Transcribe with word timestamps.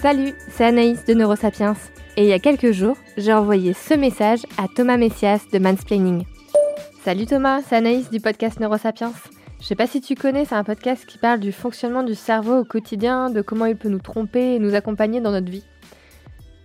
Salut, 0.00 0.32
c'est 0.48 0.64
Anaïs 0.64 1.04
de 1.06 1.12
Neurosapiens. 1.12 1.74
Et 2.16 2.22
il 2.22 2.28
y 2.28 2.32
a 2.32 2.38
quelques 2.38 2.70
jours, 2.70 2.96
j'ai 3.16 3.32
envoyé 3.32 3.72
ce 3.72 3.94
message 3.94 4.46
à 4.56 4.68
Thomas 4.72 4.96
Messias 4.96 5.40
de 5.52 5.58
Mansplaining. 5.58 6.22
Salut 7.02 7.26
Thomas, 7.26 7.62
c'est 7.62 7.74
Anaïs 7.74 8.08
du 8.08 8.20
podcast 8.20 8.60
Neurosapiens. 8.60 9.12
Je 9.60 9.66
sais 9.66 9.74
pas 9.74 9.88
si 9.88 10.00
tu 10.00 10.14
connais, 10.14 10.44
c'est 10.44 10.54
un 10.54 10.62
podcast 10.62 11.04
qui 11.04 11.18
parle 11.18 11.40
du 11.40 11.50
fonctionnement 11.50 12.04
du 12.04 12.14
cerveau 12.14 12.60
au 12.60 12.64
quotidien, 12.64 13.28
de 13.28 13.42
comment 13.42 13.66
il 13.66 13.74
peut 13.74 13.88
nous 13.88 13.98
tromper 13.98 14.54
et 14.54 14.58
nous 14.60 14.76
accompagner 14.76 15.20
dans 15.20 15.32
notre 15.32 15.50
vie. 15.50 15.64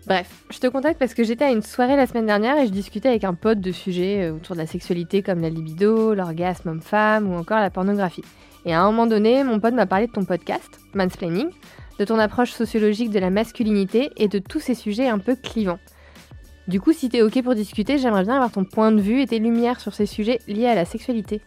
Bref, 0.06 0.44
je 0.52 0.60
te 0.60 0.68
contacte 0.68 1.00
parce 1.00 1.16
que 1.16 1.24
j'étais 1.24 1.46
à 1.46 1.52
une 1.52 1.64
soirée 1.64 1.96
la 1.96 2.06
semaine 2.06 2.28
dernière 2.28 2.60
et 2.60 2.68
je 2.68 2.72
discutais 2.72 3.10
avec 3.10 3.24
un 3.24 3.34
pote 3.34 3.60
de 3.60 3.72
sujets 3.72 4.26
euh, 4.26 4.36
autour 4.36 4.56
de 4.56 4.62
la 4.62 4.68
sexualité 4.68 5.24
comme 5.24 5.42
la 5.42 5.50
libido, 5.50 6.14
l'orgasme 6.14 6.70
homme-femme 6.70 7.32
ou 7.32 7.36
encore 7.36 7.60
la 7.60 7.72
pornographie. 7.72 8.24
Et 8.66 8.76
à 8.76 8.82
un 8.82 8.86
moment 8.92 9.08
donné, 9.08 9.44
mon 9.44 9.60
pote 9.60 9.74
m'a 9.74 9.88
parlé 9.88 10.06
de 10.06 10.12
ton 10.12 10.24
podcast, 10.24 10.80
Mansplaining, 10.94 11.50
de 12.00 12.06
ton 12.06 12.20
approche 12.20 12.52
sociologique 12.52 13.10
de 13.10 13.20
la 13.20 13.30
masculinité 13.30 14.12
et 14.18 14.28
de 14.28 14.40
tous 14.40 14.60
ces 14.60 14.76
sujets 14.76 15.08
un 15.08 15.20
peu 15.20 15.36
clivants. 15.36 15.80
Du 16.68 16.80
coup, 16.80 16.94
si 16.94 17.10
t'es 17.10 17.22
ok 17.22 17.42
pour 17.44 17.56
discuter, 17.56 17.98
j'aimerais 17.98 18.24
bien 18.24 18.36
avoir 18.36 18.52
ton 18.52 18.64
point 18.64 18.92
de 18.92 19.02
vue 19.02 19.22
et 19.22 19.28
tes 19.28 19.40
lumières 19.40 19.80
sur 19.80 19.94
ces 19.94 20.06
sujets 20.06 20.40
liés 20.48 20.68
à 20.68 20.76
la 20.76 20.86
sexualité. 20.86 21.42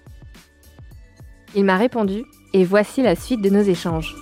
Il 1.55 1.65
m'a 1.65 1.79
répondu, 1.79 2.25
et 2.53 2.65
voici 2.65 3.03
la 3.03 3.17
suite 3.17 3.41
de 3.41 3.49
nos 3.49 3.63
échanges. 3.63 4.15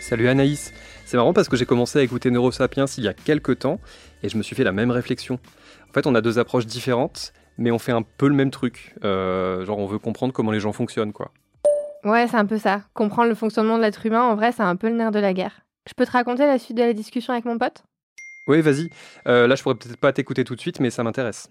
Salut 0.00 0.28
Anaïs, 0.28 0.72
c'est 1.06 1.16
marrant 1.16 1.32
parce 1.32 1.48
que 1.48 1.56
j'ai 1.56 1.66
commencé 1.66 1.98
à 1.98 2.02
écouter 2.02 2.30
Neurosapiens 2.30 2.86
il 2.98 3.04
y 3.04 3.08
a 3.08 3.14
quelques 3.14 3.60
temps 3.60 3.80
et 4.22 4.28
je 4.28 4.36
me 4.36 4.42
suis 4.42 4.54
fait 4.54 4.64
la 4.64 4.72
même 4.72 4.90
réflexion. 4.90 5.38
En 5.88 5.92
fait, 5.92 6.06
on 6.06 6.14
a 6.14 6.20
deux 6.20 6.38
approches 6.38 6.66
différentes, 6.66 7.32
mais 7.58 7.70
on 7.70 7.78
fait 7.78 7.92
un 7.92 8.02
peu 8.02 8.28
le 8.28 8.34
même 8.34 8.50
truc. 8.50 8.94
Euh, 9.04 9.64
genre, 9.64 9.78
on 9.78 9.86
veut 9.86 9.98
comprendre 9.98 10.32
comment 10.32 10.50
les 10.50 10.60
gens 10.60 10.72
fonctionnent, 10.72 11.12
quoi. 11.12 11.30
Ouais, 12.04 12.26
c'est 12.28 12.36
un 12.36 12.46
peu 12.46 12.58
ça. 12.58 12.82
Comprendre 12.92 13.28
le 13.28 13.34
fonctionnement 13.34 13.76
de 13.76 13.82
l'être 13.82 14.04
humain, 14.04 14.22
en 14.22 14.34
vrai, 14.34 14.52
c'est 14.52 14.62
un 14.62 14.76
peu 14.76 14.88
le 14.88 14.94
nerf 14.94 15.10
de 15.10 15.18
la 15.18 15.32
guerre. 15.32 15.62
Je 15.88 15.94
peux 15.94 16.04
te 16.04 16.10
raconter 16.10 16.46
la 16.46 16.58
suite 16.58 16.76
de 16.76 16.82
la 16.82 16.92
discussion 16.92 17.32
avec 17.32 17.44
mon 17.44 17.58
pote? 17.58 17.82
Oui, 18.46 18.60
vas-y. 18.60 18.90
Euh, 19.26 19.46
là, 19.46 19.54
je 19.54 19.62
pourrais 19.62 19.74
peut-être 19.74 19.96
pas 19.96 20.12
t'écouter 20.12 20.44
tout 20.44 20.54
de 20.54 20.60
suite, 20.60 20.80
mais 20.80 20.90
ça 20.90 21.02
m'intéresse. 21.02 21.50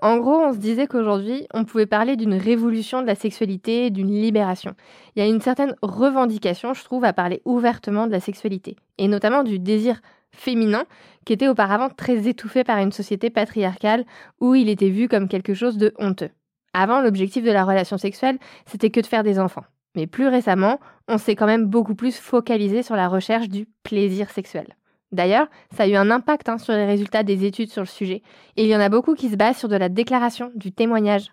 En 0.00 0.18
gros, 0.18 0.38
on 0.38 0.52
se 0.52 0.58
disait 0.58 0.86
qu'aujourd'hui, 0.86 1.48
on 1.52 1.64
pouvait 1.64 1.86
parler 1.86 2.14
d'une 2.14 2.34
révolution 2.34 3.02
de 3.02 3.06
la 3.06 3.16
sexualité, 3.16 3.90
d'une 3.90 4.12
libération. 4.12 4.76
Il 5.16 5.22
y 5.22 5.26
a 5.26 5.28
une 5.28 5.40
certaine 5.40 5.74
revendication, 5.82 6.72
je 6.72 6.84
trouve, 6.84 7.04
à 7.04 7.12
parler 7.12 7.42
ouvertement 7.44 8.06
de 8.06 8.12
la 8.12 8.20
sexualité, 8.20 8.76
et 8.98 9.08
notamment 9.08 9.42
du 9.42 9.58
désir 9.58 10.00
féminin, 10.34 10.84
qui 11.24 11.32
était 11.32 11.48
auparavant 11.48 11.90
très 11.90 12.28
étouffé 12.28 12.64
par 12.64 12.78
une 12.78 12.92
société 12.92 13.30
patriarcale 13.30 14.04
où 14.40 14.54
il 14.54 14.68
était 14.68 14.90
vu 14.90 15.08
comme 15.08 15.28
quelque 15.28 15.54
chose 15.54 15.76
de 15.76 15.92
honteux. 15.98 16.30
Avant, 16.72 17.00
l'objectif 17.00 17.44
de 17.44 17.50
la 17.50 17.64
relation 17.64 17.98
sexuelle, 17.98 18.38
c'était 18.66 18.90
que 18.90 19.00
de 19.00 19.06
faire 19.06 19.24
des 19.24 19.38
enfants. 19.38 19.64
Mais 19.94 20.06
plus 20.06 20.28
récemment, 20.28 20.78
on 21.08 21.18
s'est 21.18 21.34
quand 21.34 21.46
même 21.46 21.66
beaucoup 21.66 21.94
plus 21.94 22.16
focalisé 22.16 22.82
sur 22.82 22.94
la 22.94 23.08
recherche 23.08 23.48
du 23.48 23.66
plaisir 23.82 24.30
sexuel. 24.30 24.76
D'ailleurs, 25.10 25.48
ça 25.74 25.84
a 25.84 25.88
eu 25.88 25.94
un 25.94 26.10
impact 26.10 26.48
hein, 26.48 26.58
sur 26.58 26.74
les 26.74 26.84
résultats 26.84 27.22
des 27.22 27.44
études 27.44 27.70
sur 27.70 27.82
le 27.82 27.86
sujet, 27.86 28.22
et 28.56 28.64
il 28.64 28.68
y 28.68 28.76
en 28.76 28.80
a 28.80 28.90
beaucoup 28.90 29.14
qui 29.14 29.30
se 29.30 29.36
basent 29.36 29.56
sur 29.56 29.68
de 29.68 29.76
la 29.76 29.88
déclaration, 29.88 30.52
du 30.54 30.70
témoignage. 30.70 31.32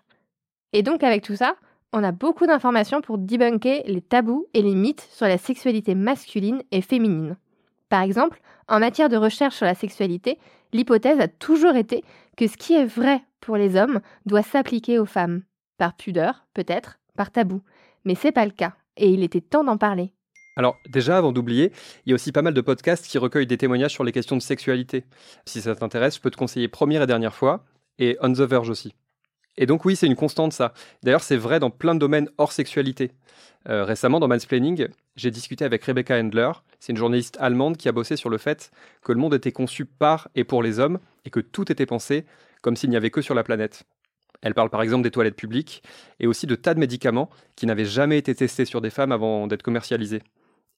Et 0.72 0.82
donc 0.82 1.04
avec 1.04 1.22
tout 1.22 1.36
ça, 1.36 1.56
on 1.92 2.02
a 2.02 2.12
beaucoup 2.12 2.46
d'informations 2.46 3.00
pour 3.00 3.18
debunker 3.18 3.82
les 3.86 4.00
tabous 4.00 4.46
et 4.54 4.62
les 4.62 4.74
mythes 4.74 5.06
sur 5.10 5.26
la 5.26 5.38
sexualité 5.38 5.94
masculine 5.94 6.62
et 6.72 6.80
féminine. 6.80 7.36
Par 7.88 8.02
exemple, 8.02 8.40
en 8.68 8.80
matière 8.80 9.08
de 9.08 9.16
recherche 9.16 9.56
sur 9.56 9.66
la 9.66 9.74
sexualité, 9.74 10.38
l'hypothèse 10.72 11.20
a 11.20 11.28
toujours 11.28 11.76
été 11.76 12.04
que 12.36 12.46
ce 12.46 12.56
qui 12.56 12.74
est 12.74 12.86
vrai 12.86 13.22
pour 13.40 13.56
les 13.56 13.76
hommes 13.76 14.00
doit 14.24 14.42
s'appliquer 14.42 14.98
aux 14.98 15.06
femmes. 15.06 15.42
Par 15.78 15.94
pudeur, 15.96 16.46
peut-être, 16.54 16.98
par 17.16 17.30
tabou. 17.30 17.62
Mais 18.04 18.14
c'est 18.14 18.32
pas 18.32 18.44
le 18.44 18.50
cas, 18.50 18.74
et 18.96 19.10
il 19.10 19.22
était 19.22 19.40
temps 19.40 19.64
d'en 19.64 19.76
parler. 19.76 20.12
Alors 20.56 20.76
déjà, 20.88 21.18
avant 21.18 21.32
d'oublier, 21.32 21.70
il 22.04 22.10
y 22.10 22.12
a 22.12 22.14
aussi 22.14 22.32
pas 22.32 22.42
mal 22.42 22.54
de 22.54 22.60
podcasts 22.60 23.06
qui 23.06 23.18
recueillent 23.18 23.46
des 23.46 23.58
témoignages 23.58 23.92
sur 23.92 24.04
les 24.04 24.12
questions 24.12 24.36
de 24.36 24.42
sexualité. 24.42 25.04
Si 25.44 25.60
ça 25.60 25.76
t'intéresse, 25.76 26.16
je 26.16 26.20
peux 26.20 26.30
te 26.30 26.36
conseiller 26.36 26.68
Première 26.68 27.02
et 27.02 27.06
Dernière 27.06 27.34
fois, 27.34 27.64
et 27.98 28.16
On 28.20 28.32
the 28.32 28.40
Verge 28.40 28.70
aussi. 28.70 28.94
Et 29.56 29.66
donc 29.66 29.84
oui, 29.84 29.96
c'est 29.96 30.06
une 30.06 30.16
constante 30.16 30.52
ça. 30.52 30.72
D'ailleurs, 31.02 31.22
c'est 31.22 31.36
vrai 31.36 31.60
dans 31.60 31.70
plein 31.70 31.94
de 31.94 32.00
domaines 32.00 32.28
hors 32.38 32.52
sexualité. 32.52 33.12
Euh, 33.68 33.84
récemment, 33.84 34.20
dans 34.20 34.28
Mansplaining, 34.28 34.88
j'ai 35.16 35.30
discuté 35.30 35.64
avec 35.64 35.82
Rebecca 35.84 36.18
Handler. 36.18 36.52
C'est 36.78 36.92
une 36.92 36.98
journaliste 36.98 37.36
allemande 37.40 37.76
qui 37.76 37.88
a 37.88 37.92
bossé 37.92 38.16
sur 38.16 38.30
le 38.30 38.38
fait 38.38 38.70
que 39.02 39.12
le 39.12 39.18
monde 39.18 39.34
était 39.34 39.52
conçu 39.52 39.84
par 39.84 40.28
et 40.34 40.44
pour 40.44 40.62
les 40.62 40.78
hommes 40.78 40.98
et 41.24 41.30
que 41.30 41.40
tout 41.40 41.70
était 41.72 41.86
pensé 41.86 42.26
comme 42.60 42.76
s'il 42.76 42.90
n'y 42.90 42.96
avait 42.96 43.10
que 43.10 43.22
sur 43.22 43.34
la 43.34 43.42
planète. 43.42 43.84
Elle 44.42 44.54
parle 44.54 44.70
par 44.70 44.82
exemple 44.82 45.02
des 45.02 45.10
toilettes 45.10 45.36
publiques 45.36 45.82
et 46.20 46.26
aussi 46.26 46.46
de 46.46 46.54
tas 46.54 46.74
de 46.74 46.78
médicaments 46.80 47.30
qui 47.56 47.66
n'avaient 47.66 47.86
jamais 47.86 48.18
été 48.18 48.34
testés 48.34 48.66
sur 48.66 48.80
des 48.80 48.90
femmes 48.90 49.12
avant 49.12 49.46
d'être 49.46 49.62
commercialisés. 49.62 50.22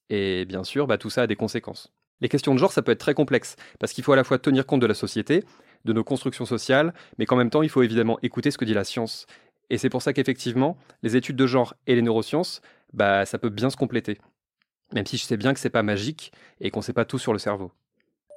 Et 0.09 0.45
bien 0.45 0.63
sûr, 0.63 0.87
bah, 0.87 0.97
tout 0.97 1.09
ça 1.09 1.23
a 1.23 1.27
des 1.27 1.35
conséquences. 1.35 1.91
Les 2.21 2.29
questions 2.29 2.53
de 2.53 2.59
genre, 2.59 2.71
ça 2.71 2.81
peut 2.81 2.91
être 2.91 2.99
très 2.99 3.13
complexe, 3.13 3.55
parce 3.79 3.93
qu'il 3.93 4.03
faut 4.03 4.11
à 4.11 4.15
la 4.15 4.23
fois 4.23 4.39
tenir 4.39 4.65
compte 4.65 4.81
de 4.81 4.85
la 4.85 4.93
société, 4.93 5.43
de 5.85 5.93
nos 5.93 6.03
constructions 6.03 6.45
sociales, 6.45 6.93
mais 7.17 7.25
qu'en 7.25 7.35
même 7.35 7.49
temps, 7.49 7.61
il 7.61 7.69
faut 7.69 7.83
évidemment 7.83 8.19
écouter 8.21 8.51
ce 8.51 8.57
que 8.57 8.65
dit 8.65 8.73
la 8.73 8.83
science. 8.83 9.25
Et 9.69 9.77
c'est 9.77 9.89
pour 9.89 10.01
ça 10.01 10.13
qu'effectivement, 10.13 10.77
les 11.03 11.15
études 11.15 11.35
de 11.35 11.47
genre 11.47 11.73
et 11.87 11.95
les 11.95 12.01
neurosciences, 12.01 12.61
bah, 12.93 13.25
ça 13.25 13.37
peut 13.37 13.49
bien 13.49 13.69
se 13.69 13.77
compléter. 13.77 14.17
Même 14.93 15.05
si 15.05 15.17
je 15.17 15.23
sais 15.23 15.37
bien 15.37 15.53
que 15.53 15.59
c'est 15.59 15.69
pas 15.69 15.83
magique 15.83 16.31
et 16.59 16.71
qu'on 16.71 16.81
sait 16.81 16.93
pas 16.93 17.05
tout 17.05 17.19
sur 17.19 17.33
le 17.33 17.39
cerveau. 17.39 17.71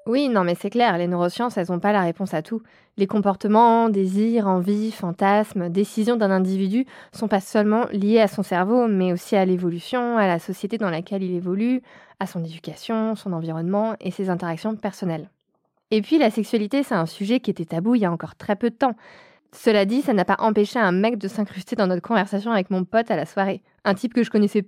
Oui, 0.04 0.28
non, 0.28 0.42
mais 0.42 0.56
c'est 0.56 0.68
clair, 0.68 0.98
les 0.98 1.06
neurosciences, 1.06 1.56
elles 1.56 1.68
n'ont 1.70 1.78
pas 1.78 1.92
la 1.92 2.02
réponse 2.02 2.34
à 2.34 2.42
tout. 2.42 2.60
Les 2.96 3.06
comportements, 3.06 3.88
désirs, 3.88 4.48
envies, 4.48 4.90
fantasmes, 4.90 5.68
décisions 5.68 6.16
d'un 6.16 6.32
individu 6.32 6.86
sont 7.12 7.28
pas 7.28 7.40
seulement 7.40 7.86
liés 7.92 8.18
à 8.18 8.26
son 8.26 8.42
cerveau, 8.42 8.88
mais 8.88 9.12
aussi 9.12 9.36
à 9.36 9.44
l'évolution, 9.44 10.18
à 10.18 10.26
la 10.26 10.40
société 10.40 10.76
dans 10.76 10.90
laquelle 10.90 11.22
il 11.22 11.36
évolue, 11.36 11.82
à 12.18 12.26
son 12.26 12.42
éducation, 12.42 13.14
son 13.14 13.32
environnement 13.32 13.94
et 14.00 14.10
ses 14.10 14.28
interactions 14.28 14.74
personnelles. 14.74 15.30
Et 15.92 16.00
puis, 16.00 16.18
la 16.18 16.30
sexualité, 16.30 16.82
c'est 16.82 16.94
un 16.94 17.06
sujet 17.06 17.38
qui 17.38 17.50
était 17.50 17.66
tabou 17.66 17.94
il 17.94 18.00
y 18.00 18.06
a 18.06 18.10
encore 18.10 18.34
très 18.34 18.56
peu 18.56 18.70
de 18.70 18.74
temps. 18.74 18.96
Cela 19.54 19.84
dit, 19.84 20.00
ça 20.00 20.14
n'a 20.14 20.24
pas 20.24 20.36
empêché 20.38 20.78
un 20.78 20.90
mec 20.90 21.18
de 21.18 21.28
s'incruster 21.28 21.76
dans 21.76 21.86
notre 21.86 22.00
conversation 22.00 22.50
avec 22.50 22.70
mon 22.70 22.84
pote 22.84 23.10
à 23.10 23.16
la 23.16 23.26
soirée. 23.26 23.62
Un 23.84 23.92
type 23.92 24.14
que 24.14 24.22
je 24.22 24.30
connaissais 24.30 24.64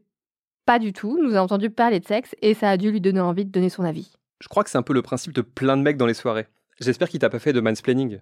pas 0.67 0.79
du 0.79 0.93
tout, 0.93 1.19
nous 1.23 1.35
a 1.35 1.41
entendu 1.41 1.71
parler 1.71 1.99
de 1.99 2.05
sexe 2.05 2.35
et 2.43 2.53
ça 2.53 2.69
a 2.69 2.77
dû 2.77 2.91
lui 2.91 3.01
donner 3.01 3.21
envie 3.21 3.47
de 3.47 3.51
donner 3.51 3.71
son 3.71 3.85
avis. 3.85 4.13
Je 4.41 4.49
crois 4.49 4.65
que 4.65 4.71
c'est 4.71 4.79
un 4.79 4.83
peu 4.83 4.93
le 4.93 5.01
principe 5.01 5.33
de 5.33 5.41
plein 5.41 5.79
de 5.79 5.83
mecs 5.83 5.97
dans 5.97 6.07
les 6.07 6.15
soirées. 6.15 6.47
J'espère 6.79 7.09
qu'il 7.09 7.21
t'a 7.21 7.31
pas 7.31 7.39
fait 7.39 7.55
de 7.55 7.61
mansplaining. 7.61 8.21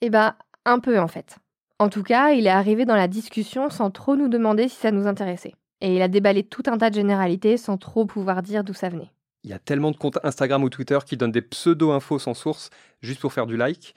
Eh 0.00 0.10
bah, 0.10 0.36
un 0.64 0.78
peu 0.78 1.00
en 1.00 1.08
fait. 1.08 1.38
En 1.80 1.88
tout 1.88 2.02
cas, 2.02 2.30
il 2.30 2.46
est 2.46 2.50
arrivé 2.50 2.84
dans 2.84 2.94
la 2.94 3.08
discussion 3.08 3.68
sans 3.68 3.90
trop 3.90 4.14
nous 4.14 4.28
demander 4.28 4.68
si 4.68 4.76
ça 4.76 4.92
nous 4.92 5.08
intéressait. 5.08 5.54
Et 5.80 5.96
il 5.96 6.02
a 6.02 6.08
déballé 6.08 6.44
tout 6.44 6.62
un 6.66 6.78
tas 6.78 6.90
de 6.90 6.94
généralités 6.94 7.56
sans 7.56 7.78
trop 7.78 8.06
pouvoir 8.06 8.42
dire 8.42 8.62
d'où 8.62 8.74
ça 8.74 8.88
venait. 8.88 9.10
Il 9.44 9.50
y 9.50 9.52
a 9.52 9.58
tellement 9.58 9.90
de 9.90 9.96
comptes 9.96 10.18
Instagram 10.24 10.64
ou 10.64 10.70
Twitter 10.70 10.98
qui 11.04 11.18
donnent 11.18 11.30
des 11.30 11.42
pseudo-infos 11.42 12.18
sans 12.18 12.32
source 12.32 12.70
juste 13.02 13.20
pour 13.20 13.32
faire 13.32 13.46
du 13.46 13.58
like. 13.58 13.94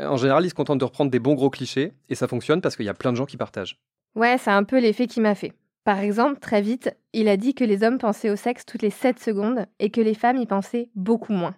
en 0.00 0.16
général, 0.16 0.46
ils 0.46 0.50
se 0.50 0.54
contentent 0.54 0.80
de 0.80 0.84
reprendre 0.84 1.10
des 1.10 1.18
bons 1.18 1.34
gros 1.34 1.50
clichés 1.50 1.92
et 2.08 2.14
ça 2.14 2.26
fonctionne 2.26 2.62
parce 2.62 2.74
qu'il 2.74 2.86
y 2.86 2.88
a 2.88 2.94
plein 2.94 3.12
de 3.12 3.16
gens 3.16 3.26
qui 3.26 3.36
partagent. 3.36 3.78
Ouais, 4.14 4.38
c'est 4.38 4.50
un 4.50 4.64
peu 4.64 4.80
l'effet 4.80 5.06
qui 5.06 5.20
m'a 5.20 5.34
fait. 5.34 5.52
Par 5.84 5.98
exemple, 6.00 6.40
très 6.40 6.62
vite, 6.62 6.96
il 7.12 7.28
a 7.28 7.36
dit 7.36 7.54
que 7.54 7.64
les 7.64 7.84
hommes 7.84 7.98
pensaient 7.98 8.30
au 8.30 8.36
sexe 8.36 8.64
toutes 8.64 8.82
les 8.82 8.90
7 8.90 9.18
secondes 9.18 9.66
et 9.78 9.90
que 9.90 10.00
les 10.00 10.14
femmes 10.14 10.38
y 10.38 10.46
pensaient 10.46 10.88
beaucoup 10.94 11.32
moins. 11.32 11.54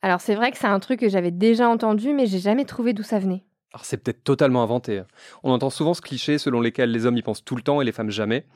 Alors 0.00 0.20
c'est 0.20 0.34
vrai 0.34 0.50
que 0.50 0.58
c'est 0.58 0.66
un 0.66 0.80
truc 0.80 1.00
que 1.00 1.08
j'avais 1.08 1.30
déjà 1.30 1.68
entendu, 1.68 2.12
mais 2.12 2.26
j'ai 2.26 2.40
jamais 2.40 2.64
trouvé 2.64 2.94
d'où 2.94 3.02
ça 3.02 3.18
venait. 3.18 3.44
Alors 3.72 3.84
c'est 3.84 3.98
peut-être 3.98 4.24
totalement 4.24 4.62
inventé. 4.62 4.98
Hein. 4.98 5.06
On 5.42 5.52
entend 5.52 5.70
souvent 5.70 5.94
ce 5.94 6.00
cliché 6.00 6.38
selon 6.38 6.60
lequel 6.60 6.90
les 6.90 7.06
hommes 7.06 7.16
y 7.16 7.22
pensent 7.22 7.44
tout 7.44 7.56
le 7.56 7.62
temps 7.62 7.80
et 7.80 7.84
les 7.84 7.92
femmes 7.92 8.10
jamais. 8.10 8.46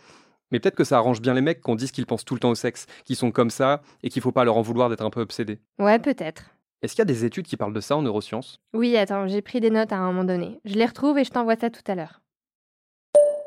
Mais 0.50 0.60
peut-être 0.60 0.76
que 0.76 0.84
ça 0.84 0.98
arrange 0.98 1.20
bien 1.20 1.34
les 1.34 1.40
mecs 1.40 1.60
qu'on 1.60 1.74
dise 1.74 1.90
qu'ils 1.90 2.06
pensent 2.06 2.24
tout 2.24 2.34
le 2.34 2.40
temps 2.40 2.50
au 2.50 2.54
sexe, 2.54 2.86
qu'ils 3.04 3.16
sont 3.16 3.30
comme 3.30 3.50
ça 3.50 3.82
et 4.02 4.08
qu'il 4.08 4.22
faut 4.22 4.32
pas 4.32 4.44
leur 4.44 4.56
en 4.56 4.62
vouloir 4.62 4.88
d'être 4.88 5.04
un 5.04 5.10
peu 5.10 5.20
obsédés. 5.20 5.58
Ouais, 5.78 5.98
peut-être. 5.98 6.50
Est-ce 6.82 6.94
qu'il 6.94 7.00
y 7.00 7.02
a 7.02 7.06
des 7.06 7.24
études 7.24 7.46
qui 7.46 7.56
parlent 7.56 7.72
de 7.72 7.80
ça 7.80 7.96
en 7.96 8.02
neurosciences? 8.02 8.60
Oui, 8.74 8.96
attends, 8.96 9.26
j'ai 9.26 9.42
pris 9.42 9.60
des 9.60 9.70
notes 9.70 9.92
à 9.92 9.96
un 9.96 10.06
moment 10.06 10.24
donné. 10.24 10.60
Je 10.64 10.74
les 10.74 10.86
retrouve 10.86 11.18
et 11.18 11.24
je 11.24 11.30
t'envoie 11.30 11.56
ça 11.56 11.70
tout 11.70 11.82
à 11.86 11.94
l'heure. 11.94 12.20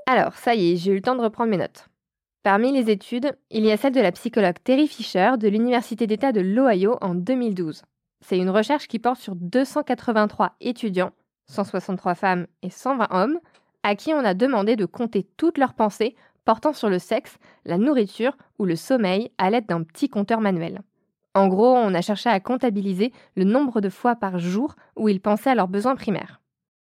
Alors, 0.07 0.33
ça 0.33 0.55
y 0.55 0.71
est, 0.71 0.75
j'ai 0.75 0.91
eu 0.91 0.95
le 0.95 1.01
temps 1.01 1.15
de 1.15 1.21
reprendre 1.21 1.51
mes 1.51 1.57
notes. 1.57 1.87
Parmi 2.41 2.71
les 2.71 2.89
études, 2.89 3.37
il 3.51 3.65
y 3.65 3.71
a 3.71 3.77
celle 3.77 3.93
de 3.93 4.01
la 4.01 4.11
psychologue 4.11 4.55
Terry 4.63 4.87
Fisher 4.87 5.33
de 5.37 5.47
l'Université 5.47 6.07
d'État 6.07 6.31
de 6.31 6.41
l'Ohio 6.41 6.97
en 7.01 7.13
2012. 7.13 7.83
C'est 8.21 8.37
une 8.37 8.49
recherche 8.49 8.87
qui 8.87 8.99
porte 8.99 9.19
sur 9.19 9.35
283 9.35 10.55
étudiants, 10.61 11.11
163 11.47 12.15
femmes 12.15 12.47
et 12.63 12.69
120 12.69 13.07
hommes, 13.11 13.39
à 13.83 13.95
qui 13.95 14.13
on 14.13 14.25
a 14.25 14.33
demandé 14.33 14.75
de 14.75 14.85
compter 14.85 15.27
toutes 15.37 15.57
leurs 15.57 15.73
pensées 15.73 16.15
portant 16.49 16.73
sur 16.73 16.89
le 16.89 16.97
sexe, 16.97 17.37
la 17.63 17.77
nourriture 17.77 18.35
ou 18.57 18.65
le 18.65 18.75
sommeil 18.75 19.29
à 19.37 19.51
l'aide 19.51 19.67
d'un 19.67 19.83
petit 19.83 20.09
compteur 20.09 20.41
manuel. 20.41 20.81
En 21.35 21.47
gros, 21.47 21.75
on 21.75 21.93
a 21.93 22.01
cherché 22.01 22.27
à 22.27 22.39
comptabiliser 22.39 23.13
le 23.35 23.43
nombre 23.43 23.81
de 23.81 23.89
fois 23.89 24.15
par 24.15 24.39
jour 24.39 24.75
où 24.95 25.09
ils 25.09 25.21
pensaient 25.21 25.51
à 25.51 25.53
leurs 25.53 25.67
besoins 25.67 25.95
primaires. 25.95 26.41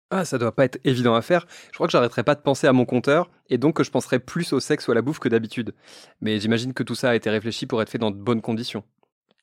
Ah, 0.10 0.25
ça 0.25 0.40
doit 0.40 0.56
pas 0.56 0.66
être 0.66 0.80
évident 0.84 1.13
à 1.13 1.22
faire. 1.22 1.46
Je 1.68 1.74
crois 1.74 1.86
que 1.86 1.92
j'arrêterai 1.92 2.24
pas 2.24 2.34
de 2.34 2.42
penser 2.42 2.66
à 2.66 2.74
mon 2.74 2.86
compteur 2.86 3.30
et 3.52 3.60
donc 3.60 3.75
que 3.75 3.84
je 3.84 3.92
penserai 3.92 4.18
plus 4.18 4.52
au 4.52 4.60
sexe 4.60 4.88
ou 4.88 4.94
à 4.94 4.96
la 4.96 5.04
bouffe 5.04 5.19
que 5.19 5.30
d'habitude. 5.30 5.75
Mais 6.22 6.40
j'imagine 6.40 6.74
que 6.74 6.81
tout 6.81 6.96
ça 6.96 7.12
a 7.12 7.16
été 7.16 7.30
réfléchi 7.30 7.68
pour 7.68 7.84
être 7.84 7.92
fait 7.92 8.00
dans 8.00 8.10
de 8.10 8.18
bonnes 8.18 8.42
conditions. 8.42 8.84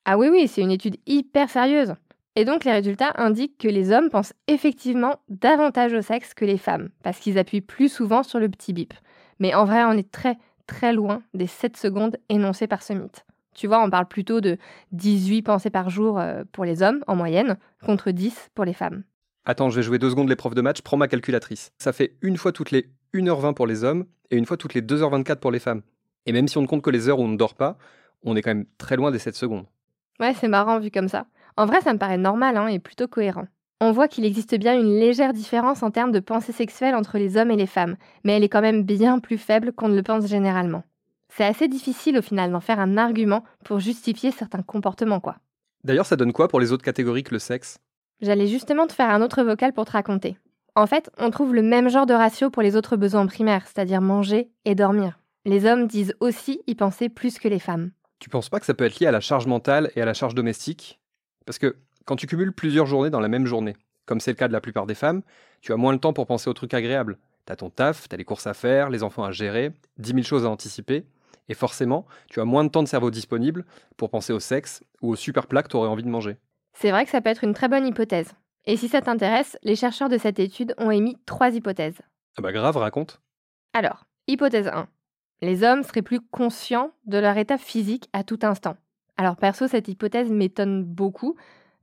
Ah 0.05 0.19
oui, 0.19 0.31
oui, 0.33 0.49
c'est 0.49 0.63
une 0.63 0.73
étude 0.73 0.97
hyper 1.07 1.49
sérieuse. 1.49 1.95
Et 2.35 2.45
donc 2.45 2.65
les 2.65 2.73
résultats 2.73 3.13
indiquent 3.15 3.59
que 3.59 3.69
les 3.69 3.93
hommes 3.93 4.11
pensent 4.11 4.33
effectivement 4.49 5.21
davantage 5.29 5.93
au 5.93 6.03
sexe 6.03 6.35
que 6.35 6.45
les 6.45 6.59
femmes, 6.59 6.89
parce 7.05 7.21
qu'ils 7.21 7.39
appuient 7.39 7.61
plus 7.61 7.89
souvent 7.89 8.25
sur 8.25 8.41
le 8.41 8.49
petit 8.49 8.73
bip. 8.73 8.95
Mais 9.39 9.55
en 9.55 9.65
vrai, 9.65 9.85
on 9.85 9.93
est 9.93 10.11
très, 10.11 10.37
très 10.67 10.93
loin 10.93 11.23
des 11.35 11.47
7 11.47 11.77
secondes 11.77 12.17
énoncées 12.29 12.67
par 12.67 12.83
ce 12.83 12.93
mythe. 12.93 13.25
Tu 13.55 13.67
vois, 13.67 13.83
on 13.83 13.91
parle 13.91 14.07
plutôt 14.07 14.41
de 14.41 14.57
18 14.93 15.43
pensées 15.43 15.71
par 15.71 15.91
jour 15.91 16.19
euh, 16.19 16.45
pour 16.53 16.65
les 16.65 16.83
hommes 16.83 17.03
en 17.09 17.17
moyenne, 17.17 17.57
contre 17.85 18.13
10 18.13 18.51
pour 18.55 18.65
les 18.65 18.73
femmes. 18.73 19.03
Attends, 19.45 19.71
je 19.71 19.77
vais 19.77 19.83
jouer 19.83 19.99
deux 19.99 20.11
secondes 20.11 20.29
l'épreuve 20.29 20.55
de 20.55 20.61
match, 20.61 20.83
prends 20.83 20.97
ma 20.97 21.09
calculatrice. 21.09 21.73
Ça 21.79 21.93
fait 21.93 22.17
une 22.23 22.37
fois 22.37 22.53
toutes 22.53 22.71
les 22.71 22.91
1h20 23.15 23.55
pour 23.55 23.67
les 23.67 23.83
hommes 23.83 24.05
et 24.31 24.37
une 24.37 24.45
fois 24.45 24.57
toutes 24.57 24.75
les 24.75 24.83
2h24 24.83 25.37
pour 25.37 25.51
les 25.51 25.59
femmes. 25.59 25.83
Et 26.27 26.33
même 26.33 26.47
si 26.47 26.59
on 26.59 26.63
ne 26.63 26.67
compte 26.67 26.83
que 26.83 26.91
les 26.91 27.09
heures 27.09 27.19
où 27.19 27.25
on 27.25 27.29
ne 27.29 27.37
dort 27.37 27.55
pas, 27.55 27.79
on 28.23 28.37
est 28.37 28.43
quand 28.43 28.51
même 28.51 28.67
très 28.77 28.97
loin 28.97 29.11
des 29.11 29.19
7 29.19 29.35
secondes. 29.35 29.67
Ouais, 30.21 30.35
c'est 30.35 30.49
marrant 30.49 30.79
vu 30.79 30.91
comme 30.91 31.09
ça. 31.09 31.27
En 31.57 31.67
vrai, 31.67 31.81
ça 31.81 31.93
me 31.93 31.99
paraît 31.99 32.19
normal 32.19 32.57
hein, 32.57 32.67
et 32.69 32.79
plutôt 32.79 33.09
cohérent. 33.09 33.47
On 33.81 33.93
voit 33.93 34.09
qu'il 34.09 34.25
existe 34.25 34.57
bien 34.57 34.77
une 34.77 34.99
légère 34.99 35.33
différence 35.33 35.85
en 35.85 35.93
termes 35.93 36.11
de 36.11 36.19
pensée 36.19 36.51
sexuelle 36.51 36.97
entre 36.97 37.17
les 37.17 37.37
hommes 37.37 37.53
et 37.53 37.57
les 37.57 37.67
femmes, 37.67 37.97
mais 38.25 38.33
elle 38.33 38.43
est 38.43 38.49
quand 38.49 38.61
même 38.61 38.83
bien 38.83 39.21
plus 39.21 39.39
faible 39.39 39.73
qu'on 39.73 39.89
ne 39.89 39.95
le 39.95 40.03
pense 40.03 40.27
généralement. 40.27 40.83
C'est 41.29 41.45
assez 41.45 41.69
difficile 41.69 42.19
au 42.19 42.23
final 42.23 42.51
d'en 42.51 42.61
faire 42.61 42.81
un 42.81 42.97
argument 42.97 43.45
pour 43.65 43.79
justifier 43.79 44.33
certains 44.33 44.63
comportements, 44.63 45.21
quoi. 45.21 45.37
D'ailleurs, 45.85 46.07
ça 46.07 46.17
donne 46.17 46.33
quoi 46.33 46.49
pour 46.49 46.59
les 46.59 46.73
autres 46.73 46.83
catégories 46.85 47.23
que 47.23 47.35
le 47.35 47.39
sexe? 47.39 47.79
J'allais 48.21 48.49
justement 48.49 48.89
te 48.89 48.93
faire 48.93 49.11
un 49.11 49.23
autre 49.23 49.45
vocal 49.45 49.73
pour 49.73 49.85
te 49.85 49.93
raconter. 49.93 50.39
En 50.75 50.89
fait, 50.89 51.09
on 51.17 51.31
trouve 51.31 51.55
le 51.55 51.63
même 51.63 51.89
genre 51.89 52.07
de 52.07 52.15
ratio 52.15 52.51
pour 52.51 52.63
les 52.63 52.75
autres 52.75 52.97
besoins 52.97 53.27
primaires, 53.27 53.67
c'est-à-dire 53.67 54.01
manger 54.01 54.51
et 54.65 54.75
dormir. 54.75 55.21
Les 55.45 55.67
hommes 55.67 55.87
disent 55.87 56.15
aussi 56.19 56.61
y 56.67 56.75
penser 56.75 57.09
plus 57.09 57.39
que 57.39 57.47
les 57.47 57.61
femmes. 57.61 57.93
Tu 58.19 58.29
penses 58.29 58.49
pas 58.49 58.59
que 58.59 58.67
ça 58.67 58.75
peut 58.75 58.85
être 58.85 58.99
lié 58.99 59.07
à 59.07 59.13
la 59.13 59.21
charge 59.21 59.47
mentale 59.47 59.93
et 59.95 60.03
à 60.03 60.05
la 60.05 60.15
charge 60.15 60.35
domestique? 60.35 60.99
Parce 61.47 61.61
que 61.61 61.77
quand 62.09 62.17
tu 62.17 62.27
cumules 62.27 62.55
plusieurs 62.55 62.87
journées 62.87 63.11
dans 63.11 63.21
la 63.21 63.29
même 63.29 63.45
journée, 63.45 63.77
comme 64.07 64.19
c'est 64.19 64.31
le 64.31 64.37
cas 64.37 64.49
de 64.49 64.53
la 64.55 64.63
plupart 64.63 64.87
des 64.87 64.95
femmes, 64.95 65.21
tu 65.61 65.75
as 65.75 65.77
moins 65.77 65.93
le 65.93 65.99
temps 65.99 66.15
pour 66.15 66.27
penser 66.27 66.49
aux 66.49 66.55
trucs 66.55 66.73
agréables. 66.73 67.19
T'as 67.45 67.57
ton 67.57 67.69
taf, 67.69 68.09
t'as 68.09 68.17
les 68.17 68.25
courses 68.25 68.47
à 68.47 68.55
faire, 68.55 68.89
les 68.89 69.03
enfants 69.03 69.25
à 69.25 69.31
gérer, 69.31 69.73
dix 69.99 70.15
mille 70.15 70.25
choses 70.25 70.47
à 70.47 70.49
anticiper, 70.49 71.05
et 71.51 71.55
forcément, 71.55 72.07
tu 72.31 72.41
as 72.41 72.47
moins 72.47 72.65
de 72.65 72.71
temps 72.71 72.83
de 72.83 72.89
cerveau 72.89 73.11
disponible 73.11 73.67
pour 73.99 74.09
penser 74.09 74.33
au 74.33 74.41
sexe 74.41 74.83
ou 75.03 75.11
aux 75.11 75.17
super 75.17 75.47
plats 75.47 75.63
que 75.63 75.69
t'aurais 75.69 75.91
envie 75.91 76.03
de 76.03 76.09
manger. 76.09 76.39
C'est 76.73 76.91
vrai 76.91 77.05
que 77.05 77.11
ça 77.11 77.21
peut 77.21 77.29
être 77.29 77.45
une 77.45 77.53
très 77.53 77.69
bonne 77.69 77.87
hypothèse. 77.87 78.33
Et 78.65 78.79
si 78.79 78.89
ça 78.89 79.03
t'intéresse, 79.03 79.59
les 79.63 79.77
chercheurs 79.77 80.09
de 80.09 80.17
cette 80.17 80.39
étude 80.39 80.75
ont 80.79 80.91
émis 80.91 81.19
trois 81.27 81.51
hypothèses. 81.51 82.01
Ah 82.39 82.43
bah 82.43 82.53
grave, 82.53 82.79
raconte. 82.79 83.21
Alors, 83.75 84.07
hypothèse 84.29 84.69
1. 84.69 84.89
Les 85.43 85.63
hommes 85.63 85.83
seraient 85.83 86.01
plus 86.01 86.21
conscients 86.21 86.91
de 87.05 87.19
leur 87.19 87.37
état 87.37 87.59
physique 87.59 88.09
à 88.15 88.25
tout 88.25 88.39
instant. 88.45 88.79
Alors 89.19 89.37
perso, 89.37 89.67
cette 89.67 89.89
hypothèse 89.89 90.31
m'étonne 90.31 90.85
beaucoup, 90.85 91.37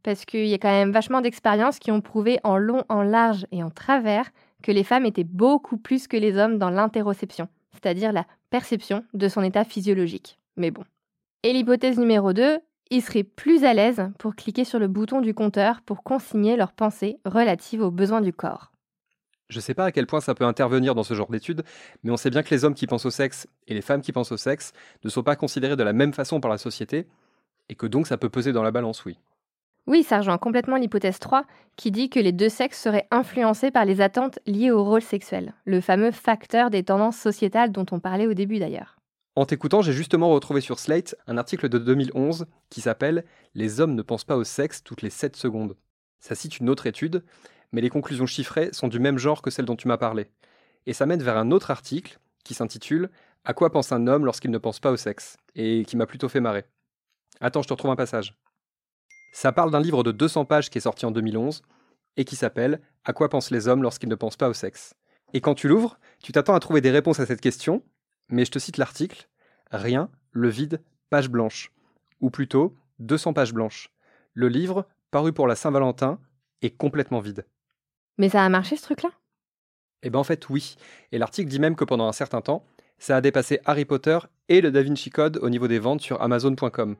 parce 0.06 0.24
qu'il 0.24 0.46
y 0.46 0.54
a 0.54 0.60
quand 0.60 0.70
même 0.70 0.92
vachement 0.92 1.20
d'expériences 1.20 1.80
qui 1.80 1.90
ont 1.90 2.00
prouvé 2.00 2.40
en 2.44 2.58
long, 2.58 2.84
en 2.90 3.02
large 3.02 3.48
et 3.52 3.64
en 3.64 3.72
travers 3.72 4.30
que 4.62 4.72
les 4.72 4.84
femmes 4.84 5.08
étaient 5.08 5.24
beaucoup 5.24 5.78
plus 5.78 6.08
que 6.08 6.16
les 6.16 6.38
hommes 6.38 6.60
dans 6.60 6.70
l'interoception, 6.70 7.50
c'est-à-dire 7.74 8.14
la 8.14 8.28
perception 8.52 9.04
de 9.16 9.28
son 9.28 9.42
état 9.42 9.64
physiologique. 9.64 10.38
Mais 10.58 10.70
bon. 10.70 10.84
Et 11.42 11.54
l'hypothèse 11.54 11.98
numéro 11.98 12.34
2, 12.34 12.60
ils 12.92 13.02
seraient 13.02 13.24
plus 13.24 13.64
à 13.64 13.74
l'aise 13.74 14.12
pour 14.20 14.36
cliquer 14.36 14.64
sur 14.64 14.78
le 14.78 14.88
bouton 14.88 15.22
du 15.22 15.34
compteur 15.34 15.82
pour 15.82 16.04
consigner 16.04 16.56
leurs 16.56 16.74
pensées 16.74 17.18
relatives 17.26 17.82
aux 17.82 17.92
besoins 17.92 18.22
du 18.22 18.32
corps. 18.32 18.72
Je 19.50 19.60
sais 19.60 19.74
pas 19.74 19.86
à 19.86 19.92
quel 19.92 20.06
point 20.06 20.22
ça 20.22 20.36
peut 20.36 20.46
intervenir 20.46 20.94
dans 20.94 21.04
ce 21.04 21.16
genre 21.16 21.32
d'études, 21.32 21.64
mais 22.04 22.12
on 22.12 22.18
sait 22.18 22.30
bien 22.30 22.44
que 22.44 22.54
les 22.54 22.64
hommes 22.64 22.76
qui 22.76 22.86
pensent 22.86 23.08
au 23.08 23.12
sexe 23.12 23.48
et 23.68 23.74
les 23.74 23.82
femmes 23.82 24.02
qui 24.02 24.12
pensent 24.12 24.32
au 24.32 24.38
sexe 24.38 24.72
ne 25.04 25.10
sont 25.10 25.24
pas 25.24 25.36
considérés 25.36 25.76
de 25.76 25.84
la 25.84 25.94
même 25.94 26.14
façon 26.14 26.40
par 26.40 26.52
la 26.52 26.60
société, 26.60 27.08
et 27.70 27.76
que 27.76 27.88
donc 27.88 28.06
ça 28.06 28.18
peut 28.18 28.30
peser 28.30 28.54
dans 28.54 28.62
la 28.62 28.72
balance, 28.72 29.04
oui. 29.06 29.18
Oui, 29.88 30.04
ça 30.04 30.18
rejoint 30.18 30.40
complètement 30.40 30.78
l'hypothèse 30.78 31.20
3, 31.20 31.46
qui 31.76 31.92
dit 31.92 32.10
que 32.10 32.20
les 32.20 32.32
deux 32.32 32.50
sexes 32.50 32.82
seraient 32.82 33.08
influencés 33.12 33.70
par 33.70 33.86
les 33.86 34.02
attentes 34.02 34.40
liées 34.48 34.72
au 34.72 34.84
rôle 34.84 35.02
sexuel, 35.02 35.54
le 35.66 35.80
fameux 35.80 36.12
facteur 36.12 36.72
des 36.72 36.84
tendances 36.84 37.18
sociétales 37.18 37.72
dont 37.72 37.86
on 37.92 38.00
parlait 38.00 38.26
au 38.26 38.34
début 38.34 38.58
d'ailleurs. 38.58 38.98
En 39.36 39.46
t'écoutant, 39.46 39.82
j'ai 39.82 39.94
justement 39.94 40.30
retrouvé 40.30 40.62
sur 40.62 40.80
Slate 40.80 41.16
un 41.28 41.38
article 41.38 41.70
de 41.70 41.78
2011 41.78 42.48
qui 42.70 42.82
s'appelle 42.82 43.26
Les 43.54 43.80
hommes 43.80 43.94
ne 43.94 44.02
pensent 44.02 44.24
pas 44.24 44.38
au 44.38 44.44
sexe 44.44 44.82
toutes 44.84 45.02
les 45.02 45.10
7 45.10 45.36
secondes. 45.36 45.76
Ça 46.20 46.36
cite 46.36 46.60
une 46.60 46.70
autre 46.70 46.88
étude, 46.88 47.24
mais 47.72 47.82
les 47.82 47.90
conclusions 47.90 48.26
chiffrées 48.26 48.70
sont 48.72 48.88
du 48.88 49.00
même 49.00 49.18
genre 49.20 49.42
que 49.42 49.52
celles 49.52 49.66
dont 49.66 49.76
tu 49.76 49.88
m'as 49.88 49.98
parlé. 49.98 50.28
Et 50.88 50.94
ça 50.94 51.06
mène 51.06 51.22
vers 51.22 51.38
un 51.38 51.52
autre 51.52 51.70
article 51.70 52.18
qui 52.44 52.54
s'intitule 52.54 53.10
À 53.44 53.54
quoi 53.54 53.72
pense 53.72 53.92
un 53.92 54.08
homme 54.08 54.26
lorsqu'il 54.26 54.52
ne 54.52 54.58
pense 54.58 54.80
pas 54.80 54.92
au 54.92 54.98
sexe? 54.98 55.38
et 55.54 55.86
qui 55.86 55.96
m'a 55.96 56.06
plutôt 56.06 56.30
fait 56.30 56.42
marrer. 56.42 56.66
Attends, 57.40 57.62
je 57.62 57.68
te 57.68 57.74
retrouve 57.74 57.92
un 57.92 57.96
passage. 57.96 58.36
Ça 59.36 59.52
parle 59.52 59.70
d'un 59.70 59.82
livre 59.82 60.02
de 60.02 60.14
200 60.14 60.46
pages 60.46 60.70
qui 60.70 60.78
est 60.78 60.82
sorti 60.82 61.06
en 61.06 61.12
2011 61.12 61.62
et 62.16 62.24
qui 62.24 62.38
s'appelle 62.38 62.80
À 63.04 63.12
quoi 63.12 63.28
pensent 63.28 63.52
les 63.52 63.68
hommes 63.68 63.84
lorsqu'ils 63.84 64.08
ne 64.08 64.16
pensent 64.16 64.38
pas 64.38 64.48
au 64.48 64.54
sexe? 64.54 64.94
Et 65.34 65.42
quand 65.42 65.56
tu 65.56 65.68
l'ouvres, 65.68 66.00
tu 66.24 66.32
t'attends 66.32 66.56
à 66.56 66.60
trouver 66.62 66.80
des 66.80 66.90
réponses 66.90 67.20
à 67.20 67.26
cette 67.26 67.42
question, 67.42 67.84
mais 68.30 68.46
je 68.46 68.52
te 68.52 68.60
cite 68.60 68.78
l'article 68.78 69.28
Rien, 69.72 70.10
le 70.32 70.48
vide, 70.48 70.82
page 71.10 71.30
blanche. 71.30 71.74
Ou 72.22 72.30
plutôt 72.30 72.78
200 73.00 73.34
pages 73.34 73.54
blanches. 73.54 73.90
Le 74.34 74.48
livre, 74.48 74.88
paru 75.12 75.34
pour 75.34 75.48
la 75.48 75.56
Saint-Valentin, 75.56 76.18
est 76.62 76.78
complètement 76.78 77.20
vide. 77.20 77.46
Mais 78.18 78.30
ça 78.30 78.42
a 78.42 78.48
marché 78.48 78.78
ce 78.78 78.84
truc-là? 78.84 79.10
Eh 80.04 80.10
ben 80.10 80.20
en 80.20 80.24
fait 80.24 80.48
oui. 80.48 80.78
Et 81.12 81.18
l'article 81.18 81.50
dit 81.50 81.60
même 81.60 81.76
que 81.76 81.84
pendant 81.84 82.08
un 82.08 82.14
certain 82.14 82.40
temps, 82.40 82.64
ça 83.00 83.18
a 83.18 83.22
dépassé 83.22 83.60
Harry 83.66 83.84
Potter 83.84 84.18
et 84.48 84.62
le 84.62 84.72
Da 84.72 84.82
Vinci 84.82 85.10
Code 85.10 85.40
au 85.42 85.50
niveau 85.50 85.68
des 85.68 85.80
ventes 85.80 86.00
sur 86.00 86.22
Amazon.com. 86.22 86.96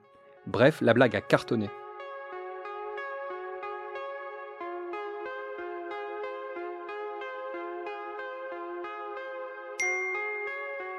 Bref, 0.48 0.82
la 0.82 0.94
blague 0.94 1.16
a 1.16 1.22
cartonné. 1.22 1.70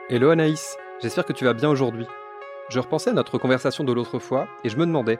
Hello 0.08 0.30
Anaïs, 0.30 0.76
j'espère 1.02 1.24
que 1.24 1.32
tu 1.32 1.44
vas 1.44 1.52
bien 1.52 1.68
aujourd'hui. 1.68 2.06
Je 2.68 2.78
repensais 2.78 3.10
à 3.10 3.12
notre 3.12 3.38
conversation 3.38 3.82
de 3.82 3.92
l'autre 3.92 4.20
fois 4.20 4.46
et 4.62 4.68
je 4.68 4.76
me 4.76 4.86
demandais, 4.86 5.18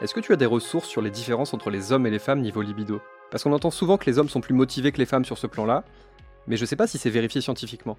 est-ce 0.00 0.14
que 0.14 0.20
tu 0.20 0.32
as 0.32 0.36
des 0.36 0.46
ressources 0.46 0.86
sur 0.86 1.02
les 1.02 1.10
différences 1.10 1.54
entre 1.54 1.70
les 1.70 1.90
hommes 1.90 2.06
et 2.06 2.10
les 2.10 2.20
femmes 2.20 2.40
niveau 2.40 2.62
libido? 2.62 3.00
Parce 3.32 3.42
qu'on 3.42 3.52
entend 3.52 3.72
souvent 3.72 3.96
que 3.98 4.06
les 4.06 4.20
hommes 4.20 4.28
sont 4.28 4.40
plus 4.40 4.54
motivés 4.54 4.92
que 4.92 4.98
les 4.98 5.06
femmes 5.06 5.24
sur 5.24 5.38
ce 5.38 5.48
plan-là, 5.48 5.82
mais 6.46 6.56
je 6.56 6.64
sais 6.64 6.76
pas 6.76 6.86
si 6.86 6.98
c'est 6.98 7.10
vérifié 7.10 7.40
scientifiquement. 7.40 7.98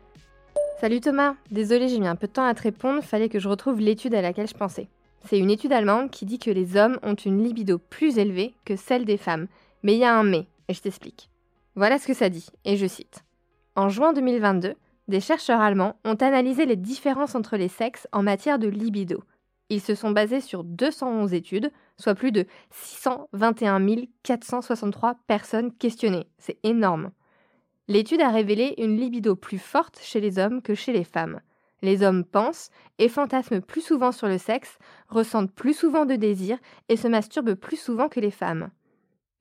Salut 0.79 1.01
Thomas, 1.01 1.35
désolé 1.51 1.89
j'ai 1.89 1.99
mis 1.99 2.07
un 2.07 2.15
peu 2.15 2.27
de 2.27 2.31
temps 2.31 2.45
à 2.45 2.53
te 2.53 2.61
répondre, 2.61 3.03
fallait 3.03 3.27
que 3.27 3.39
je 3.39 3.49
retrouve 3.49 3.81
l'étude 3.81 4.15
à 4.15 4.21
laquelle 4.21 4.47
je 4.47 4.53
pensais. 4.53 4.87
C'est 5.25 5.39
une 5.39 5.51
étude 5.51 5.73
allemande 5.73 6.09
qui 6.09 6.25
dit 6.25 6.39
que 6.39 6.51
les 6.51 6.77
hommes 6.77 6.99
ont 7.03 7.15
une 7.15 7.43
libido 7.43 7.79
plus 7.79 8.17
élevée 8.17 8.53
que 8.63 8.77
celle 8.77 9.03
des 9.03 9.17
femmes. 9.17 9.47
Mais 9.83 9.95
il 9.95 9.99
y 9.99 10.05
a 10.05 10.17
un 10.17 10.23
mais, 10.23 10.47
et 10.69 10.73
je 10.73 10.79
t'explique. 10.79 11.29
Voilà 11.75 11.99
ce 11.99 12.07
que 12.07 12.13
ça 12.13 12.29
dit, 12.29 12.47
et 12.63 12.77
je 12.77 12.87
cite. 12.87 13.25
En 13.75 13.89
juin 13.89 14.13
2022, 14.13 14.75
des 15.09 15.19
chercheurs 15.19 15.61
allemands 15.61 15.95
ont 16.05 16.15
analysé 16.15 16.65
les 16.65 16.75
différences 16.75 17.35
entre 17.35 17.57
les 17.57 17.67
sexes 17.67 18.07
en 18.11 18.23
matière 18.23 18.59
de 18.59 18.67
libido. 18.67 19.23
Ils 19.69 19.81
se 19.81 19.93
sont 19.93 20.11
basés 20.11 20.41
sur 20.41 20.63
211 20.63 21.33
études, 21.33 21.71
soit 21.97 22.15
plus 22.15 22.31
de 22.31 22.45
621 22.71 23.79
463 24.23 25.15
personnes 25.27 25.71
questionnées. 25.73 26.27
C'est 26.37 26.57
énorme. 26.63 27.11
L'étude 27.87 28.21
a 28.21 28.29
révélé 28.29 28.75
une 28.77 28.97
libido 28.97 29.35
plus 29.35 29.59
forte 29.59 29.99
chez 30.01 30.19
les 30.19 30.39
hommes 30.39 30.61
que 30.61 30.75
chez 30.75 30.93
les 30.93 31.03
femmes. 31.03 31.39
Les 31.81 32.03
hommes 32.03 32.25
pensent 32.25 32.69
et 32.97 33.09
fantasment 33.09 33.61
plus 33.61 33.81
souvent 33.81 34.11
sur 34.11 34.27
le 34.27 34.37
sexe, 34.37 34.77
ressentent 35.07 35.51
plus 35.51 35.73
souvent 35.73 36.05
de 36.05 36.15
désir 36.15 36.57
et 36.89 36.97
se 36.97 37.07
masturbent 37.07 37.55
plus 37.55 37.77
souvent 37.77 38.09
que 38.09 38.19
les 38.19 38.31
femmes. 38.31 38.69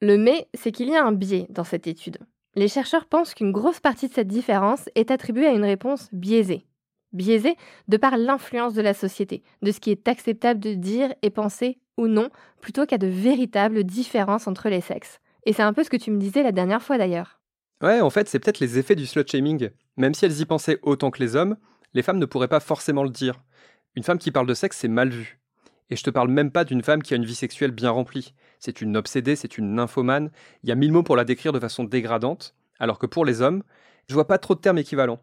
Le 0.01 0.17
mais, 0.17 0.49
c'est 0.55 0.73
qu'il 0.73 0.89
y 0.89 0.97
a 0.97 1.05
un 1.05 1.13
biais 1.13 1.47
dans 1.51 1.65
cette 1.65 1.87
étude. 1.87 2.19
Les 2.59 2.67
chercheurs 2.67 3.07
pensent 3.07 3.35
qu'une 3.35 3.53
grosse 3.53 3.79
partie 3.79 4.09
de 4.09 4.13
cette 4.13 4.27
différence 4.27 4.89
est 4.97 5.13
attribuée 5.13 5.47
à 5.47 5.53
une 5.53 5.65
réponse 5.65 6.09
biaisée. 6.11 6.67
Biaisée 7.13 7.55
de 7.87 7.97
par 7.97 8.17
l'influence 8.17 8.75
de 8.75 8.83
la 8.83 8.95
société, 8.95 9.45
de 9.63 9.71
ce 9.71 9.79
qui 9.79 9.93
est 9.93 10.09
acceptable 10.09 10.59
de 10.59 10.75
dire 10.75 11.15
et 11.23 11.31
penser 11.31 11.79
ou 11.97 12.09
non, 12.09 12.31
plutôt 12.61 12.85
qu'à 12.85 12.99
de 12.99 13.07
véritables 13.07 13.85
différences 13.85 14.49
entre 14.49 14.71
les 14.71 14.81
sexes. 14.81 15.21
Et 15.47 15.53
c'est 15.53 15.63
un 15.63 15.73
peu 15.73 15.85
ce 15.85 15.89
que 15.89 15.97
tu 15.97 16.11
me 16.11 16.19
disais 16.19 16.43
la 16.43 16.51
dernière 16.51 16.83
fois 16.83 16.99
d'ailleurs. 16.99 17.41
Ouais, 17.81 18.01
en 18.01 18.11
fait, 18.11 18.29
c'est 18.29 18.41
peut-être 18.41 18.59
les 18.59 18.77
effets 18.77 18.97
du 18.97 19.07
slut-shaming. 19.07 19.71
Même 19.97 20.15
si 20.15 20.25
elles 20.25 20.41
y 20.41 20.45
pensaient 20.45 20.81
autant 20.83 21.13
que 21.13 21.23
les 21.23 21.37
hommes, 21.37 21.57
les 21.95 22.03
femmes 22.03 22.19
ne 22.19 22.27
pourraient 22.27 22.49
pas 22.49 22.59
forcément 22.59 23.05
le 23.05 23.11
dire. 23.11 23.41
Une 23.95 24.03
femme 24.03 24.19
qui 24.19 24.33
parle 24.33 24.49
de 24.49 24.55
sexe, 24.55 24.79
c'est 24.79 24.89
mal 24.89 25.11
vu. 25.11 25.39
Et 25.91 25.97
je 25.97 26.03
te 26.03 26.11
parle 26.11 26.29
même 26.29 26.51
pas 26.51 26.65
d'une 26.65 26.83
femme 26.83 27.03
qui 27.03 27.15
a 27.15 27.17
une 27.17 27.25
vie 27.25 27.35
sexuelle 27.35 27.71
bien 27.71 27.91
remplie. 27.91 28.35
C'est 28.59 28.81
une 28.81 28.97
obsédée, 28.97 29.37
c'est 29.37 29.57
une 29.59 29.75
nymphomane. 29.75 30.31
Il 30.63 30.69
y 30.69 30.73
a 30.73 30.75
mille 30.75 30.93
mots 30.93 31.03
pour 31.03 31.17
la 31.17 31.25
décrire 31.25 31.53
de 31.53 31.61
façon 31.61 31.85
dégradante, 31.85 32.55
alors 32.79 32.99
que 32.99 33.07
pour 33.07 33.25
les 33.25 33.41
hommes, 33.41 33.63
je 34.09 34.15
vois 34.15 34.27
pas 34.27 34.39
trop 34.39 34.55
de 34.55 34.61
termes 34.61 34.79
équivalents. 34.79 35.21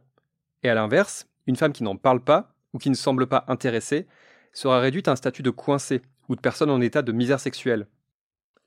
Et 0.64 0.70
à 0.70 0.74
l'inverse, 0.74 1.28
une 1.48 1.56
femme 1.56 1.74
qui 1.74 1.84
n'en 1.84 1.96
parle 1.96 2.22
pas, 2.22 2.56
ou 2.74 2.80
qui 2.80 2.90
ne 2.90 2.96
semble 2.96 3.28
pas 3.28 3.46
intéressée, 3.48 4.08
sera 4.54 4.80
réduite 4.80 5.08
à 5.08 5.12
un 5.12 5.16
statut 5.16 5.44
de 5.44 5.50
coincée, 5.52 6.02
ou 6.30 6.36
de 6.36 6.42
personne 6.42 6.72
en 6.72 6.82
état 6.82 7.02
de 7.02 7.12
misère 7.12 7.40
sexuelle. 7.40 7.88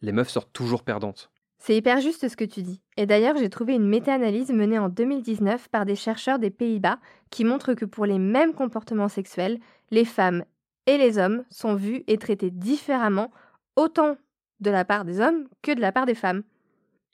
Les 0.01 0.13
meufs 0.13 0.31
sortent 0.31 0.53
toujours 0.53 0.85
perdantes. 0.85 1.31
C'est 1.59 1.77
hyper 1.77 2.01
juste 2.01 2.29
ce 2.29 2.37
que 2.37 2.45
tu 2.45 2.63
dis. 2.63 2.81
Et 2.97 3.07
d'ailleurs, 3.07 3.37
j'ai 3.37 3.51
trouvé 3.51 3.75
une 3.75 3.89
méta-analyse 3.89 4.51
menée 4.51 4.79
en 4.79 4.89
2019 4.89 5.69
par 5.69 5.85
des 5.85 5.97
chercheurs 5.97 6.39
des 6.39 6.51
Pays-Bas 6.51 7.01
qui 7.31 7.45
montre 7.45 7.75
que 7.75 7.85
pour 7.85 8.07
les 8.07 8.19
mêmes 8.19 8.55
comportements 8.55 9.09
sexuels, 9.09 9.59
les 9.91 10.05
femmes 10.05 10.45
et 10.89 10.97
les 10.97 11.19
hommes 11.19 11.45
sont 11.51 11.75
vus 11.75 12.03
et 12.07 12.17
traités 12.17 12.51
différemment, 12.51 13.31
autant 13.77 14.17
de 14.61 14.71
la 14.71 14.87
part 14.87 15.05
des 15.05 15.21
hommes 15.21 15.47
que 15.63 15.73
de 15.73 15.81
la 15.83 15.93
part 15.93 16.07
des 16.07 16.15
femmes. 16.15 16.43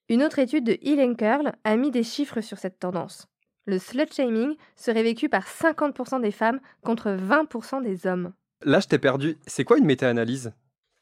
Une 0.09 0.23
autre 0.23 0.39
étude 0.39 0.65
de 0.65 0.79
Hill 0.81 1.17
Curl 1.19 1.53
a 1.65 1.77
mis 1.77 1.91
des 1.91 2.05
chiffres 2.05 2.41
sur 2.41 2.57
cette 2.57 2.79
tendance. 2.79 3.27
Le 3.67 3.79
slut-shaming 3.79 4.55
serait 4.77 5.03
vécu 5.03 5.29
par 5.29 5.49
50% 5.49 6.21
des 6.21 6.31
femmes 6.31 6.61
contre 6.83 7.11
20% 7.11 7.83
des 7.83 8.07
hommes. 8.07 8.33
Là, 8.63 8.79
je 8.79 8.87
t'ai 8.87 8.99
perdu. 8.99 9.39
C'est 9.47 9.65
quoi 9.65 9.79
une 9.79 9.87
méta-analyse? 9.87 10.53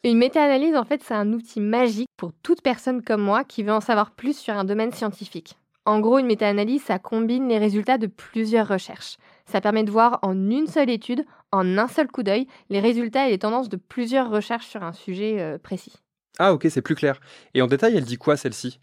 Une 0.02 0.17
méta-analyse, 0.17 0.75
en 0.75 0.85
fait, 0.85 1.02
c'est 1.02 1.14
un 1.14 1.33
outil 1.33 1.61
magique 1.61 2.09
pour 2.17 2.33
toute 2.43 2.62
personne 2.62 3.02
comme 3.02 3.23
moi 3.23 3.45
qui 3.45 3.62
veut 3.62 3.73
en 3.73 3.81
savoir 3.83 4.12
plus 4.12 4.37
sur 4.37 4.55
un 4.55 4.64
domaine 4.64 4.93
scientifique. 4.93 5.59
En 5.85 6.00
gros, 6.00 6.19
une 6.19 6.26
méta-analyse, 6.26 6.83
ça 6.83 6.99
combine 6.99 7.49
les 7.49 7.59
résultats 7.59 7.99
de 7.99 8.07
plusieurs 8.07 8.69
recherches. 8.69 9.19
Ça 9.47 9.61
permet 9.61 9.85
de 9.85 9.91
voir 9.91 10.21
en 10.23 10.49
une 10.49 10.69
seule 10.69 10.91
étude, 10.91 11.26
en 11.52 11.78
un 11.78 11.88
seul 11.88 12.09
coup 12.09 12.23
d'œil, 12.23 12.47
les 12.71 12.80
résultats 12.80 13.28
et 13.28 13.30
les 13.30 13.38
tendances 13.38 13.68
de 13.68 13.76
plusieurs 13.76 14.30
recherches 14.30 14.66
sur 14.66 14.82
un 14.82 14.92
sujet 14.92 15.40
euh, 15.40 15.59
précis. 15.59 15.94
Ah 16.38 16.54
ok, 16.54 16.66
c'est 16.71 16.82
plus 16.82 16.94
clair. 16.94 17.21
Et 17.54 17.62
en 17.62 17.66
détail, 17.66 17.97
elle 17.97 18.04
dit 18.04 18.16
quoi 18.16 18.37
celle-ci? 18.37 18.80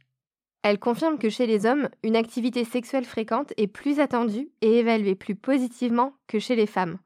Elle 0.62 0.80
confirme 0.80 1.18
que 1.18 1.30
chez 1.30 1.48
les 1.48 1.66
hommes, 1.66 1.90
une 2.04 2.16
activité 2.16 2.64
sexuelle 2.66 3.06
fréquente 3.06 3.54
est 3.58 3.68
plus 3.68 4.00
attendue 4.00 4.50
et 4.62 4.80
évaluée 4.80 5.16
plus 5.16 5.36
positivement 5.36 6.14
que 6.28 6.40
chez 6.40 6.56
les 6.56 6.68
femmes. 6.68 7.00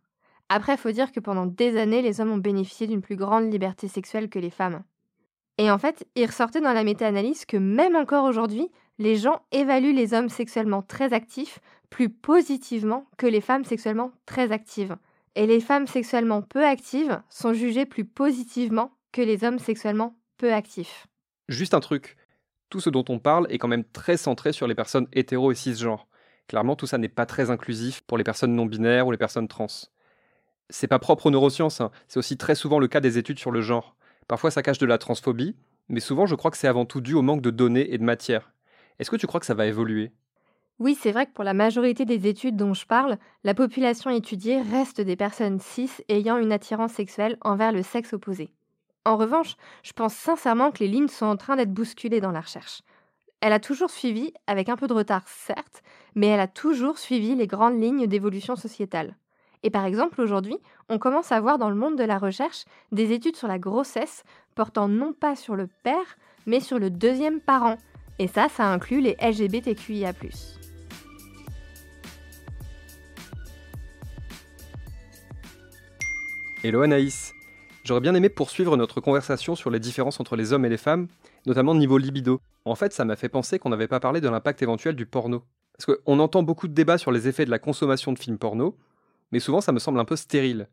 Après, 0.49 0.73
il 0.73 0.79
faut 0.79 0.91
dire 0.91 1.11
que 1.11 1.19
pendant 1.19 1.45
des 1.45 1.79
années, 1.79 2.01
les 2.01 2.19
hommes 2.19 2.31
ont 2.31 2.37
bénéficié 2.37 2.87
d'une 2.87 3.01
plus 3.01 3.15
grande 3.15 3.51
liberté 3.51 3.87
sexuelle 3.87 4.29
que 4.29 4.39
les 4.39 4.49
femmes. 4.49 4.83
Et 5.59 5.69
en 5.69 5.77
fait, 5.77 6.05
il 6.15 6.25
ressortait 6.25 6.61
dans 6.61 6.73
la 6.73 6.83
méta-analyse 6.83 7.45
que 7.45 7.57
même 7.57 7.95
encore 7.95 8.25
aujourd'hui, 8.25 8.69
les 8.97 9.15
gens 9.15 9.41
évaluent 9.51 9.93
les 9.93 10.13
hommes 10.13 10.29
sexuellement 10.29 10.81
très 10.81 11.13
actifs 11.13 11.59
plus 11.89 12.09
positivement 12.09 13.05
que 13.17 13.27
les 13.27 13.41
femmes 13.41 13.65
sexuellement 13.65 14.11
très 14.25 14.51
actives. 14.51 14.95
Et 15.35 15.47
les 15.47 15.59
femmes 15.59 15.87
sexuellement 15.87 16.43
peu 16.43 16.63
actives 16.63 17.21
sont 17.29 17.53
jugées 17.53 17.85
plus 17.85 18.05
positivement 18.05 18.91
que 19.11 19.21
les 19.21 19.43
hommes 19.43 19.57
sexuellement 19.57 20.15
peu 20.37 20.53
actifs. 20.53 21.07
Juste 21.49 21.73
un 21.73 21.79
truc. 21.79 22.17
Tout 22.69 22.79
ce 22.79 22.89
dont 22.89 23.05
on 23.09 23.19
parle 23.19 23.47
est 23.49 23.57
quand 23.57 23.67
même 23.67 23.83
très 23.83 24.17
centré 24.17 24.53
sur 24.53 24.67
les 24.67 24.75
personnes 24.75 25.07
hétéro 25.11 25.51
et 25.51 25.55
cisgenres. 25.55 26.07
Clairement, 26.47 26.75
tout 26.75 26.85
ça 26.85 26.97
n'est 26.97 27.09
pas 27.09 27.25
très 27.25 27.49
inclusif 27.49 28.01
pour 28.01 28.17
les 28.17 28.23
personnes 28.23 28.53
non 28.53 28.65
binaires 28.65 29.07
ou 29.07 29.11
les 29.11 29.17
personnes 29.17 29.47
trans. 29.47 29.67
C'est 30.69 30.87
pas 30.87 30.99
propre 30.99 31.27
aux 31.27 31.31
neurosciences, 31.31 31.81
hein. 31.81 31.91
c'est 32.07 32.19
aussi 32.19 32.37
très 32.37 32.55
souvent 32.55 32.79
le 32.79 32.87
cas 32.87 32.99
des 32.99 33.17
études 33.17 33.39
sur 33.39 33.51
le 33.51 33.61
genre. 33.61 33.95
Parfois 34.27 34.51
ça 34.51 34.63
cache 34.63 34.77
de 34.77 34.85
la 34.85 34.97
transphobie, 34.97 35.55
mais 35.89 35.99
souvent 35.99 36.25
je 36.25 36.35
crois 36.35 36.51
que 36.51 36.57
c'est 36.57 36.67
avant 36.67 36.85
tout 36.85 37.01
dû 37.01 37.13
au 37.13 37.21
manque 37.21 37.41
de 37.41 37.51
données 37.51 37.93
et 37.93 37.97
de 37.97 38.03
matière. 38.03 38.53
Est-ce 38.99 39.11
que 39.11 39.15
tu 39.15 39.27
crois 39.27 39.39
que 39.39 39.45
ça 39.45 39.53
va 39.53 39.65
évoluer? 39.65 40.11
Oui, 40.83 40.97
c'est 40.99 41.13
vrai 41.13 41.25
que 41.25 41.31
pour 41.31 41.45
la 41.45 41.53
majorité 41.53 42.03
des 42.03 42.27
études 42.27 42.57
dont 42.57 42.73
je 42.73 42.85
parle, 42.85 43.17
la 43.45 43.53
population 43.53 44.09
étudiée 44.09 44.61
reste 44.61 44.99
des 44.99 45.15
personnes 45.15 45.61
cis 45.61 45.89
ayant 46.09 46.35
une 46.35 46.51
attirance 46.51 46.91
sexuelle 46.91 47.37
envers 47.39 47.71
le 47.71 47.83
sexe 47.83 48.11
opposé. 48.11 48.49
En 49.05 49.15
revanche, 49.15 49.55
je 49.83 49.93
pense 49.93 50.13
sincèrement 50.13 50.71
que 50.71 50.79
les 50.79 50.89
lignes 50.89 51.07
sont 51.07 51.25
en 51.25 51.37
train 51.37 51.55
d'être 51.55 51.73
bousculées 51.73 52.19
dans 52.19 52.33
la 52.33 52.41
recherche. 52.41 52.81
Elle 53.39 53.53
a 53.53 53.61
toujours 53.61 53.91
suivi, 53.91 54.33
avec 54.45 54.67
un 54.67 54.75
peu 54.75 54.87
de 54.87 54.93
retard 54.93 55.25
certes, 55.25 55.83
mais 56.15 56.27
elle 56.27 56.41
a 56.41 56.47
toujours 56.47 56.97
suivi 56.97 57.33
les 57.33 57.47
grandes 57.47 57.81
lignes 57.81 58.05
d'évolution 58.07 58.57
sociétale. 58.57 59.15
Et 59.63 59.69
par 59.69 59.85
exemple, 59.85 60.19
aujourd'hui, 60.19 60.57
on 60.89 60.99
commence 60.99 61.31
à 61.31 61.39
voir 61.39 61.59
dans 61.59 61.69
le 61.69 61.77
monde 61.77 61.97
de 61.97 62.03
la 62.03 62.17
recherche 62.17 62.65
des 62.91 63.13
études 63.13 63.37
sur 63.37 63.47
la 63.47 63.57
grossesse 63.57 64.25
portant 64.53 64.89
non 64.89 65.13
pas 65.13 65.37
sur 65.37 65.55
le 65.55 65.69
père, 65.83 66.17
mais 66.45 66.59
sur 66.59 66.77
le 66.77 66.89
deuxième 66.89 67.39
parent. 67.39 67.77
Et 68.19 68.27
ça, 68.27 68.49
ça 68.49 68.65
inclut 68.65 68.99
les 68.99 69.15
LGBTQIA. 69.21 70.11
Hello 76.65 76.81
Anaïs 76.81 77.33
J'aurais 77.83 77.99
bien 77.99 78.15
aimé 78.15 78.29
poursuivre 78.29 78.77
notre 78.77 79.01
conversation 79.01 79.53
sur 79.53 79.69
les 79.69 79.81
différences 79.81 80.21
entre 80.21 80.37
les 80.37 80.53
hommes 80.53 80.63
et 80.63 80.69
les 80.69 80.77
femmes, 80.77 81.09
notamment 81.45 81.75
niveau 81.75 81.97
libido. 81.97 82.39
En 82.63 82.75
fait, 82.75 82.93
ça 82.93 83.03
m'a 83.03 83.17
fait 83.17 83.27
penser 83.27 83.59
qu'on 83.59 83.67
n'avait 83.67 83.89
pas 83.89 83.99
parlé 83.99 84.21
de 84.21 84.29
l'impact 84.29 84.61
éventuel 84.61 84.95
du 84.95 85.05
porno. 85.05 85.43
Parce 85.73 85.99
qu'on 85.99 86.19
entend 86.19 86.41
beaucoup 86.41 86.69
de 86.69 86.73
débats 86.73 86.97
sur 86.97 87.11
les 87.11 87.27
effets 87.27 87.43
de 87.43 87.49
la 87.49 87.59
consommation 87.59 88.13
de 88.13 88.17
films 88.17 88.37
porno, 88.37 88.77
mais 89.33 89.41
souvent 89.41 89.59
ça 89.59 89.73
me 89.73 89.79
semble 89.79 89.99
un 89.99 90.05
peu 90.05 90.15
stérile. 90.15 90.69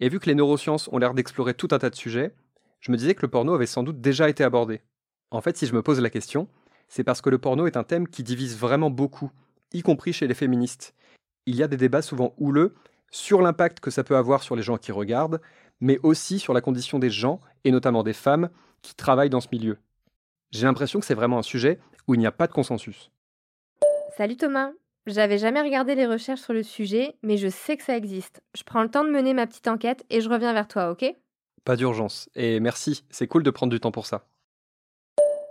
Et 0.00 0.08
vu 0.08 0.18
que 0.18 0.26
les 0.26 0.34
neurosciences 0.34 0.88
ont 0.90 0.98
l'air 0.98 1.14
d'explorer 1.14 1.54
tout 1.54 1.68
un 1.70 1.78
tas 1.78 1.90
de 1.90 1.94
sujets, 1.94 2.34
je 2.80 2.90
me 2.90 2.96
disais 2.96 3.14
que 3.14 3.22
le 3.22 3.30
porno 3.30 3.54
avait 3.54 3.66
sans 3.66 3.84
doute 3.84 4.00
déjà 4.00 4.28
été 4.28 4.42
abordé. 4.42 4.80
En 5.30 5.40
fait, 5.40 5.56
si 5.56 5.66
je 5.66 5.76
me 5.76 5.82
pose 5.82 6.00
la 6.00 6.10
question, 6.10 6.48
c'est 6.88 7.04
parce 7.04 7.20
que 7.20 7.30
le 7.30 7.38
porno 7.38 7.68
est 7.68 7.76
un 7.76 7.84
thème 7.84 8.08
qui 8.08 8.24
divise 8.24 8.58
vraiment 8.58 8.90
beaucoup, 8.90 9.30
y 9.72 9.82
compris 9.82 10.12
chez 10.12 10.26
les 10.26 10.34
féministes. 10.34 10.92
Il 11.46 11.54
y 11.54 11.62
a 11.62 11.68
des 11.68 11.76
débats 11.76 12.02
souvent 12.02 12.34
houleux 12.36 12.74
sur 13.10 13.42
l'impact 13.42 13.80
que 13.80 13.90
ça 13.90 14.04
peut 14.04 14.16
avoir 14.16 14.42
sur 14.42 14.56
les 14.56 14.62
gens 14.62 14.76
qui 14.76 14.92
regardent, 14.92 15.40
mais 15.80 15.98
aussi 16.02 16.38
sur 16.38 16.54
la 16.54 16.60
condition 16.60 16.98
des 16.98 17.10
gens, 17.10 17.40
et 17.64 17.70
notamment 17.70 18.02
des 18.02 18.12
femmes, 18.12 18.50
qui 18.82 18.94
travaillent 18.94 19.30
dans 19.30 19.40
ce 19.40 19.48
milieu. 19.52 19.78
J'ai 20.50 20.66
l'impression 20.66 21.00
que 21.00 21.06
c'est 21.06 21.14
vraiment 21.14 21.38
un 21.38 21.42
sujet 21.42 21.78
où 22.06 22.14
il 22.14 22.18
n'y 22.18 22.26
a 22.26 22.32
pas 22.32 22.46
de 22.46 22.52
consensus. 22.52 23.10
Salut 24.16 24.36
Thomas 24.36 24.70
j'avais 25.06 25.38
jamais 25.38 25.62
regardé 25.62 25.94
les 25.94 26.06
recherches 26.06 26.42
sur 26.42 26.52
le 26.52 26.62
sujet, 26.62 27.16
mais 27.22 27.36
je 27.36 27.48
sais 27.48 27.76
que 27.76 27.82
ça 27.82 27.96
existe. 27.96 28.42
Je 28.56 28.62
prends 28.64 28.82
le 28.82 28.90
temps 28.90 29.04
de 29.04 29.10
mener 29.10 29.32
ma 29.32 29.46
petite 29.46 29.66
enquête 29.66 30.04
et 30.10 30.20
je 30.20 30.28
reviens 30.28 30.52
vers 30.52 30.68
toi, 30.68 30.90
ok? 30.90 31.04
Pas 31.64 31.76
d'urgence. 31.76 32.28
Et 32.34 32.60
merci, 32.60 33.04
c'est 33.10 33.26
cool 33.26 33.42
de 33.42 33.50
prendre 33.50 33.72
du 33.72 33.80
temps 33.80 33.92
pour 33.92 34.06
ça. 34.06 34.26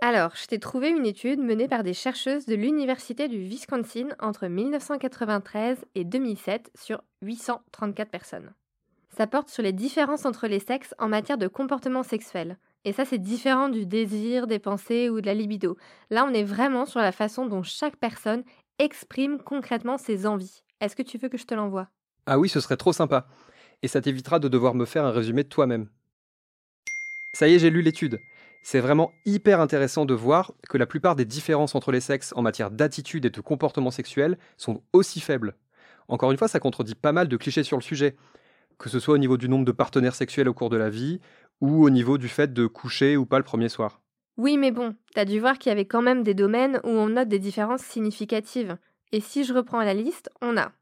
Alors, 0.02 0.34
je 0.34 0.46
t'ai 0.46 0.58
trouvé 0.58 0.88
une 0.88 1.04
étude 1.04 1.40
menée 1.40 1.68
par 1.68 1.82
des 1.82 1.92
chercheuses 1.92 2.46
de 2.46 2.54
l'Université 2.54 3.28
du 3.28 3.38
Wisconsin 3.38 4.08
entre 4.18 4.46
1993 4.46 5.84
et 5.94 6.04
2007 6.04 6.70
sur 6.74 7.02
834 7.20 8.10
personnes. 8.10 8.54
Ça 9.10 9.26
porte 9.26 9.50
sur 9.50 9.62
les 9.62 9.74
différences 9.74 10.24
entre 10.24 10.46
les 10.46 10.58
sexes 10.58 10.94
en 10.98 11.08
matière 11.08 11.36
de 11.36 11.48
comportement 11.48 12.02
sexuel. 12.02 12.56
Et 12.86 12.94
ça, 12.94 13.04
c'est 13.04 13.18
différent 13.18 13.68
du 13.68 13.84
désir, 13.84 14.46
des 14.46 14.58
pensées 14.58 15.10
ou 15.10 15.20
de 15.20 15.26
la 15.26 15.34
libido. 15.34 15.76
Là, 16.08 16.24
on 16.26 16.32
est 16.32 16.44
vraiment 16.44 16.86
sur 16.86 17.00
la 17.00 17.12
façon 17.12 17.44
dont 17.44 17.62
chaque 17.62 17.96
personne 17.96 18.42
exprime 18.78 19.38
concrètement 19.38 19.98
ses 19.98 20.26
envies. 20.26 20.62
Est-ce 20.80 20.96
que 20.96 21.02
tu 21.02 21.18
veux 21.18 21.28
que 21.28 21.36
je 21.36 21.44
te 21.44 21.52
l'envoie? 21.52 21.88
Ah 22.24 22.38
oui, 22.38 22.48
ce 22.48 22.60
serait 22.60 22.78
trop 22.78 22.94
sympa. 22.94 23.26
Et 23.82 23.88
ça 23.88 24.00
t'évitera 24.00 24.38
de 24.38 24.48
devoir 24.48 24.74
me 24.74 24.86
faire 24.86 25.04
un 25.04 25.10
résumé 25.10 25.42
de 25.42 25.48
toi-même. 25.48 25.90
Ça 27.32 27.48
y 27.48 27.54
est, 27.54 27.58
j'ai 27.58 27.70
lu 27.70 27.82
l'étude. 27.82 28.20
C'est 28.62 28.80
vraiment 28.80 29.12
hyper 29.24 29.60
intéressant 29.60 30.04
de 30.04 30.14
voir 30.14 30.52
que 30.68 30.76
la 30.76 30.86
plupart 30.86 31.16
des 31.16 31.24
différences 31.24 31.74
entre 31.74 31.92
les 31.92 32.00
sexes 32.00 32.32
en 32.36 32.42
matière 32.42 32.70
d'attitude 32.70 33.24
et 33.24 33.30
de 33.30 33.40
comportement 33.40 33.90
sexuel 33.90 34.36
sont 34.56 34.82
aussi 34.92 35.20
faibles. 35.20 35.54
Encore 36.08 36.30
une 36.30 36.36
fois, 36.36 36.48
ça 36.48 36.60
contredit 36.60 36.94
pas 36.94 37.12
mal 37.12 37.28
de 37.28 37.36
clichés 37.36 37.62
sur 37.62 37.76
le 37.76 37.82
sujet, 37.82 38.16
que 38.78 38.88
ce 38.88 38.98
soit 38.98 39.14
au 39.14 39.18
niveau 39.18 39.36
du 39.36 39.48
nombre 39.48 39.64
de 39.64 39.72
partenaires 39.72 40.14
sexuels 40.14 40.48
au 40.48 40.54
cours 40.54 40.70
de 40.70 40.76
la 40.76 40.90
vie, 40.90 41.20
ou 41.60 41.84
au 41.84 41.90
niveau 41.90 42.18
du 42.18 42.28
fait 42.28 42.52
de 42.52 42.66
coucher 42.66 43.16
ou 43.16 43.26
pas 43.26 43.38
le 43.38 43.44
premier 43.44 43.68
soir. 43.68 44.00
Oui, 44.36 44.56
mais 44.56 44.72
bon, 44.72 44.96
t'as 45.14 45.24
dû 45.24 45.38
voir 45.38 45.58
qu'il 45.58 45.70
y 45.70 45.72
avait 45.72 45.84
quand 45.84 46.02
même 46.02 46.22
des 46.22 46.34
domaines 46.34 46.80
où 46.84 46.88
on 46.88 47.10
note 47.10 47.28
des 47.28 47.38
différences 47.38 47.82
significatives. 47.82 48.76
Et 49.12 49.20
si 49.20 49.44
je 49.44 49.52
reprends 49.52 49.82
la 49.82 49.94
liste, 49.94 50.30
on 50.40 50.56
a 50.56 50.72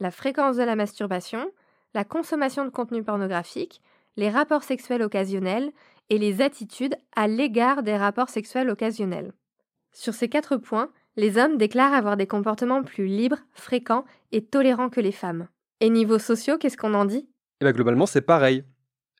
la 0.00 0.10
fréquence 0.10 0.56
de 0.56 0.62
la 0.62 0.76
masturbation, 0.76 1.50
la 1.94 2.04
consommation 2.04 2.64
de 2.64 2.70
contenu 2.70 3.02
pornographique, 3.02 3.80
les 4.16 4.30
rapports 4.30 4.64
sexuels 4.64 5.02
occasionnels 5.02 5.72
et 6.10 6.18
les 6.18 6.40
attitudes 6.42 6.96
à 7.14 7.28
l'égard 7.28 7.82
des 7.82 7.96
rapports 7.96 8.28
sexuels 8.28 8.70
occasionnels. 8.70 9.32
Sur 9.92 10.14
ces 10.14 10.28
quatre 10.28 10.56
points, 10.56 10.90
les 11.16 11.38
hommes 11.38 11.56
déclarent 11.56 11.94
avoir 11.94 12.16
des 12.16 12.26
comportements 12.26 12.82
plus 12.82 13.06
libres, 13.06 13.38
fréquents 13.52 14.04
et 14.32 14.44
tolérants 14.44 14.90
que 14.90 15.00
les 15.00 15.12
femmes. 15.12 15.48
Et 15.80 15.90
niveau 15.90 16.18
sociaux, 16.18 16.58
qu'est-ce 16.58 16.76
qu'on 16.76 16.94
en 16.94 17.04
dit? 17.04 17.28
Eh 17.60 17.64
bien 17.64 17.72
globalement, 17.72 18.06
c'est 18.06 18.20
pareil. 18.20 18.64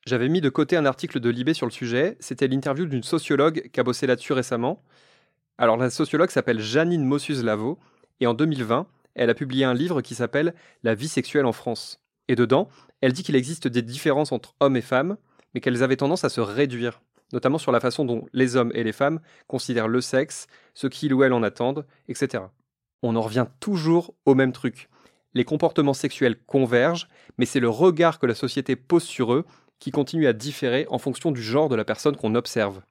J'avais 0.07 0.29
mis 0.29 0.41
de 0.41 0.51
côté 0.51 0.77
un 0.77 0.87
article 0.87 1.19
de 1.19 1.31
Libé 1.31 1.53
sur 1.53 1.67
le 1.67 1.73
sujet. 1.73 2.17
C'était 2.21 2.47
l'interview 2.47 2.87
d'une 2.87 3.03
sociologue 3.03 3.69
qui 3.73 3.81
a 3.81 3.83
bossé 3.83 4.07
là-dessus 4.07 4.35
récemment. 4.35 4.83
Alors, 5.59 5.77
la 5.77 5.91
sociologue 5.91 6.31
s'appelle 6.31 6.61
Janine 6.61 7.05
Mossus-Lavo, 7.05 7.79
et 8.21 8.27
en 8.27 8.35
2020, 8.35 8.87
elle 9.15 9.31
a 9.31 9.35
publié 9.35 9.65
un 9.65 9.75
livre 9.75 10.03
qui 10.03 10.15
s'appelle 10.15 10.55
La 10.83 10.95
vie 10.95 11.09
sexuelle 11.09 11.47
en 11.47 11.53
France. 11.53 12.01
Et 12.29 12.37
dedans, 12.37 12.69
elle 13.01 13.13
dit 13.13 13.23
qu'il 13.23 13.37
existe 13.37 13.67
des 13.67 13.83
différences 13.83 14.33
entre 14.33 14.55
hommes 14.61 14.77
et 14.77 14.83
femmes, 14.83 15.17
mais 15.57 15.61
qu'elles 15.61 15.83
avaient 15.83 15.97
tendance 15.97 16.23
à 16.23 16.29
se 16.29 16.43
réduire, 16.43 17.01
notamment 17.33 17.57
sur 17.57 17.73
la 17.73 17.81
façon 17.81 18.05
dont 18.05 18.27
les 18.35 18.57
hommes 18.57 18.71
et 18.75 18.85
les 18.85 18.93
femmes 18.93 19.21
considèrent 19.47 19.89
le 19.89 20.03
sexe, 20.03 20.49
ce 20.75 20.87
qu'ils 20.87 21.15
ou 21.15 21.23
elles 21.23 21.33
en 21.33 21.43
attendent, 21.43 21.87
etc. 22.09 22.45
On 23.03 23.17
en 23.17 23.23
revient 23.23 23.47
toujours 23.59 24.13
au 24.27 24.35
même 24.35 24.53
truc. 24.53 24.91
Les 25.33 25.47
comportements 25.47 25.95
sexuels 25.95 26.37
convergent, 26.45 27.09
mais 27.39 27.47
c'est 27.47 27.59
le 27.59 27.71
regard 27.71 28.19
que 28.19 28.27
la 28.27 28.35
société 28.35 28.77
pose 28.77 29.05
sur 29.05 29.33
eux 29.33 29.47
qui 29.79 29.93
continue 29.93 30.27
à 30.27 30.35
différer 30.35 30.87
en 30.91 30.99
fonction 30.99 31.33
du 31.33 31.43
genre 31.43 31.71
de 31.71 31.75
la 31.75 31.87
personne 31.87 32.17
qu'on 32.17 32.35
observe. 32.35 32.83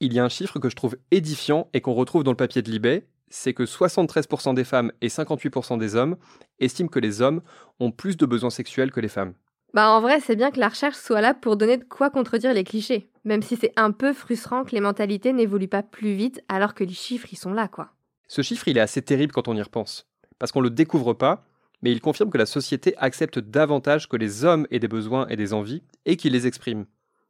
Il 0.00 0.12
y 0.12 0.18
a 0.18 0.24
un 0.24 0.28
chiffre 0.28 0.58
que 0.58 0.68
je 0.68 0.74
trouve 0.74 0.96
édifiant 1.12 1.68
et 1.72 1.80
qu'on 1.80 1.94
retrouve 1.94 2.24
dans 2.24 2.32
le 2.32 2.36
papier 2.36 2.62
de 2.62 2.70
Libé, 2.72 3.06
c'est 3.28 3.54
que 3.54 3.62
73% 3.62 4.54
des 4.54 4.64
femmes 4.64 4.90
et 5.02 5.06
58% 5.06 5.78
des 5.78 5.94
hommes 5.94 6.16
estiment 6.58 6.88
que 6.88 6.98
les 6.98 7.22
hommes 7.22 7.42
ont 7.78 7.92
plus 7.92 8.16
de 8.16 8.26
besoins 8.26 8.50
sexuels 8.50 8.90
que 8.90 8.98
les 8.98 9.06
femmes. 9.06 9.34
Bah 9.76 9.90
en 9.90 10.00
vrai, 10.00 10.20
c'est 10.20 10.36
bien 10.36 10.50
que 10.50 10.58
la 10.58 10.70
recherche 10.70 10.96
soit 10.96 11.20
là 11.20 11.34
pour 11.34 11.58
donner 11.58 11.76
de 11.76 11.84
quoi 11.84 12.08
contredire 12.08 12.54
les 12.54 12.64
clichés, 12.64 13.10
même 13.24 13.42
si 13.42 13.56
c'est 13.56 13.74
un 13.76 13.92
peu 13.92 14.14
frustrant 14.14 14.64
que 14.64 14.70
les 14.70 14.80
mentalités 14.80 15.34
n'évoluent 15.34 15.68
pas 15.68 15.82
plus 15.82 16.14
vite 16.14 16.40
alors 16.48 16.72
que 16.72 16.82
les 16.82 16.94
chiffres 16.94 17.30
y 17.30 17.36
sont 17.36 17.52
là 17.52 17.68
quoi. 17.68 17.90
Ce 18.26 18.40
chiffre, 18.40 18.68
il 18.68 18.78
est 18.78 18.80
assez 18.80 19.02
terrible 19.02 19.34
quand 19.34 19.48
on 19.48 19.54
y 19.54 19.60
repense, 19.60 20.06
parce 20.38 20.50
qu'on 20.50 20.62
le 20.62 20.70
découvre 20.70 21.12
pas 21.12 21.44
mais 21.82 21.92
il 21.92 22.00
confirme 22.00 22.30
que 22.30 22.38
la 22.38 22.46
société 22.46 22.96
accepte 22.96 23.38
davantage 23.38 24.08
que 24.08 24.16
les 24.16 24.46
hommes 24.46 24.66
aient 24.70 24.78
des 24.78 24.88
besoins 24.88 25.28
et 25.28 25.36
des 25.36 25.52
envies, 25.52 25.82
et 26.06 26.16
qu'ils 26.16 26.32
les 26.32 26.46
expriment. 26.46 26.86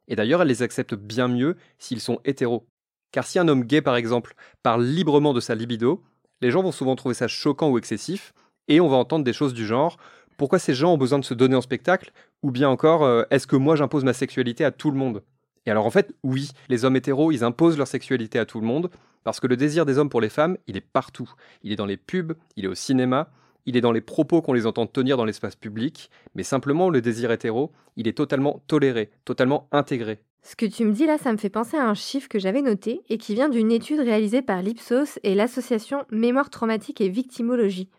Et 0.07 0.15
d'ailleurs, 0.15 0.41
elle 0.41 0.47
les 0.47 0.63
accepte 0.63 0.95
bien 0.95 1.27
mieux 1.27 1.57
s'ils 1.79 1.99
sont 1.99 2.21
hétéros. 2.23 2.65
Car 3.11 3.27
si 3.27 3.39
un 3.39 3.49
homme 3.49 3.65
gay, 3.65 3.81
par 3.81 3.97
exemple, 3.97 4.35
parle 4.63 4.85
librement 4.85 5.33
de 5.33 5.41
sa 5.41 5.53
libido, 5.53 6.01
Les 6.41 6.49
gens 6.49 6.63
vont 6.63 6.71
souvent 6.71 6.95
trouver 6.95 7.13
ça 7.13 7.27
choquant 7.27 7.69
ou 7.69 7.77
excessif, 7.77 8.33
et 8.69 8.79
on 8.79 8.87
va 8.87 8.95
entendre 8.95 9.25
des 9.25 9.33
choses 9.33 9.53
du 9.53 9.65
genre 9.65 9.97
pourquoi 10.37 10.59
ces 10.59 10.75
gens 10.75 10.93
ont 10.93 10.97
besoin 10.97 11.19
de 11.19 11.25
se 11.25 11.33
donner 11.33 11.55
en 11.55 11.61
spectacle 11.61 12.11
Ou 12.43 12.51
bien 12.51 12.69
encore, 12.69 13.03
euh, 13.03 13.23
est-ce 13.29 13.47
que 13.47 13.55
moi 13.55 13.75
j'impose 13.75 14.03
ma 14.03 14.13
sexualité 14.13 14.63
à 14.63 14.71
tout 14.71 14.91
le 14.91 14.97
monde? 14.97 15.23
Et 15.65 15.71
alors 15.71 15.85
en 15.85 15.89
fait, 15.89 16.13
oui, 16.23 16.51
les 16.69 16.85
hommes 16.85 16.95
hétéros, 16.95 17.31
ils 17.31 17.43
imposent 17.43 17.77
leur 17.77 17.87
sexualité 17.87 18.39
à 18.39 18.45
tout 18.45 18.61
le 18.61 18.67
monde, 18.67 18.89
parce 19.23 19.39
que 19.39 19.47
le 19.47 19.57
désir 19.57 19.85
des 19.85 19.97
hommes 19.97 20.09
pour 20.09 20.21
les 20.21 20.29
femmes, 20.29 20.57
il 20.67 20.77
est 20.77 20.81
partout. 20.81 21.29
Il 21.63 21.71
est 21.71 21.75
dans 21.75 21.85
les 21.85 21.97
pubs, 21.97 22.33
il 22.55 22.65
est 22.65 22.69
au 22.69 22.75
cinéma, 22.75 23.29
il 23.65 23.75
est 23.75 23.81
dans 23.81 23.91
les 23.91 24.01
propos 24.01 24.41
qu'on 24.41 24.53
les 24.53 24.65
entend 24.65 24.87
tenir 24.87 25.17
dans 25.17 25.25
l'espace 25.25 25.57
public, 25.57 26.09
mais 26.35 26.43
simplement 26.43 26.89
le 26.89 27.01
désir 27.01 27.31
hétéro, 27.31 27.73
il 27.97 28.07
est 28.07 28.17
totalement 28.17 28.61
toléré, 28.67 29.09
totalement 29.25 29.67
intégré. 29.73 30.19
Ce 30.41 30.55
que 30.55 30.65
tu 30.65 30.85
me 30.85 30.93
dis 30.93 31.05
là, 31.05 31.17
ça 31.17 31.33
me 31.33 31.37
fait 31.37 31.49
penser 31.49 31.75
à 31.75 31.89
un 31.89 31.93
chiffre 31.93 32.29
que 32.29 32.39
j'avais 32.39 32.61
noté 32.61 33.01
et 33.09 33.17
qui 33.17 33.33
vient 33.33 33.49
d'une 33.49 33.69
étude 33.69 33.99
réalisée 33.99 34.41
par 34.41 34.61
l'Ipsos 34.61 35.19
et 35.23 35.35
l'association 35.35 36.05
Mémoire 36.09 36.49
traumatique 36.49 37.01
et 37.01 37.09
victimologie. 37.09 37.89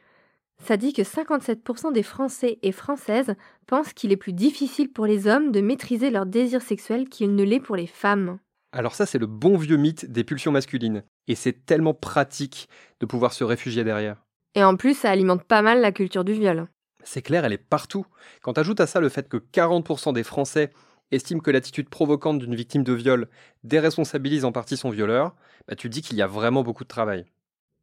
Ça 0.62 0.76
dit 0.76 0.92
que 0.92 1.02
57% 1.02 1.92
des 1.92 2.02
Français 2.02 2.58
et 2.62 2.72
Françaises 2.72 3.34
pensent 3.66 3.92
qu'il 3.92 4.12
est 4.12 4.16
plus 4.16 4.32
difficile 4.32 4.92
pour 4.92 5.06
les 5.06 5.26
hommes 5.26 5.52
de 5.52 5.60
maîtriser 5.60 6.10
leur 6.10 6.26
désir 6.26 6.60
sexuel 6.60 7.08
qu'il 7.08 7.34
ne 7.34 7.44
l'est 7.44 7.60
pour 7.60 7.76
les 7.76 7.86
femmes. 7.86 8.38
Alors 8.72 8.94
ça, 8.94 9.06
c'est 9.06 9.18
le 9.18 9.26
bon 9.26 9.56
vieux 9.56 9.76
mythe 9.76 10.10
des 10.10 10.24
pulsions 10.24 10.52
masculines. 10.52 11.04
Et 11.26 11.34
c'est 11.34 11.64
tellement 11.64 11.94
pratique 11.94 12.68
de 13.00 13.06
pouvoir 13.06 13.32
se 13.32 13.44
réfugier 13.44 13.82
derrière. 13.84 14.24
Et 14.54 14.64
en 14.64 14.76
plus, 14.76 14.94
ça 14.96 15.10
alimente 15.10 15.44
pas 15.44 15.62
mal 15.62 15.80
la 15.80 15.92
culture 15.92 16.24
du 16.24 16.32
viol. 16.32 16.68
C'est 17.02 17.22
clair, 17.22 17.44
elle 17.44 17.52
est 17.52 17.58
partout. 17.58 18.04
Quand 18.42 18.54
tu 18.54 18.60
ajoutes 18.60 18.80
à 18.80 18.86
ça 18.86 19.00
le 19.00 19.08
fait 19.08 19.28
que 19.28 19.36
40% 19.36 20.12
des 20.12 20.24
Français 20.24 20.72
estiment 21.10 21.40
que 21.40 21.50
l'attitude 21.50 21.88
provocante 21.88 22.38
d'une 22.38 22.54
victime 22.54 22.82
de 22.82 22.92
viol 22.92 23.28
déresponsabilise 23.64 24.44
en 24.44 24.52
partie 24.52 24.76
son 24.76 24.90
violeur, 24.90 25.34
bah 25.66 25.74
tu 25.74 25.88
dis 25.88 26.02
qu'il 26.02 26.18
y 26.18 26.22
a 26.22 26.26
vraiment 26.26 26.62
beaucoup 26.62 26.84
de 26.84 26.88
travail. 26.88 27.24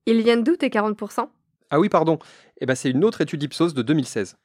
Ils 0.05 0.22
viennent 0.22 0.44
d'où 0.44 0.55
tes 0.55 0.70
40% 0.70 1.27
ah 1.69 1.79
oui, 1.79 1.89
pardon. 1.89 2.19
Eh 2.62 2.65
ben, 2.65 2.75
c'est 2.75 2.89
une 2.89 3.03
autre 3.03 3.22
étude 3.22 3.43
Ipsos 3.43 3.74
de 3.74 3.81
2016. 3.81 4.38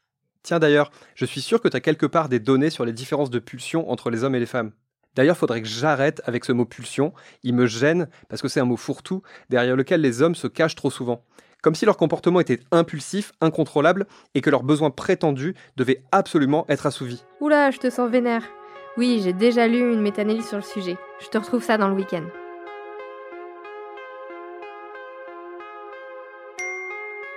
Tiens 0.43 0.59
d'ailleurs, 0.59 0.91
je 1.15 1.25
suis 1.25 1.43
sûr 1.43 1.61
que 1.61 1.69
tu 1.69 1.77
as 1.77 1.81
quelque 1.81 2.07
part 2.07 2.29
des 2.29 2.41
données 2.41 2.71
sur 2.71 2.85
les 2.85 2.93
différences 2.93 3.31
de 3.31 3.39
pulsion 3.39 3.91
entre 3.91 4.11
les 4.11 4.25
hommes 4.25 4.35
et 4.35 4.41
les 4.41 4.47
femmes. 4.47 4.73
D'ailleurs, 5.15 5.37
faudrait 5.37 5.61
que 5.61 5.69
j'arrête 5.69 6.23
avec 6.25 6.45
ce 6.45 6.53
mot 6.53 6.65
pulsion. 6.65 7.13
Il 7.43 7.55
me 7.55 7.67
gêne 7.67 8.09
parce 8.29 8.41
que 8.41 8.49
c'est 8.49 8.61
un 8.61 8.65
mot 8.65 8.77
fourre-tout 8.77 9.23
derrière 9.49 9.77
lequel 9.77 10.01
les 10.01 10.23
hommes 10.23 10.35
se 10.35 10.47
cachent 10.47 10.77
trop 10.77 10.91
souvent. 10.91 11.25
Comme 11.63 11.75
si 11.75 11.85
leur 11.85 11.99
comportement 11.99 12.41
était 12.41 12.61
impulsif, 12.71 13.33
incontrôlable 13.41 14.07
et 14.35 14.41
que 14.41 14.49
leurs 14.49 14.63
besoins 14.63 14.91
prétendus 14.91 15.55
devaient 15.77 16.05
absolument 16.11 16.65
être 16.69 16.87
assouvis. 16.87 17.23
Oula, 17.41 17.71
je 17.71 17.79
te 17.79 17.91
sens 17.91 18.11
vénère. 18.11 18.45
Oui, 18.97 19.21
j'ai 19.23 19.33
déjà 19.33 19.69
lu 19.69 19.93
une 19.93 20.01
métanalyse 20.01 20.49
sur 20.49 20.57
le 20.57 20.63
sujet. 20.63 20.97
Je 21.21 21.29
te 21.29 21.37
retrouve 21.37 21.63
ça 21.63 21.77
dans 21.77 21.89
le 21.89 21.95
week-end. 21.95 22.25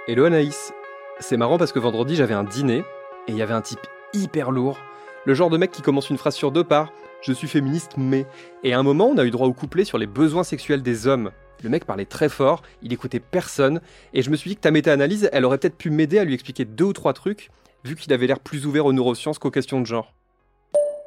Hello 0.05 0.25
Anaïs, 0.25 0.73
c'est 1.21 1.37
marrant 1.37 1.57
parce 1.57 1.71
que 1.71 1.79
vendredi 1.79 2.17
j'avais 2.17 2.33
un 2.33 2.43
dîner 2.43 2.79
et 2.79 3.31
il 3.31 3.37
y 3.37 3.41
avait 3.41 3.53
un 3.53 3.61
type 3.61 3.79
hyper 4.11 4.51
lourd, 4.51 4.77
le 5.23 5.33
genre 5.33 5.49
de 5.49 5.55
mec 5.55 5.71
qui 5.71 5.81
commence 5.81 6.09
une 6.09 6.17
phrase 6.17 6.35
sur 6.35 6.51
deux 6.51 6.65
par 6.65 6.91
je 7.21 7.31
suis 7.31 7.47
féministe 7.47 7.93
mais 7.95 8.27
et 8.65 8.73
à 8.73 8.79
un 8.79 8.83
moment 8.83 9.07
on 9.07 9.17
a 9.17 9.23
eu 9.23 9.31
droit 9.31 9.47
au 9.47 9.53
couplet 9.53 9.85
sur 9.85 9.97
les 9.97 10.05
besoins 10.05 10.43
sexuels 10.43 10.81
des 10.81 11.07
hommes. 11.07 11.31
Le 11.63 11.69
mec 11.69 11.85
parlait 11.85 12.03
très 12.03 12.27
fort, 12.27 12.63
il 12.81 12.91
écoutait 12.91 13.21
personne 13.21 13.79
et 14.13 14.21
je 14.21 14.29
me 14.29 14.35
suis 14.35 14.49
dit 14.49 14.57
que 14.57 14.61
ta 14.61 14.71
méta-analyse, 14.71 15.29
elle 15.31 15.45
aurait 15.45 15.57
peut-être 15.57 15.77
pu 15.77 15.89
m'aider 15.89 16.19
à 16.19 16.25
lui 16.25 16.33
expliquer 16.33 16.65
deux 16.65 16.83
ou 16.83 16.93
trois 16.93 17.13
trucs 17.13 17.49
vu 17.85 17.95
qu'il 17.95 18.11
avait 18.11 18.27
l'air 18.27 18.41
plus 18.41 18.65
ouvert 18.65 18.85
aux 18.85 18.91
neurosciences 18.91 19.39
qu'aux 19.39 19.51
questions 19.51 19.79
de 19.79 19.85
genre. 19.85 20.13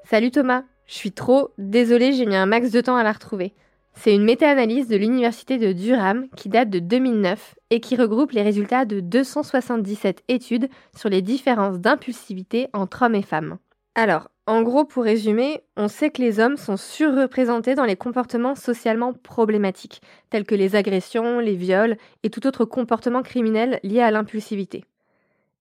Salut 0.04 0.30
Thomas, 0.30 0.62
je 0.86 0.94
suis 0.94 1.12
trop 1.12 1.50
désolée, 1.58 2.14
j'ai 2.14 2.24
mis 2.24 2.36
un 2.36 2.46
max 2.46 2.70
de 2.70 2.80
temps 2.80 2.96
à 2.96 3.02
la 3.02 3.12
retrouver. 3.12 3.52
C'est 3.98 4.14
une 4.14 4.24
méta-analyse 4.24 4.88
de 4.88 4.96
l'Université 4.96 5.58
de 5.58 5.72
Durham 5.72 6.28
qui 6.36 6.48
date 6.48 6.70
de 6.70 6.78
2009 6.78 7.56
et 7.70 7.80
qui 7.80 7.96
regroupe 7.96 8.32
les 8.32 8.42
résultats 8.42 8.84
de 8.84 9.00
277 9.00 10.22
études 10.28 10.68
sur 10.94 11.08
les 11.08 11.22
différences 11.22 11.80
d'impulsivité 11.80 12.68
entre 12.72 13.02
hommes 13.02 13.14
et 13.14 13.22
femmes. 13.22 13.58
Alors, 13.94 14.28
en 14.46 14.62
gros, 14.62 14.84
pour 14.84 15.02
résumer, 15.02 15.62
on 15.76 15.88
sait 15.88 16.10
que 16.10 16.20
les 16.20 16.38
hommes 16.38 16.58
sont 16.58 16.76
surreprésentés 16.76 17.74
dans 17.74 17.86
les 17.86 17.96
comportements 17.96 18.54
socialement 18.54 19.14
problématiques, 19.14 20.02
tels 20.30 20.44
que 20.44 20.54
les 20.54 20.76
agressions, 20.76 21.40
les 21.40 21.56
viols 21.56 21.96
et 22.22 22.30
tout 22.30 22.46
autre 22.46 22.66
comportement 22.66 23.22
criminel 23.22 23.80
lié 23.82 24.02
à 24.02 24.10
l'impulsivité. 24.10 24.84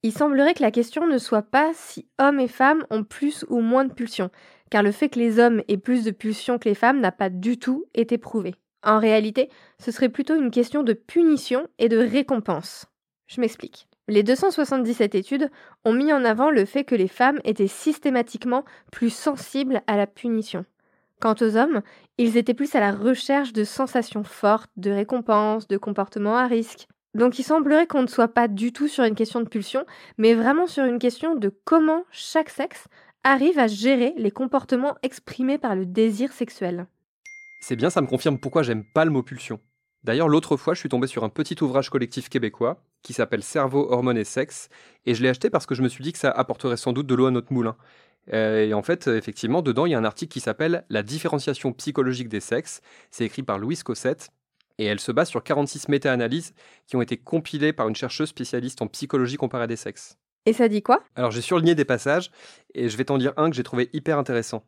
Il 0.04 0.12
semblerait 0.12 0.54
que 0.54 0.62
la 0.62 0.70
question 0.70 1.08
ne 1.08 1.18
soit 1.18 1.42
pas 1.42 1.72
si 1.74 2.06
hommes 2.20 2.40
et 2.40 2.50
femmes 2.50 2.86
ont 2.92 3.04
plus 3.04 3.44
ou 3.50 3.62
moins 3.62 3.86
de 3.86 3.94
pulsions, 3.94 4.30
car 4.70 4.84
le 4.84 4.92
fait 4.92 5.10
que 5.10 5.20
les 5.20 5.40
hommes 5.40 5.62
aient 5.68 5.78
plus 5.78 6.04
de 6.04 6.12
pulsions 6.12 6.58
que 6.58 6.70
les 6.70 6.76
femmes 6.76 7.00
n'a 7.00 7.12
pas 7.12 7.30
du 7.30 7.58
tout 7.58 7.86
été 7.94 8.18
prouvé. 8.18 8.56
En 8.84 9.00
réalité, 9.00 9.50
ce 9.80 9.92
serait 9.92 10.10
plutôt 10.10 10.36
une 10.36 10.52
question 10.52 10.84
de 10.84 10.94
punition 10.94 11.68
et 11.80 11.90
de 11.90 11.98
récompense. 11.98 12.86
Je 13.28 13.42
m'explique. 13.42 13.88
Les 14.08 14.22
277 14.22 15.16
études 15.16 15.50
ont 15.84 15.94
mis 15.94 16.14
en 16.14 16.24
avant 16.24 16.52
le 16.52 16.66
fait 16.66 16.84
que 16.84 16.94
les 16.94 17.08
femmes 17.08 17.40
étaient 17.44 17.68
systématiquement 17.68 18.64
plus 18.92 19.10
sensibles 19.10 19.82
à 19.88 19.98
la 19.98 20.06
punition. 20.06 20.66
Quant 21.20 21.36
aux 21.42 21.58
hommes, 21.58 21.82
ils 22.20 22.38
étaient 22.38 22.54
plus 22.54 22.76
à 22.76 22.80
la 22.80 22.92
recherche 22.92 23.54
de 23.54 23.64
sensations 23.64 24.24
fortes, 24.24 24.70
de 24.78 24.92
récompenses, 24.92 25.68
de 25.68 25.78
comportements 25.78 26.38
à 26.38 26.46
risque. 26.46 26.88
Donc 27.16 27.40
il 27.40 27.44
semblerait 27.44 27.88
qu'on 27.88 28.02
ne 28.02 28.08
soit 28.08 28.28
pas 28.28 28.48
du 28.48 28.74
tout 28.74 28.88
sur 28.88 29.06
une 29.06 29.16
question 29.16 29.40
de 29.40 29.48
pulsion, 29.48 29.86
mais 30.18 30.34
vraiment 30.34 30.68
sur 30.68 30.84
une 30.84 31.00
question 31.00 31.34
de 31.34 31.50
comment 31.64 32.04
chaque 32.12 32.50
sexe 32.50 32.88
arrive 33.26 33.58
à 33.58 33.66
gérer 33.66 34.14
les 34.18 34.30
comportements 34.30 34.96
exprimés 35.02 35.58
par 35.58 35.76
le 35.76 35.86
désir 35.86 36.32
sexuel. 36.32 36.86
C'est 37.60 37.76
bien, 37.76 37.90
ça 37.90 38.02
me 38.02 38.08
confirme 38.08 38.38
pourquoi 38.38 38.62
j'aime 38.62 38.84
pas 38.94 39.04
le 39.04 39.10
mot 39.10 39.24
pulsion. 39.24 39.60
D'ailleurs, 40.04 40.30
l'autre 40.30 40.56
fois, 40.56 40.76
je 40.76 40.80
suis 40.80 40.90
tombé 40.90 41.08
sur 41.08 41.24
un 41.24 41.30
petit 41.30 41.62
ouvrage 41.64 41.90
collectif 41.90 42.30
québécois 42.30 42.84
qui 43.02 43.14
s'appelle 43.14 43.42
Cerveau, 43.42 43.92
hormones 43.92 44.20
et 44.20 44.24
sexe, 44.24 44.70
et 45.08 45.16
je 45.16 45.24
l'ai 45.24 45.30
acheté 45.30 45.50
parce 45.50 45.66
que 45.66 45.74
je 45.74 45.82
me 45.82 45.90
suis 45.90 46.04
dit 46.04 46.14
que 46.14 46.20
ça 46.20 46.30
apporterait 46.30 46.78
sans 46.78 46.94
doute 46.94 47.08
de 47.08 47.16
l'eau 47.16 47.26
à 47.26 47.32
notre 47.32 47.52
moulin. 47.52 47.76
Euh, 48.32 48.64
et 48.64 48.76
en 48.76 48.84
fait, 48.84 49.08
effectivement, 49.08 49.64
dedans, 49.64 49.88
il 49.88 49.94
y 49.94 49.96
a 49.96 50.00
un 50.00 50.06
article 50.06 50.32
qui 50.32 50.40
s'appelle 50.40 50.86
La 50.90 51.02
différenciation 51.02 51.74
psychologique 51.74 52.30
des 52.30 52.40
sexes. 52.40 52.82
C'est 53.10 53.26
écrit 53.26 53.42
par 53.42 53.58
Louise 53.58 53.82
Cossette, 53.82 54.30
et 54.78 54.86
elle 54.86 55.00
se 55.00 55.12
base 55.12 55.30
sur 55.30 55.44
46 55.44 55.90
méta-analyses 55.90 56.54
qui 56.86 56.96
ont 56.96 57.02
été 57.02 57.18
compilées 57.18 57.74
par 57.74 57.88
une 57.88 57.96
chercheuse 57.96 58.30
spécialiste 58.30 58.84
en 58.84 58.88
psychologie 58.88 59.38
comparée 59.38 59.68
des 59.68 59.76
sexes. 59.76 60.20
Et 60.46 60.54
ça 60.54 60.68
dit 60.68 60.84
quoi? 60.84 61.04
Alors 61.16 61.32
j'ai 61.32 61.42
surligné 61.42 61.74
des 61.74 61.86
passages 61.86 62.32
et 62.74 62.90
je 62.90 62.98
vais 62.98 63.06
t'en 63.06 63.18
dire 63.18 63.34
un 63.38 63.50
que 63.50 63.56
j'ai 63.56 63.64
trouvé 63.64 63.90
hyper 63.94 64.20
intéressant. 64.20 64.64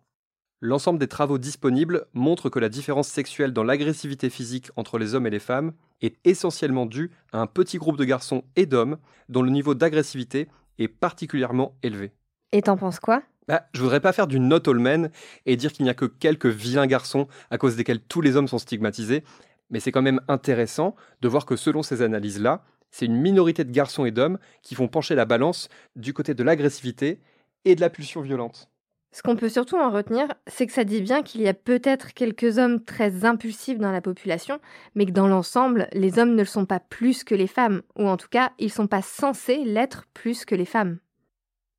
L'ensemble 0.59 0.97
des 0.97 1.07
travaux 1.07 1.37
disponibles 1.37 2.07
montrent 2.13 2.49
que 2.49 2.57
la 2.57 2.69
différence 2.69 3.07
sexuelle 3.07 3.53
dans 3.53 3.63
l'agressivité 3.63 4.31
physique 4.31 4.71
entre 4.75 4.97
les 4.97 5.13
hommes 5.13 5.27
et 5.27 5.31
les 5.31 5.39
femmes 5.39 5.73
est 6.01 6.17
essentiellement 6.25 6.87
due 6.87 7.11
à 7.31 7.39
un 7.39 7.45
petit 7.45 7.77
groupe 7.77 7.97
de 7.97 8.05
garçons 8.05 8.43
et 8.55 8.65
d'hommes 8.65 8.97
dont 9.29 9.43
le 9.43 9.51
niveau 9.51 9.75
d'agressivité 9.75 10.47
est 10.79 10.87
particulièrement 10.87 11.75
élevé. 11.83 12.11
Et 12.51 12.63
t'en 12.63 12.75
penses 12.75 12.99
quoi? 12.99 13.21
Bah, 13.47 13.67
je 13.73 13.81
voudrais 13.81 13.99
pas 13.99 14.13
faire 14.13 14.25
du 14.25 14.39
not 14.39 14.67
all 14.67 14.79
men 14.79 15.11
et 15.45 15.57
dire 15.57 15.71
qu'il 15.71 15.83
n'y 15.83 15.91
a 15.91 15.93
que 15.93 16.05
quelques 16.05 16.47
vilains 16.47 16.87
garçons 16.87 17.27
à 17.51 17.59
cause 17.59 17.75
desquels 17.75 18.01
tous 18.01 18.21
les 18.21 18.35
hommes 18.35 18.47
sont 18.47 18.57
stigmatisés, 18.57 19.23
mais 19.69 19.79
c'est 19.79 19.91
quand 19.91 20.01
même 20.01 20.21
intéressant 20.27 20.95
de 21.21 21.27
voir 21.27 21.45
que 21.45 21.55
selon 21.55 21.83
ces 21.83 22.01
analyses-là, 22.01 22.63
c'est 22.91 23.05
une 23.05 23.17
minorité 23.17 23.63
de 23.63 23.71
garçons 23.71 24.05
et 24.05 24.11
d'hommes 24.11 24.39
qui 24.61 24.75
font 24.75 24.87
pencher 24.87 25.15
la 25.15 25.25
balance 25.25 25.69
du 25.95 26.13
côté 26.13 26.33
de 26.33 26.43
l'agressivité 26.43 27.19
et 27.65 27.75
de 27.75 27.81
la 27.81 27.89
pulsion 27.89 28.21
violente. 28.21 28.69
Ce 29.11 29.23
qu'on 29.23 29.35
peut 29.35 29.49
surtout 29.49 29.77
en 29.77 29.89
retenir, 29.89 30.27
c'est 30.47 30.67
que 30.67 30.73
ça 30.73 30.83
dit 30.83 31.01
bien 31.01 31.23
qu'il 31.23 31.41
y 31.41 31.47
a 31.47 31.53
peut-être 31.53 32.13
quelques 32.13 32.57
hommes 32.57 32.83
très 32.83 33.25
impulsifs 33.25 33.79
dans 33.79 33.91
la 33.91 34.01
population, 34.01 34.59
mais 34.95 35.05
que 35.05 35.11
dans 35.11 35.27
l'ensemble, 35.27 35.87
les 35.93 36.19
hommes 36.19 36.35
ne 36.35 36.39
le 36.41 36.45
sont 36.45 36.65
pas 36.65 36.79
plus 36.79 37.23
que 37.23 37.33
les 37.33 37.47
femmes, 37.47 37.81
ou 37.97 38.07
en 38.07 38.17
tout 38.17 38.27
cas, 38.29 38.51
ils 38.59 38.67
ne 38.67 38.71
sont 38.71 38.87
pas 38.87 39.01
censés 39.01 39.63
l'être 39.63 40.05
plus 40.13 40.45
que 40.45 40.55
les 40.55 40.65
femmes. 40.65 40.99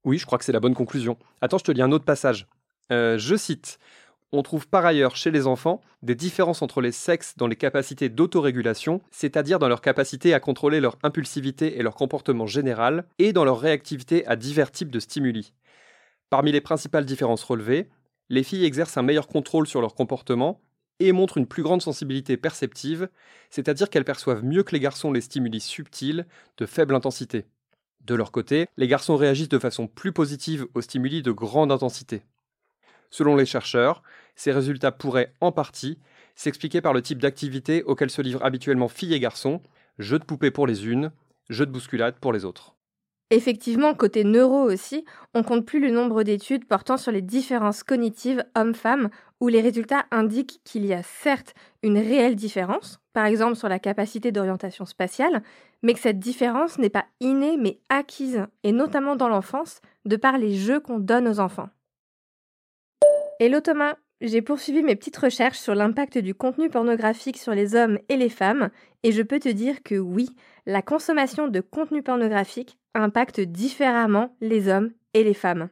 Oui, 0.04 0.18
je 0.18 0.26
crois 0.26 0.38
que 0.38 0.44
c'est 0.44 0.52
la 0.52 0.60
bonne 0.60 0.74
conclusion. 0.74 1.18
Attends, 1.40 1.58
je 1.58 1.64
te 1.64 1.72
lis 1.72 1.82
un 1.82 1.92
autre 1.92 2.04
passage. 2.04 2.48
Euh, 2.90 3.18
je 3.18 3.36
cite 3.36 3.78
on 4.32 4.42
trouve 4.42 4.68
par 4.68 4.84
ailleurs 4.84 5.16
chez 5.16 5.30
les 5.30 5.46
enfants 5.46 5.80
des 6.02 6.14
différences 6.14 6.62
entre 6.62 6.80
les 6.80 6.92
sexes 6.92 7.34
dans 7.36 7.46
les 7.46 7.56
capacités 7.56 8.08
d'autorégulation, 8.08 9.00
c'est-à-dire 9.10 9.58
dans 9.58 9.68
leur 9.68 9.80
capacité 9.80 10.34
à 10.34 10.40
contrôler 10.40 10.80
leur 10.80 10.98
impulsivité 11.02 11.78
et 11.78 11.82
leur 11.82 11.94
comportement 11.94 12.46
général, 12.46 13.06
et 13.18 13.32
dans 13.32 13.44
leur 13.44 13.60
réactivité 13.60 14.26
à 14.26 14.36
divers 14.36 14.70
types 14.70 14.90
de 14.90 15.00
stimuli. 15.00 15.54
Parmi 16.30 16.52
les 16.52 16.60
principales 16.60 17.06
différences 17.06 17.44
relevées, 17.44 17.88
les 18.28 18.42
filles 18.42 18.66
exercent 18.66 18.98
un 18.98 19.02
meilleur 19.02 19.28
contrôle 19.28 19.66
sur 19.66 19.80
leur 19.80 19.94
comportement 19.94 20.60
et 21.00 21.12
montrent 21.12 21.38
une 21.38 21.46
plus 21.46 21.62
grande 21.62 21.80
sensibilité 21.80 22.36
perceptive, 22.36 23.08
c'est-à-dire 23.50 23.88
qu'elles 23.88 24.04
perçoivent 24.04 24.44
mieux 24.44 24.62
que 24.62 24.72
les 24.72 24.80
garçons 24.80 25.12
les 25.12 25.20
stimuli 25.20 25.60
subtils 25.60 26.26
de 26.58 26.66
faible 26.66 26.94
intensité. 26.94 27.46
De 28.04 28.14
leur 28.14 28.32
côté, 28.32 28.66
les 28.76 28.88
garçons 28.88 29.16
réagissent 29.16 29.48
de 29.48 29.58
façon 29.58 29.86
plus 29.86 30.12
positive 30.12 30.66
aux 30.74 30.80
stimuli 30.82 31.22
de 31.22 31.30
grande 31.30 31.72
intensité. 31.72 32.22
Selon 33.10 33.36
les 33.36 33.46
chercheurs, 33.46 34.02
ces 34.38 34.52
résultats 34.52 34.92
pourraient, 34.92 35.34
en 35.40 35.50
partie, 35.50 35.98
s'expliquer 36.36 36.80
par 36.80 36.92
le 36.92 37.02
type 37.02 37.20
d'activité 37.20 37.82
auquel 37.82 38.08
se 38.08 38.22
livrent 38.22 38.44
habituellement 38.44 38.88
filles 38.88 39.14
et 39.14 39.20
garçons, 39.20 39.60
jeux 39.98 40.20
de 40.20 40.24
poupées 40.24 40.52
pour 40.52 40.68
les 40.68 40.86
unes, 40.86 41.10
jeux 41.50 41.66
de 41.66 41.72
bousculade 41.72 42.14
pour 42.20 42.32
les 42.32 42.44
autres. 42.44 42.76
Effectivement, 43.30 43.94
côté 43.94 44.22
neuro 44.22 44.62
aussi, 44.62 45.04
on 45.34 45.42
compte 45.42 45.66
plus 45.66 45.80
le 45.80 45.90
nombre 45.90 46.22
d'études 46.22 46.66
portant 46.66 46.96
sur 46.96 47.10
les 47.10 47.20
différences 47.20 47.82
cognitives 47.82 48.44
hommes-femmes, 48.54 49.10
où 49.40 49.48
les 49.48 49.60
résultats 49.60 50.06
indiquent 50.12 50.60
qu'il 50.64 50.86
y 50.86 50.94
a 50.94 51.02
certes 51.02 51.54
une 51.82 51.98
réelle 51.98 52.36
différence, 52.36 53.00
par 53.12 53.26
exemple 53.26 53.56
sur 53.56 53.68
la 53.68 53.80
capacité 53.80 54.30
d'orientation 54.30 54.84
spatiale, 54.86 55.42
mais 55.82 55.94
que 55.94 56.00
cette 56.00 56.20
différence 56.20 56.78
n'est 56.78 56.90
pas 56.90 57.06
innée 57.18 57.56
mais 57.58 57.80
acquise, 57.88 58.46
et 58.62 58.70
notamment 58.70 59.16
dans 59.16 59.28
l'enfance, 59.28 59.80
de 60.04 60.14
par 60.14 60.38
les 60.38 60.54
jeux 60.54 60.78
qu'on 60.78 61.00
donne 61.00 61.26
aux 61.26 61.40
enfants. 61.40 61.70
Hello 63.40 63.60
Thomas, 63.60 63.96
j'ai 64.20 64.42
poursuivi 64.42 64.82
mes 64.82 64.96
petites 64.96 65.16
recherches 65.16 65.58
sur 65.58 65.74
l'impact 65.74 66.18
du 66.18 66.34
contenu 66.34 66.70
pornographique 66.70 67.38
sur 67.38 67.54
les 67.54 67.76
hommes 67.76 67.98
et 68.08 68.16
les 68.16 68.28
femmes, 68.28 68.70
et 69.02 69.12
je 69.12 69.22
peux 69.22 69.38
te 69.38 69.48
dire 69.48 69.82
que 69.82 69.94
oui, 69.94 70.30
la 70.66 70.82
consommation 70.82 71.48
de 71.48 71.60
contenu 71.60 72.02
pornographique 72.02 72.78
impacte 72.94 73.40
différemment 73.40 74.34
les 74.40 74.68
hommes 74.68 74.90
et 75.14 75.22
les 75.22 75.34
femmes. 75.34 75.68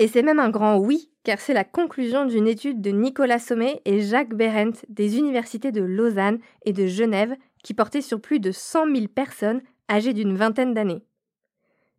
Et 0.00 0.08
c'est 0.08 0.22
même 0.22 0.40
un 0.40 0.50
grand 0.50 0.76
oui, 0.76 1.10
car 1.22 1.38
c'est 1.38 1.54
la 1.54 1.64
conclusion 1.64 2.26
d'une 2.26 2.48
étude 2.48 2.80
de 2.80 2.90
Nicolas 2.90 3.38
Sommet 3.38 3.80
et 3.84 4.00
Jacques 4.00 4.34
Berendt 4.34 4.84
des 4.88 5.16
universités 5.16 5.70
de 5.70 5.82
Lausanne 5.82 6.40
et 6.64 6.72
de 6.72 6.86
Genève 6.86 7.36
qui 7.62 7.74
portait 7.74 8.02
sur 8.02 8.20
plus 8.20 8.40
de 8.40 8.50
100 8.50 8.92
000 8.92 9.06
personnes 9.08 9.62
âgées 9.90 10.12
d'une 10.12 10.36
vingtaine 10.36 10.74
d'années. 10.74 11.04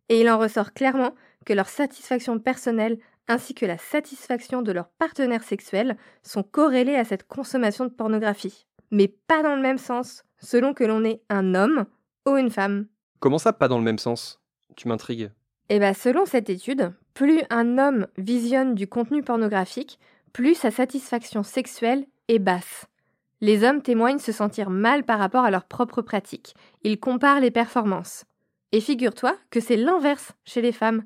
Et 0.08 0.20
il 0.20 0.28
en 0.28 0.38
ressort 0.38 0.74
clairement 0.74 1.14
que 1.46 1.54
leur 1.54 1.68
satisfaction 1.68 2.38
personnelle 2.38 2.98
ainsi 3.28 3.54
que 3.54 3.66
la 3.66 3.78
satisfaction 3.78 4.62
de 4.62 4.72
leurs 4.72 4.88
partenaires 4.88 5.42
sexuels 5.42 5.96
sont 6.22 6.42
corrélés 6.42 6.96
à 6.96 7.04
cette 7.04 7.26
consommation 7.26 7.84
de 7.84 7.90
pornographie. 7.90 8.66
Mais 8.90 9.08
pas 9.08 9.42
dans 9.42 9.56
le 9.56 9.62
même 9.62 9.78
sens, 9.78 10.24
selon 10.38 10.74
que 10.74 10.84
l'on 10.84 11.04
est 11.04 11.22
un 11.28 11.54
homme 11.54 11.86
ou 12.26 12.36
une 12.36 12.50
femme. 12.50 12.86
Comment 13.20 13.38
ça, 13.38 13.52
pas 13.52 13.68
dans 13.68 13.78
le 13.78 13.84
même 13.84 13.98
sens? 13.98 14.40
Tu 14.76 14.88
m'intrigues. 14.88 15.30
Eh 15.68 15.78
bien, 15.78 15.94
selon 15.94 16.26
cette 16.26 16.48
étude, 16.48 16.92
plus 17.14 17.42
un 17.50 17.78
homme 17.78 18.06
visionne 18.16 18.74
du 18.74 18.86
contenu 18.86 19.22
pornographique, 19.22 19.98
plus 20.32 20.54
sa 20.54 20.70
satisfaction 20.70 21.42
sexuelle 21.42 22.06
est 22.28 22.38
basse. 22.38 22.86
Les 23.40 23.64
hommes 23.64 23.82
témoignent 23.82 24.18
se 24.18 24.32
sentir 24.32 24.70
mal 24.70 25.04
par 25.04 25.18
rapport 25.18 25.44
à 25.44 25.50
leurs 25.50 25.64
propres 25.64 26.02
pratiques. 26.02 26.54
Ils 26.82 27.00
comparent 27.00 27.40
les 27.40 27.50
performances. 27.50 28.24
Et 28.72 28.80
figure-toi 28.80 29.36
que 29.50 29.60
c'est 29.60 29.76
l'inverse 29.76 30.32
chez 30.44 30.62
les 30.62 30.72
femmes 30.72 31.04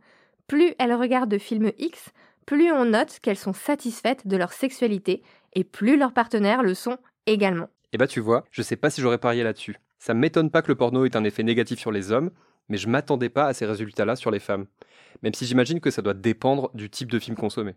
plus 0.50 0.74
elles 0.80 0.94
regardent 0.94 1.30
de 1.30 1.38
films 1.38 1.70
X, 1.78 2.10
plus 2.44 2.72
on 2.72 2.84
note 2.84 3.20
qu'elles 3.22 3.36
sont 3.36 3.52
satisfaites 3.52 4.26
de 4.26 4.36
leur 4.36 4.52
sexualité 4.52 5.22
et 5.52 5.62
plus 5.62 5.96
leurs 5.96 6.12
partenaires 6.12 6.64
le 6.64 6.74
sont 6.74 6.98
également. 7.26 7.68
Eh 7.92 7.98
bah 7.98 8.08
tu 8.08 8.18
vois, 8.18 8.44
je 8.50 8.62
sais 8.62 8.74
pas 8.74 8.90
si 8.90 9.00
j'aurais 9.00 9.18
parié 9.18 9.44
là-dessus. 9.44 9.76
Ça 10.00 10.12
m'étonne 10.12 10.50
pas 10.50 10.62
que 10.62 10.66
le 10.66 10.74
porno 10.74 11.04
ait 11.04 11.16
un 11.16 11.22
effet 11.22 11.44
négatif 11.44 11.78
sur 11.78 11.92
les 11.92 12.10
hommes, 12.10 12.32
mais 12.68 12.78
je 12.78 12.88
m'attendais 12.88 13.28
pas 13.28 13.46
à 13.46 13.54
ces 13.54 13.64
résultats-là 13.64 14.16
sur 14.16 14.32
les 14.32 14.40
femmes. 14.40 14.66
Même 15.22 15.34
si 15.34 15.46
j'imagine 15.46 15.78
que 15.78 15.92
ça 15.92 16.02
doit 16.02 16.14
dépendre 16.14 16.72
du 16.74 16.90
type 16.90 17.12
de 17.12 17.20
film 17.20 17.36
consommé. 17.36 17.76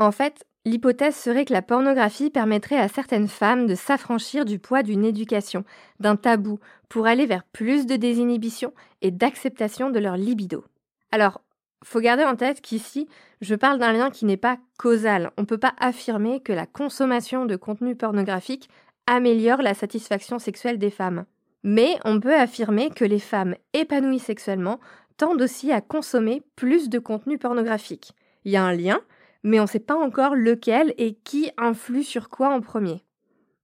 En 0.00 0.10
fait, 0.10 0.44
l'hypothèse 0.64 1.14
serait 1.14 1.44
que 1.44 1.52
la 1.52 1.62
pornographie 1.62 2.30
permettrait 2.30 2.80
à 2.80 2.88
certaines 2.88 3.28
femmes 3.28 3.68
de 3.68 3.76
s'affranchir 3.76 4.44
du 4.44 4.58
poids 4.58 4.82
d'une 4.82 5.04
éducation, 5.04 5.64
d'un 6.00 6.16
tabou, 6.16 6.58
pour 6.88 7.06
aller 7.06 7.26
vers 7.26 7.44
plus 7.44 7.86
de 7.86 7.94
désinhibition 7.94 8.72
et 9.02 9.12
d'acceptation 9.12 9.90
de 9.90 10.00
leur 10.00 10.16
libido. 10.16 10.64
Alors, 11.12 11.40
faut 11.84 12.00
garder 12.00 12.24
en 12.24 12.36
tête 12.36 12.60
qu'ici, 12.60 13.08
je 13.40 13.54
parle 13.54 13.78
d'un 13.78 13.92
lien 13.92 14.10
qui 14.10 14.24
n'est 14.24 14.36
pas 14.36 14.58
causal. 14.78 15.30
On 15.36 15.42
ne 15.42 15.46
peut 15.46 15.58
pas 15.58 15.74
affirmer 15.78 16.40
que 16.40 16.52
la 16.52 16.66
consommation 16.66 17.46
de 17.46 17.56
contenu 17.56 17.94
pornographique 17.94 18.68
améliore 19.06 19.62
la 19.62 19.74
satisfaction 19.74 20.38
sexuelle 20.38 20.78
des 20.78 20.90
femmes. 20.90 21.24
Mais 21.62 21.98
on 22.04 22.20
peut 22.20 22.34
affirmer 22.34 22.90
que 22.90 23.04
les 23.04 23.18
femmes 23.18 23.54
épanouies 23.72 24.18
sexuellement 24.18 24.80
tendent 25.16 25.42
aussi 25.42 25.72
à 25.72 25.80
consommer 25.80 26.42
plus 26.56 26.88
de 26.88 26.98
contenu 26.98 27.38
pornographique. 27.38 28.12
Il 28.44 28.52
y 28.52 28.56
a 28.56 28.64
un 28.64 28.72
lien, 28.72 29.00
mais 29.42 29.58
on 29.60 29.64
ne 29.64 29.68
sait 29.68 29.78
pas 29.80 29.96
encore 29.96 30.34
lequel 30.34 30.94
et 30.98 31.14
qui 31.14 31.50
influe 31.56 32.04
sur 32.04 32.28
quoi 32.28 32.50
en 32.50 32.60
premier. 32.60 33.02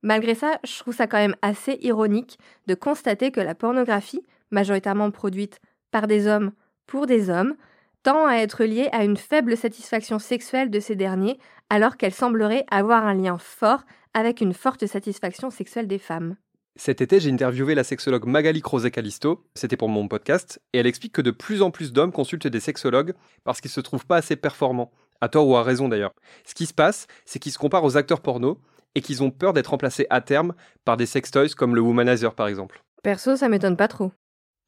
Malgré 0.03 0.35
ça, 0.35 0.59
je 0.65 0.79
trouve 0.79 0.95
ça 0.95 1.07
quand 1.07 1.19
même 1.19 1.37
assez 1.41 1.79
ironique 1.81 2.39
de 2.67 2.75
constater 2.75 3.31
que 3.31 3.41
la 3.41 3.55
pornographie, 3.55 4.23
majoritairement 4.51 5.11
produite 5.11 5.61
par 5.91 6.07
des 6.07 6.27
hommes 6.27 6.53
pour 6.87 7.07
des 7.07 7.31
hommes, 7.31 7.55
tend 8.05 8.27
à 8.27 8.37
être 8.37 8.65
liée 8.65 8.89
à 8.93 9.03
une 9.03 9.17
faible 9.17 9.57
satisfaction 9.57 10.21
sexuelle 10.21 10.71
de 10.71 10.79
ces 10.79 10.95
derniers, 10.95 11.39
alors 11.71 11.97
qu'elle 11.97 12.13
semblerait 12.13 12.67
avoir 12.71 13.05
un 13.05 13.15
lien 13.15 13.39
fort 13.39 13.83
avec 14.13 14.41
une 14.41 14.55
forte 14.55 14.87
satisfaction 14.87 15.51
sexuelle 15.51 15.89
des 15.89 15.99
femmes. 15.99 16.37
Cet 16.77 17.01
été, 17.01 17.19
j'ai 17.19 17.31
interviewé 17.31 17.75
la 17.75 17.83
sexologue 17.83 18.27
Magali 18.27 18.61
Crozet-Calisto, 18.61 19.45
c'était 19.55 19.77
pour 19.77 19.89
mon 19.89 20.07
podcast, 20.07 20.61
et 20.73 20.79
elle 20.79 20.87
explique 20.87 21.13
que 21.13 21.23
de 21.23 21.31
plus 21.31 21.63
en 21.63 21.71
plus 21.71 21.93
d'hommes 21.93 22.13
consultent 22.13 22.47
des 22.47 22.61
sexologues 22.61 23.15
parce 23.43 23.61
qu'ils 23.61 23.71
se 23.71 23.81
trouvent 23.81 24.07
pas 24.07 24.17
assez 24.17 24.37
performants, 24.37 24.93
à 25.21 25.29
tort 25.29 25.49
ou 25.49 25.57
à 25.57 25.63
raison 25.63 25.89
d'ailleurs. 25.89 26.13
Ce 26.45 26.55
qui 26.55 26.67
se 26.67 26.75
passe, 26.75 27.07
c'est 27.25 27.39
qu'ils 27.39 27.53
se 27.53 27.59
comparent 27.59 27.85
aux 27.85 27.97
acteurs 27.97 28.21
porno 28.21 28.61
et 28.95 29.01
qu'ils 29.01 29.23
ont 29.23 29.31
peur 29.31 29.55
d'être 29.55 29.69
remplacés 29.69 30.07
à 30.11 30.21
terme 30.21 30.55
par 30.85 30.97
des 30.97 31.07
sextoys 31.07 31.55
comme 31.57 31.75
le 31.75 31.81
Womanizer 31.81 32.35
par 32.35 32.49
exemple. 32.49 32.83
Perso, 33.03 33.37
ça 33.37 33.49
m'étonne 33.49 33.77
pas 33.77 33.89
trop. 33.89 34.13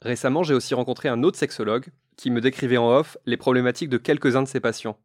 Récemment, 0.02 0.42
j'ai 0.42 0.54
aussi 0.54 0.74
rencontré 0.74 1.08
un 1.08 1.22
autre 1.22 1.38
sexologue 1.38 1.88
qui 2.16 2.30
me 2.30 2.40
décrivait 2.40 2.76
en 2.76 2.90
off 2.90 3.16
les 3.26 3.36
problématiques 3.36 3.88
de 3.88 3.98
quelques-uns 3.98 4.42
de 4.42 4.48
ses 4.48 4.60
patients. 4.60 4.98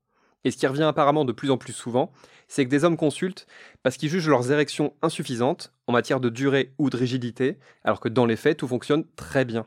Et 0.43 0.51
ce 0.51 0.57
qui 0.57 0.67
revient 0.67 0.83
apparemment 0.83 1.25
de 1.25 1.33
plus 1.33 1.51
en 1.51 1.57
plus 1.57 1.73
souvent, 1.73 2.11
c'est 2.47 2.65
que 2.65 2.69
des 2.69 2.83
hommes 2.83 2.97
consultent 2.97 3.45
parce 3.83 3.97
qu'ils 3.97 4.09
jugent 4.09 4.29
leurs 4.29 4.51
érections 4.51 4.93
insuffisantes 5.01 5.73
en 5.87 5.93
matière 5.93 6.19
de 6.19 6.29
durée 6.29 6.73
ou 6.79 6.89
de 6.89 6.97
rigidité, 6.97 7.59
alors 7.83 7.99
que 7.99 8.09
dans 8.09 8.25
les 8.25 8.35
faits, 8.35 8.57
tout 8.57 8.67
fonctionne 8.67 9.05
très 9.15 9.45
bien. 9.45 9.65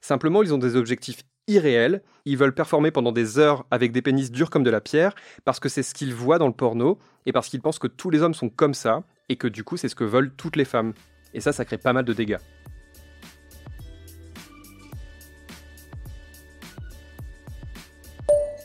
Simplement, 0.00 0.42
ils 0.42 0.52
ont 0.52 0.58
des 0.58 0.74
objectifs 0.74 1.22
irréels, 1.46 2.02
ils 2.24 2.36
veulent 2.36 2.54
performer 2.54 2.90
pendant 2.90 3.12
des 3.12 3.38
heures 3.38 3.64
avec 3.70 3.92
des 3.92 4.02
pénis 4.02 4.30
durs 4.30 4.50
comme 4.50 4.64
de 4.64 4.70
la 4.70 4.80
pierre, 4.80 5.14
parce 5.44 5.60
que 5.60 5.68
c'est 5.68 5.82
ce 5.82 5.94
qu'ils 5.94 6.14
voient 6.14 6.38
dans 6.38 6.46
le 6.48 6.52
porno, 6.52 6.98
et 7.26 7.32
parce 7.32 7.48
qu'ils 7.48 7.62
pensent 7.62 7.78
que 7.78 7.86
tous 7.86 8.10
les 8.10 8.22
hommes 8.22 8.34
sont 8.34 8.48
comme 8.48 8.74
ça, 8.74 9.04
et 9.28 9.36
que 9.36 9.48
du 9.48 9.64
coup 9.64 9.76
c'est 9.76 9.88
ce 9.88 9.94
que 9.94 10.04
veulent 10.04 10.32
toutes 10.34 10.56
les 10.56 10.64
femmes. 10.64 10.94
Et 11.34 11.40
ça, 11.40 11.52
ça 11.52 11.64
crée 11.64 11.78
pas 11.78 11.92
mal 11.92 12.04
de 12.04 12.12
dégâts. 12.12 12.38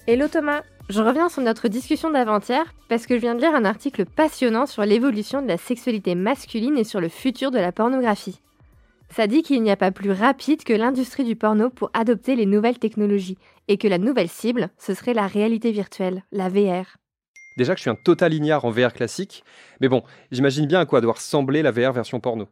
Hello 0.10 0.30
Thomas, 0.30 0.64
je 0.88 1.02
reviens 1.02 1.28
sur 1.28 1.42
notre 1.42 1.68
discussion 1.68 2.10
d'avant-hier 2.10 2.64
parce 2.88 3.06
que 3.06 3.16
je 3.16 3.20
viens 3.20 3.36
de 3.36 3.42
lire 3.42 3.54
un 3.54 3.66
article 3.66 4.06
passionnant 4.06 4.66
sur 4.66 4.86
l'évolution 4.86 5.42
de 5.42 5.50
la 5.50 5.58
sexualité 5.58 6.16
masculine 6.16 6.78
et 6.78 6.86
sur 6.86 7.02
le 7.02 7.10
futur 7.10 7.52
de 7.52 7.60
la 7.60 7.74
pornographie. 7.74 8.40
Ça 9.10 9.28
dit 9.28 9.44
qu'il 9.44 9.62
n'y 9.62 9.70
a 9.70 9.76
pas 9.76 9.92
plus 9.92 10.12
rapide 10.12 10.64
que 10.64 10.72
l'industrie 10.72 11.26
du 11.26 11.36
porno 11.36 11.70
pour 11.70 11.92
adopter 11.94 12.38
les 12.38 12.46
nouvelles 12.46 12.80
technologies 12.80 13.38
et 13.68 13.78
que 13.78 13.90
la 13.90 13.98
nouvelle 13.98 14.30
cible, 14.30 14.70
ce 14.78 14.94
serait 14.94 15.14
la 15.14 15.28
réalité 15.28 15.74
virtuelle, 15.74 16.24
la 16.32 16.48
VR. 16.48 16.96
Déjà 17.58 17.74
que 17.74 17.80
je 17.80 17.82
suis 17.82 17.90
un 17.90 17.96
total 18.02 18.34
ignare 18.34 18.64
en 18.64 18.72
VR 18.72 18.94
classique, 18.94 19.44
mais 19.82 19.90
bon, 19.90 20.04
j'imagine 20.32 20.68
bien 20.68 20.80
à 20.80 20.86
quoi 20.86 21.02
doit 21.02 21.16
ressembler 21.16 21.62
la 21.62 21.72
VR 21.72 21.92
version 21.92 22.22
porno. 22.22 22.48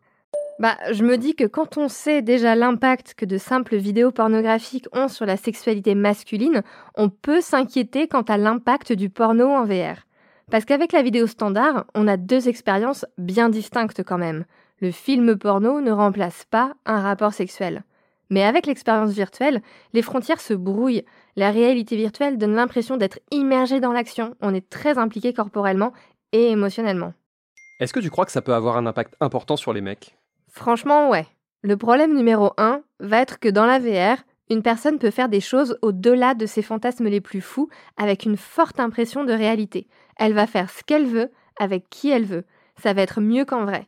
Bah, 0.57 0.77
je 0.89 1.03
me 1.03 1.17
dis 1.17 1.35
que 1.35 1.43
quand 1.43 1.77
on 1.77 1.89
sait 1.89 2.21
déjà 2.21 2.55
l'impact 2.55 3.13
que 3.15 3.25
de 3.25 3.37
simples 3.37 3.75
vidéos 3.75 4.11
pornographiques 4.11 4.87
ont 4.93 5.09
sur 5.09 5.25
la 5.25 5.35
sexualité 5.35 5.95
masculine, 5.95 6.63
on 6.95 7.09
peut 7.09 7.41
s'inquiéter 7.41 8.07
quant 8.07 8.21
à 8.21 8.37
l'impact 8.37 8.93
du 8.93 9.09
porno 9.09 9.49
en 9.49 9.65
VR. 9.65 10.05
Parce 10.49 10.63
qu'avec 10.63 10.93
la 10.93 11.01
vidéo 11.01 11.27
standard, 11.27 11.85
on 11.93 12.07
a 12.07 12.15
deux 12.15 12.47
expériences 12.47 13.05
bien 13.17 13.49
distinctes 13.49 14.03
quand 14.03 14.17
même. 14.17 14.45
Le 14.79 14.91
film 14.91 15.37
porno 15.37 15.81
ne 15.81 15.91
remplace 15.91 16.45
pas 16.45 16.73
un 16.85 17.01
rapport 17.01 17.33
sexuel. 17.33 17.83
Mais 18.29 18.43
avec 18.43 18.65
l'expérience 18.65 19.11
virtuelle, 19.11 19.61
les 19.91 20.01
frontières 20.01 20.39
se 20.39 20.53
brouillent. 20.53 21.03
La 21.35 21.51
réalité 21.51 21.97
virtuelle 21.97 22.37
donne 22.37 22.55
l'impression 22.55 22.95
d'être 22.95 23.19
immergé 23.29 23.81
dans 23.81 23.91
l'action. 23.91 24.35
On 24.41 24.53
est 24.53 24.69
très 24.69 24.97
impliqué 24.97 25.33
corporellement 25.33 25.91
et 26.31 26.49
émotionnellement. 26.49 27.13
Est-ce 27.81 27.91
que 27.91 27.99
tu 27.99 28.09
crois 28.09 28.25
que 28.25 28.31
ça 28.31 28.41
peut 28.41 28.53
avoir 28.53 28.77
un 28.77 28.85
impact 28.85 29.15
important 29.19 29.57
sur 29.57 29.73
les 29.73 29.81
mecs? 29.81 30.15
Franchement, 30.55 31.09
ouais. 31.09 31.27
Le 31.63 31.75
problème 31.75 32.15
numéro 32.15 32.53
un 32.57 32.81
va 33.01 33.19
être 33.19 33.39
que 33.39 33.49
dans 33.49 33.65
la 33.65 33.77
VR, 33.77 34.23
une 34.49 34.61
personne 34.61 34.99
peut 34.99 35.11
faire 35.11 35.27
des 35.27 35.41
choses 35.41 35.77
au-delà 35.81 36.33
de 36.33 36.45
ses 36.45 36.61
fantasmes 36.61 37.09
les 37.09 37.19
plus 37.19 37.41
fous 37.41 37.67
avec 37.97 38.23
une 38.23 38.37
forte 38.37 38.79
impression 38.79 39.25
de 39.25 39.33
réalité. 39.33 39.87
Elle 40.17 40.33
va 40.33 40.47
faire 40.47 40.69
ce 40.69 40.81
qu'elle 40.83 41.07
veut 41.07 41.29
avec 41.59 41.89
qui 41.89 42.09
elle 42.09 42.23
veut. 42.23 42.45
Ça 42.81 42.93
va 42.93 43.01
être 43.01 43.19
mieux 43.19 43.43
qu'en 43.43 43.65
vrai. 43.65 43.87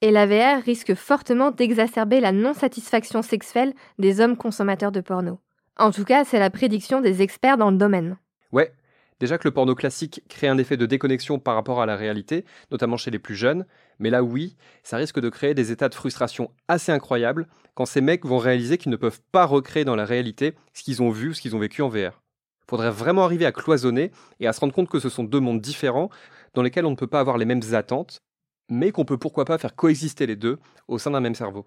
Et 0.00 0.10
la 0.10 0.26
VR 0.26 0.60
risque 0.64 0.94
fortement 0.94 1.52
d'exacerber 1.52 2.18
la 2.18 2.32
non-satisfaction 2.32 3.22
sexuelle 3.22 3.72
des 4.00 4.20
hommes 4.20 4.36
consommateurs 4.36 4.92
de 4.92 5.00
porno. 5.00 5.38
En 5.78 5.92
tout 5.92 6.04
cas, 6.04 6.24
c'est 6.24 6.40
la 6.40 6.50
prédiction 6.50 7.00
des 7.00 7.22
experts 7.22 7.58
dans 7.58 7.70
le 7.70 7.76
domaine. 7.76 8.16
Ouais, 8.50 8.72
Déjà 9.22 9.38
que 9.38 9.46
le 9.46 9.54
porno 9.54 9.76
classique 9.76 10.20
crée 10.28 10.48
un 10.48 10.58
effet 10.58 10.76
de 10.76 10.84
déconnexion 10.84 11.38
par 11.38 11.54
rapport 11.54 11.80
à 11.80 11.86
la 11.86 11.94
réalité, 11.94 12.44
notamment 12.72 12.96
chez 12.96 13.12
les 13.12 13.20
plus 13.20 13.36
jeunes, 13.36 13.66
mais 14.00 14.10
là 14.10 14.24
oui, 14.24 14.56
ça 14.82 14.96
risque 14.96 15.20
de 15.20 15.28
créer 15.28 15.54
des 15.54 15.70
états 15.70 15.88
de 15.88 15.94
frustration 15.94 16.50
assez 16.66 16.90
incroyables 16.90 17.46
quand 17.76 17.86
ces 17.86 18.00
mecs 18.00 18.26
vont 18.26 18.38
réaliser 18.38 18.78
qu'ils 18.78 18.90
ne 18.90 18.96
peuvent 18.96 19.20
pas 19.30 19.44
recréer 19.44 19.84
dans 19.84 19.94
la 19.94 20.04
réalité 20.04 20.56
ce 20.72 20.82
qu'ils 20.82 21.02
ont 21.02 21.10
vu 21.10 21.28
ou 21.28 21.34
ce 21.34 21.40
qu'ils 21.40 21.54
ont 21.54 21.60
vécu 21.60 21.82
en 21.82 21.88
VR. 21.88 22.20
Faudrait 22.68 22.90
vraiment 22.90 23.22
arriver 23.22 23.46
à 23.46 23.52
cloisonner 23.52 24.10
et 24.40 24.48
à 24.48 24.52
se 24.52 24.58
rendre 24.58 24.74
compte 24.74 24.88
que 24.88 24.98
ce 24.98 25.08
sont 25.08 25.22
deux 25.22 25.38
mondes 25.38 25.60
différents 25.60 26.10
dans 26.54 26.62
lesquels 26.62 26.84
on 26.84 26.90
ne 26.90 26.96
peut 26.96 27.06
pas 27.06 27.20
avoir 27.20 27.38
les 27.38 27.44
mêmes 27.44 27.74
attentes, 27.74 28.24
mais 28.70 28.90
qu'on 28.90 29.04
peut 29.04 29.18
pourquoi 29.18 29.44
pas 29.44 29.56
faire 29.56 29.76
coexister 29.76 30.26
les 30.26 30.34
deux 30.34 30.58
au 30.88 30.98
sein 30.98 31.12
d'un 31.12 31.20
même 31.20 31.36
cerveau. 31.36 31.64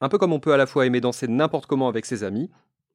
Un 0.00 0.08
peu 0.08 0.16
comme 0.16 0.32
on 0.32 0.40
peut 0.40 0.54
à 0.54 0.56
la 0.56 0.66
fois 0.66 0.86
aimer 0.86 1.02
danser 1.02 1.28
n'importe 1.28 1.66
comment 1.66 1.88
avec 1.88 2.06
ses 2.06 2.24
amis, 2.24 2.48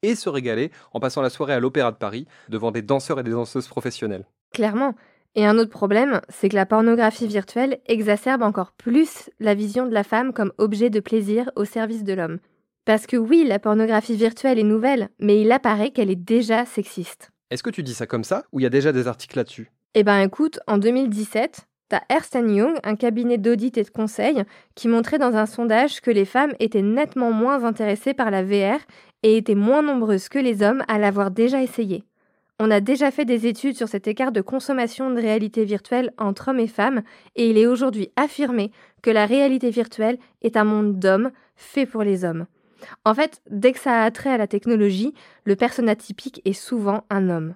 et 0.04 0.16
se 0.16 0.30
régaler 0.30 0.72
en 0.94 1.00
passant 1.00 1.22
la 1.22 1.30
soirée 1.32 1.54
à 1.54 1.60
l'Opéra 1.60 1.92
de 1.92 1.98
Paris 1.98 2.28
devant 2.50 2.72
des 2.72 2.84
danseurs 2.84 3.20
et 3.20 3.24
des 3.24 3.32
danseuses 3.32 3.68
professionnels. 3.68 4.26
Clairement. 4.54 4.94
Et 5.36 5.48
un 5.48 5.58
autre 5.58 5.72
problème, 5.72 6.22
c'est 6.30 6.50
que 6.50 6.56
la 6.56 6.68
pornographie 6.68 7.26
virtuelle 7.26 7.80
exacerbe 7.88 8.44
encore 8.44 8.72
plus 8.72 9.32
la 9.40 9.56
vision 9.56 9.88
de 9.88 9.94
la 9.94 10.04
femme 10.04 10.32
comme 10.32 10.54
objet 10.60 10.92
de 10.92 11.00
plaisir 11.00 11.50
au 11.56 11.66
service 11.66 12.04
de 12.04 12.14
l'homme. 12.14 12.38
Parce 12.86 13.08
que 13.08 13.18
oui, 13.18 13.44
la 13.48 13.58
pornographie 13.58 14.16
virtuelle 14.16 14.60
est 14.60 14.64
nouvelle, 14.64 15.10
mais 15.18 15.42
il 15.42 15.52
apparaît 15.52 15.90
qu'elle 15.90 16.12
est 16.12 16.16
déjà 16.16 16.66
sexiste. 16.66 17.32
Est-ce 17.50 17.64
que 17.64 17.72
tu 17.72 17.82
dis 17.82 17.96
ça 17.96 18.06
comme 18.06 18.24
ça 18.24 18.44
ou 18.52 18.60
il 18.60 18.64
y 18.64 18.68
a 18.68 18.70
déjà 18.70 18.92
des 18.92 19.08
articles 19.08 19.38
là-dessus? 19.38 19.72
Eh 19.96 20.04
ben 20.04 20.20
écoute, 20.20 20.60
en 20.68 20.78
2017, 20.78 21.68
t'as 21.94 22.02
Ernst 22.10 22.34
Young, 22.34 22.76
un 22.84 22.96
cabinet 22.96 23.38
d'audit 23.38 23.78
et 23.78 23.84
de 23.84 23.90
conseil, 23.92 24.44
qui 24.74 24.88
montrait 24.88 25.20
dans 25.20 25.36
un 25.36 25.46
sondage 25.46 26.02
que 26.02 26.10
les 26.10 26.26
femmes 26.26 26.54
étaient 26.60 26.82
nettement 26.82 27.32
moins 27.32 27.66
intéressées 27.66 28.16
par 28.16 28.32
la 28.32 28.42
VR 28.44 28.80
et 29.22 29.38
étaient 29.38 29.54
moins 29.54 29.84
nombreuses 29.84 30.28
que 30.28 30.40
les 30.40 30.64
hommes 30.64 30.82
à 30.88 30.98
l'avoir 30.98 31.30
déjà 31.30 31.62
essayé. 31.62 32.04
On 32.60 32.72
a 32.72 32.80
déjà 32.80 33.12
fait 33.12 33.26
des 33.26 33.46
études 33.46 33.78
sur 33.78 33.88
cet 33.88 34.08
écart 34.08 34.32
de 34.32 34.42
consommation 34.42 35.12
de 35.12 35.22
réalité 35.22 35.66
virtuelle 35.66 36.12
entre 36.18 36.48
hommes 36.48 36.62
et 36.62 36.68
femmes, 36.68 37.04
et 37.36 37.48
il 37.48 37.60
est 37.60 37.68
aujourd'hui 37.68 38.10
affirmé 38.16 38.72
que 39.04 39.12
la 39.12 39.28
réalité 39.28 39.70
virtuelle 39.70 40.18
est 40.42 40.58
un 40.58 40.64
monde 40.64 40.98
d'hommes 40.98 41.30
fait 41.56 41.86
pour 41.86 42.02
les 42.02 42.26
hommes. 42.26 42.48
En 43.06 43.14
fait, 43.14 43.44
dès 43.52 43.72
que 43.72 43.80
ça 43.80 44.02
a 44.02 44.10
trait 44.10 44.32
à 44.32 44.38
la 44.38 44.48
technologie, 44.48 45.14
le 45.44 45.56
persona 45.56 45.96
typique 45.96 46.42
est 46.44 46.54
souvent 46.54 47.06
un 47.12 47.30
homme. 47.30 47.54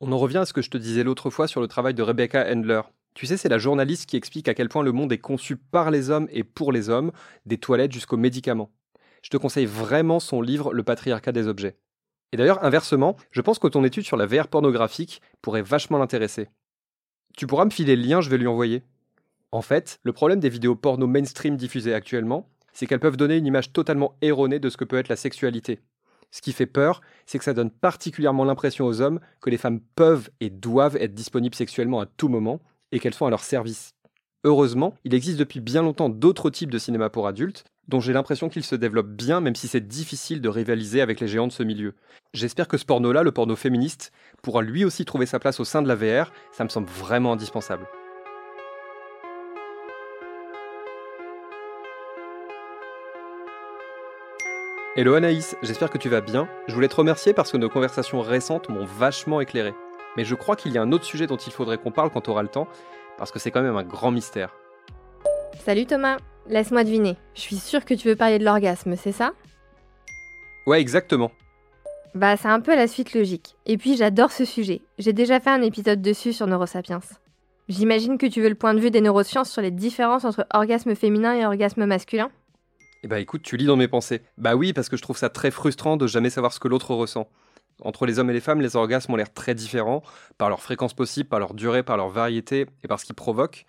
On 0.00 0.10
en 0.10 0.16
revient 0.16 0.38
à 0.38 0.46
ce 0.46 0.54
que 0.54 0.62
je 0.62 0.70
te 0.70 0.78
disais 0.78 1.04
l'autre 1.04 1.28
fois 1.28 1.48
sur 1.48 1.60
le 1.60 1.68
travail 1.68 1.92
de 1.92 2.02
Rebecca 2.02 2.46
Handler. 2.50 2.80
Tu 3.18 3.26
sais, 3.26 3.36
c'est 3.36 3.48
la 3.48 3.58
journaliste 3.58 4.08
qui 4.08 4.16
explique 4.16 4.46
à 4.46 4.54
quel 4.54 4.68
point 4.68 4.84
le 4.84 4.92
monde 4.92 5.10
est 5.10 5.18
conçu 5.18 5.56
par 5.56 5.90
les 5.90 6.08
hommes 6.08 6.28
et 6.30 6.44
pour 6.44 6.70
les 6.70 6.88
hommes, 6.88 7.10
des 7.46 7.58
toilettes 7.58 7.90
jusqu'aux 7.90 8.16
médicaments. 8.16 8.70
Je 9.22 9.30
te 9.30 9.36
conseille 9.36 9.66
vraiment 9.66 10.20
son 10.20 10.40
livre 10.40 10.72
Le 10.72 10.84
patriarcat 10.84 11.32
des 11.32 11.48
objets. 11.48 11.76
Et 12.30 12.36
d'ailleurs, 12.36 12.64
inversement, 12.64 13.16
je 13.32 13.40
pense 13.40 13.58
que 13.58 13.66
ton 13.66 13.82
étude 13.82 14.04
sur 14.04 14.16
la 14.16 14.26
VR 14.26 14.46
pornographique 14.46 15.20
pourrait 15.42 15.62
vachement 15.62 15.98
l'intéresser. 15.98 16.46
Tu 17.36 17.48
pourras 17.48 17.64
me 17.64 17.70
filer 17.70 17.96
le 17.96 18.04
lien, 18.04 18.20
je 18.20 18.30
vais 18.30 18.38
lui 18.38 18.46
envoyer. 18.46 18.84
En 19.50 19.62
fait, 19.62 19.98
le 20.04 20.12
problème 20.12 20.38
des 20.38 20.48
vidéos 20.48 20.76
porno 20.76 21.08
mainstream 21.08 21.56
diffusées 21.56 21.94
actuellement, 21.94 22.48
c'est 22.72 22.86
qu'elles 22.86 23.00
peuvent 23.00 23.16
donner 23.16 23.38
une 23.38 23.46
image 23.46 23.72
totalement 23.72 24.14
erronée 24.22 24.60
de 24.60 24.70
ce 24.70 24.76
que 24.76 24.84
peut 24.84 24.96
être 24.96 25.08
la 25.08 25.16
sexualité. 25.16 25.80
Ce 26.30 26.40
qui 26.40 26.52
fait 26.52 26.66
peur, 26.66 27.00
c'est 27.26 27.38
que 27.38 27.44
ça 27.44 27.52
donne 27.52 27.72
particulièrement 27.72 28.44
l'impression 28.44 28.86
aux 28.86 29.00
hommes 29.00 29.18
que 29.40 29.50
les 29.50 29.58
femmes 29.58 29.80
peuvent 29.96 30.30
et 30.38 30.50
doivent 30.50 30.98
être 30.98 31.14
disponibles 31.14 31.56
sexuellement 31.56 31.98
à 31.98 32.06
tout 32.06 32.28
moment 32.28 32.60
et 32.92 33.00
qu'elles 33.00 33.14
sont 33.14 33.26
à 33.26 33.30
leur 33.30 33.44
service. 33.44 33.94
Heureusement, 34.44 34.94
il 35.04 35.14
existe 35.14 35.38
depuis 35.38 35.60
bien 35.60 35.82
longtemps 35.82 36.08
d'autres 36.08 36.50
types 36.50 36.70
de 36.70 36.78
cinéma 36.78 37.10
pour 37.10 37.26
adultes, 37.26 37.64
dont 37.88 38.00
j'ai 38.00 38.12
l'impression 38.12 38.48
qu'ils 38.48 38.64
se 38.64 38.76
développent 38.76 39.08
bien, 39.10 39.40
même 39.40 39.56
si 39.56 39.66
c'est 39.66 39.86
difficile 39.86 40.40
de 40.40 40.48
rivaliser 40.48 41.00
avec 41.00 41.20
les 41.20 41.26
géants 41.26 41.48
de 41.48 41.52
ce 41.52 41.62
milieu. 41.62 41.94
J'espère 42.34 42.68
que 42.68 42.76
ce 42.76 42.84
porno-là, 42.84 43.22
le 43.22 43.32
porno 43.32 43.56
féministe, 43.56 44.12
pourra 44.42 44.62
lui 44.62 44.84
aussi 44.84 45.04
trouver 45.04 45.26
sa 45.26 45.38
place 45.38 45.58
au 45.58 45.64
sein 45.64 45.82
de 45.82 45.88
la 45.88 45.96
VR, 45.96 46.32
ça 46.52 46.64
me 46.64 46.68
semble 46.68 46.88
vraiment 46.88 47.32
indispensable. 47.32 47.86
Hello 54.96 55.14
Anaïs, 55.14 55.56
j'espère 55.62 55.90
que 55.90 55.98
tu 55.98 56.08
vas 56.08 56.20
bien. 56.20 56.48
Je 56.66 56.74
voulais 56.74 56.88
te 56.88 56.96
remercier 56.96 57.32
parce 57.32 57.52
que 57.52 57.56
nos 57.56 57.68
conversations 57.68 58.20
récentes 58.20 58.68
m'ont 58.68 58.84
vachement 58.84 59.40
éclairé. 59.40 59.72
Mais 60.18 60.24
je 60.24 60.34
crois 60.34 60.56
qu'il 60.56 60.72
y 60.72 60.78
a 60.78 60.82
un 60.82 60.90
autre 60.90 61.04
sujet 61.04 61.28
dont 61.28 61.36
il 61.36 61.52
faudrait 61.52 61.78
qu'on 61.78 61.92
parle 61.92 62.10
quand 62.10 62.22
tu 62.22 62.30
auras 62.30 62.42
le 62.42 62.48
temps, 62.48 62.66
parce 63.18 63.30
que 63.30 63.38
c'est 63.38 63.52
quand 63.52 63.62
même 63.62 63.76
un 63.76 63.84
grand 63.84 64.10
mystère. 64.10 64.52
Salut 65.64 65.86
Thomas, 65.86 66.16
laisse-moi 66.48 66.82
deviner. 66.82 67.16
Je 67.36 67.42
suis 67.42 67.54
sûre 67.54 67.84
que 67.84 67.94
tu 67.94 68.08
veux 68.08 68.16
parler 68.16 68.40
de 68.40 68.44
l'orgasme, 68.44 68.96
c'est 68.96 69.12
ça? 69.12 69.30
Ouais, 70.66 70.80
exactement. 70.80 71.30
Bah, 72.16 72.36
c'est 72.36 72.48
un 72.48 72.58
peu 72.58 72.74
la 72.74 72.88
suite 72.88 73.14
logique. 73.14 73.54
Et 73.64 73.78
puis, 73.78 73.96
j'adore 73.96 74.32
ce 74.32 74.44
sujet. 74.44 74.80
J'ai 74.98 75.12
déjà 75.12 75.38
fait 75.38 75.50
un 75.50 75.62
épisode 75.62 76.02
dessus 76.02 76.32
sur 76.32 76.48
Neurosapiens. 76.48 76.98
J'imagine 77.68 78.18
que 78.18 78.26
tu 78.26 78.42
veux 78.42 78.48
le 78.48 78.56
point 78.56 78.74
de 78.74 78.80
vue 78.80 78.90
des 78.90 79.00
neurosciences 79.00 79.52
sur 79.52 79.62
les 79.62 79.70
différences 79.70 80.24
entre 80.24 80.48
orgasme 80.52 80.96
féminin 80.96 81.34
et 81.34 81.46
orgasme 81.46 81.86
masculin? 81.86 82.28
Eh 83.04 83.06
bah 83.06 83.20
écoute, 83.20 83.42
tu 83.42 83.56
lis 83.56 83.66
dans 83.66 83.76
mes 83.76 83.86
pensées. 83.86 84.22
Bah 84.36 84.56
oui, 84.56 84.72
parce 84.72 84.88
que 84.88 84.96
je 84.96 85.02
trouve 85.02 85.16
ça 85.16 85.28
très 85.28 85.52
frustrant 85.52 85.96
de 85.96 86.08
jamais 86.08 86.30
savoir 86.30 86.52
ce 86.52 86.58
que 86.58 86.66
l'autre 86.66 86.92
ressent. 86.92 87.28
Entre 87.82 88.06
les 88.06 88.18
hommes 88.18 88.30
et 88.30 88.32
les 88.32 88.40
femmes, 88.40 88.60
les 88.60 88.76
orgasmes 88.76 89.12
ont 89.12 89.16
l'air 89.16 89.32
très 89.32 89.54
différents, 89.54 90.02
par 90.36 90.48
leur 90.48 90.60
fréquence 90.60 90.94
possible, 90.94 91.28
par 91.28 91.38
leur 91.38 91.54
durée, 91.54 91.82
par 91.82 91.96
leur 91.96 92.08
variété 92.08 92.66
et 92.82 92.88
par 92.88 92.98
ce 92.98 93.04
qu'ils 93.04 93.14
provoquent. 93.14 93.66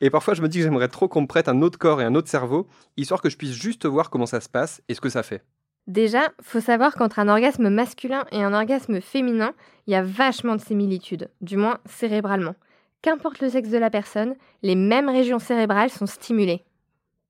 Et 0.00 0.10
parfois, 0.10 0.34
je 0.34 0.42
me 0.42 0.48
dis 0.48 0.58
que 0.58 0.64
j'aimerais 0.64 0.88
trop 0.88 1.08
qu'on 1.08 1.22
me 1.22 1.26
prête 1.26 1.48
un 1.48 1.62
autre 1.62 1.78
corps 1.78 2.00
et 2.00 2.04
un 2.04 2.14
autre 2.14 2.28
cerveau, 2.28 2.68
histoire 2.96 3.20
que 3.20 3.30
je 3.30 3.36
puisse 3.36 3.52
juste 3.52 3.84
voir 3.86 4.10
comment 4.10 4.26
ça 4.26 4.40
se 4.40 4.48
passe 4.48 4.80
et 4.88 4.94
ce 4.94 5.00
que 5.00 5.08
ça 5.08 5.22
fait. 5.22 5.42
Déjà, 5.88 6.32
faut 6.42 6.60
savoir 6.60 6.94
qu'entre 6.94 7.18
un 7.18 7.28
orgasme 7.28 7.68
masculin 7.70 8.26
et 8.30 8.42
un 8.42 8.52
orgasme 8.52 9.00
féminin, 9.00 9.54
il 9.86 9.92
y 9.94 9.96
a 9.96 10.02
vachement 10.02 10.54
de 10.54 10.60
similitudes, 10.60 11.30
du 11.40 11.56
moins 11.56 11.78
cérébralement. 11.86 12.54
Qu'importe 13.00 13.40
le 13.40 13.48
sexe 13.48 13.70
de 13.70 13.78
la 13.78 13.90
personne, 13.90 14.34
les 14.62 14.74
mêmes 14.74 15.08
régions 15.08 15.38
cérébrales 15.38 15.90
sont 15.90 16.06
stimulées. 16.06 16.64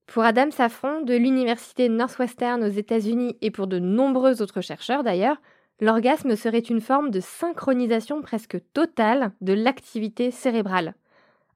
Pour 0.06 0.24
Adam 0.24 0.50
Safron 0.50 1.02
de 1.02 1.14
l'Université 1.14 1.88
Northwestern 1.88 2.64
aux 2.64 2.68
États-Unis 2.68 3.36
et 3.42 3.50
pour 3.50 3.66
de 3.66 3.78
nombreux 3.78 4.42
autres 4.42 4.62
chercheurs 4.62 5.04
d'ailleurs, 5.04 5.36
l'orgasme 5.80 6.36
serait 6.36 6.58
une 6.58 6.80
forme 6.80 7.10
de 7.10 7.20
synchronisation 7.20 8.22
presque 8.22 8.58
totale 8.72 9.32
de 9.40 9.52
l'activité 9.52 10.30
cérébrale. 10.30 10.94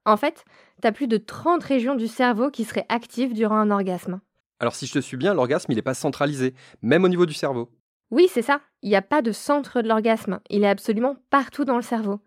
En 0.05 0.17
fait, 0.17 0.45
tu 0.81 0.89
as 0.89 0.93
plus 0.93 1.09
de 1.09 1.17
30 1.17 1.63
régions 1.63 1.95
du 1.95 2.09
cerveau 2.09 2.51
qui 2.51 2.65
seraient 2.65 2.87
actives 2.89 3.35
durant 3.35 3.57
un 3.57 3.71
orgasme. 3.71 4.21
Alors 4.59 4.75
si 4.75 4.87
je 4.87 4.95
te 4.95 4.99
suis 4.99 5.17
bien, 5.17 5.35
l'orgasme, 5.35 5.73
il 5.73 5.77
n'est 5.77 5.83
pas 5.83 5.95
centralisé, 5.95 6.55
même 6.83 7.05
au 7.05 7.09
niveau 7.09 7.27
du 7.27 7.35
cerveau. 7.35 7.71
Oui, 8.11 8.29
c'est 8.31 8.43
ça. 8.43 8.61
Il 8.83 8.91
n'y 8.91 8.97
a 8.97 9.03
pas 9.03 9.23
de 9.23 9.33
centre 9.33 9.81
de 9.81 9.89
l'orgasme. 9.89 10.41
Il 10.51 10.65
est 10.65 10.69
absolument 10.69 11.17
partout 11.31 11.65
dans 11.65 11.77
le 11.77 11.83
cerveau. 11.83 12.21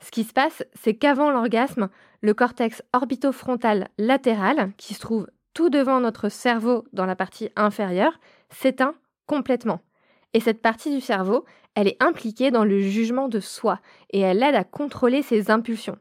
Ce 0.00 0.10
qui 0.10 0.24
se 0.24 0.32
passe, 0.32 0.64
c'est 0.74 0.94
qu'avant 0.94 1.30
l'orgasme, 1.30 1.88
le 2.22 2.34
cortex 2.34 2.82
orbitofrontal 2.92 3.88
latéral, 3.98 4.72
qui 4.76 4.94
se 4.94 5.00
trouve 5.00 5.28
tout 5.54 5.70
devant 5.70 6.00
notre 6.00 6.28
cerveau 6.28 6.84
dans 6.92 7.06
la 7.06 7.14
partie 7.14 7.50
inférieure, 7.56 8.18
s'éteint 8.50 8.94
complètement. 9.26 9.80
Et 10.34 10.40
cette 10.40 10.62
partie 10.62 10.94
du 10.94 11.00
cerveau, 11.00 11.44
elle 11.74 11.88
est 11.88 12.02
impliquée 12.02 12.50
dans 12.50 12.64
le 12.64 12.80
jugement 12.80 13.28
de 13.28 13.40
soi 13.40 13.80
et 14.10 14.20
elle 14.20 14.42
aide 14.42 14.54
à 14.54 14.64
contrôler 14.64 15.22
ses 15.22 15.50
impulsions. 15.50 15.98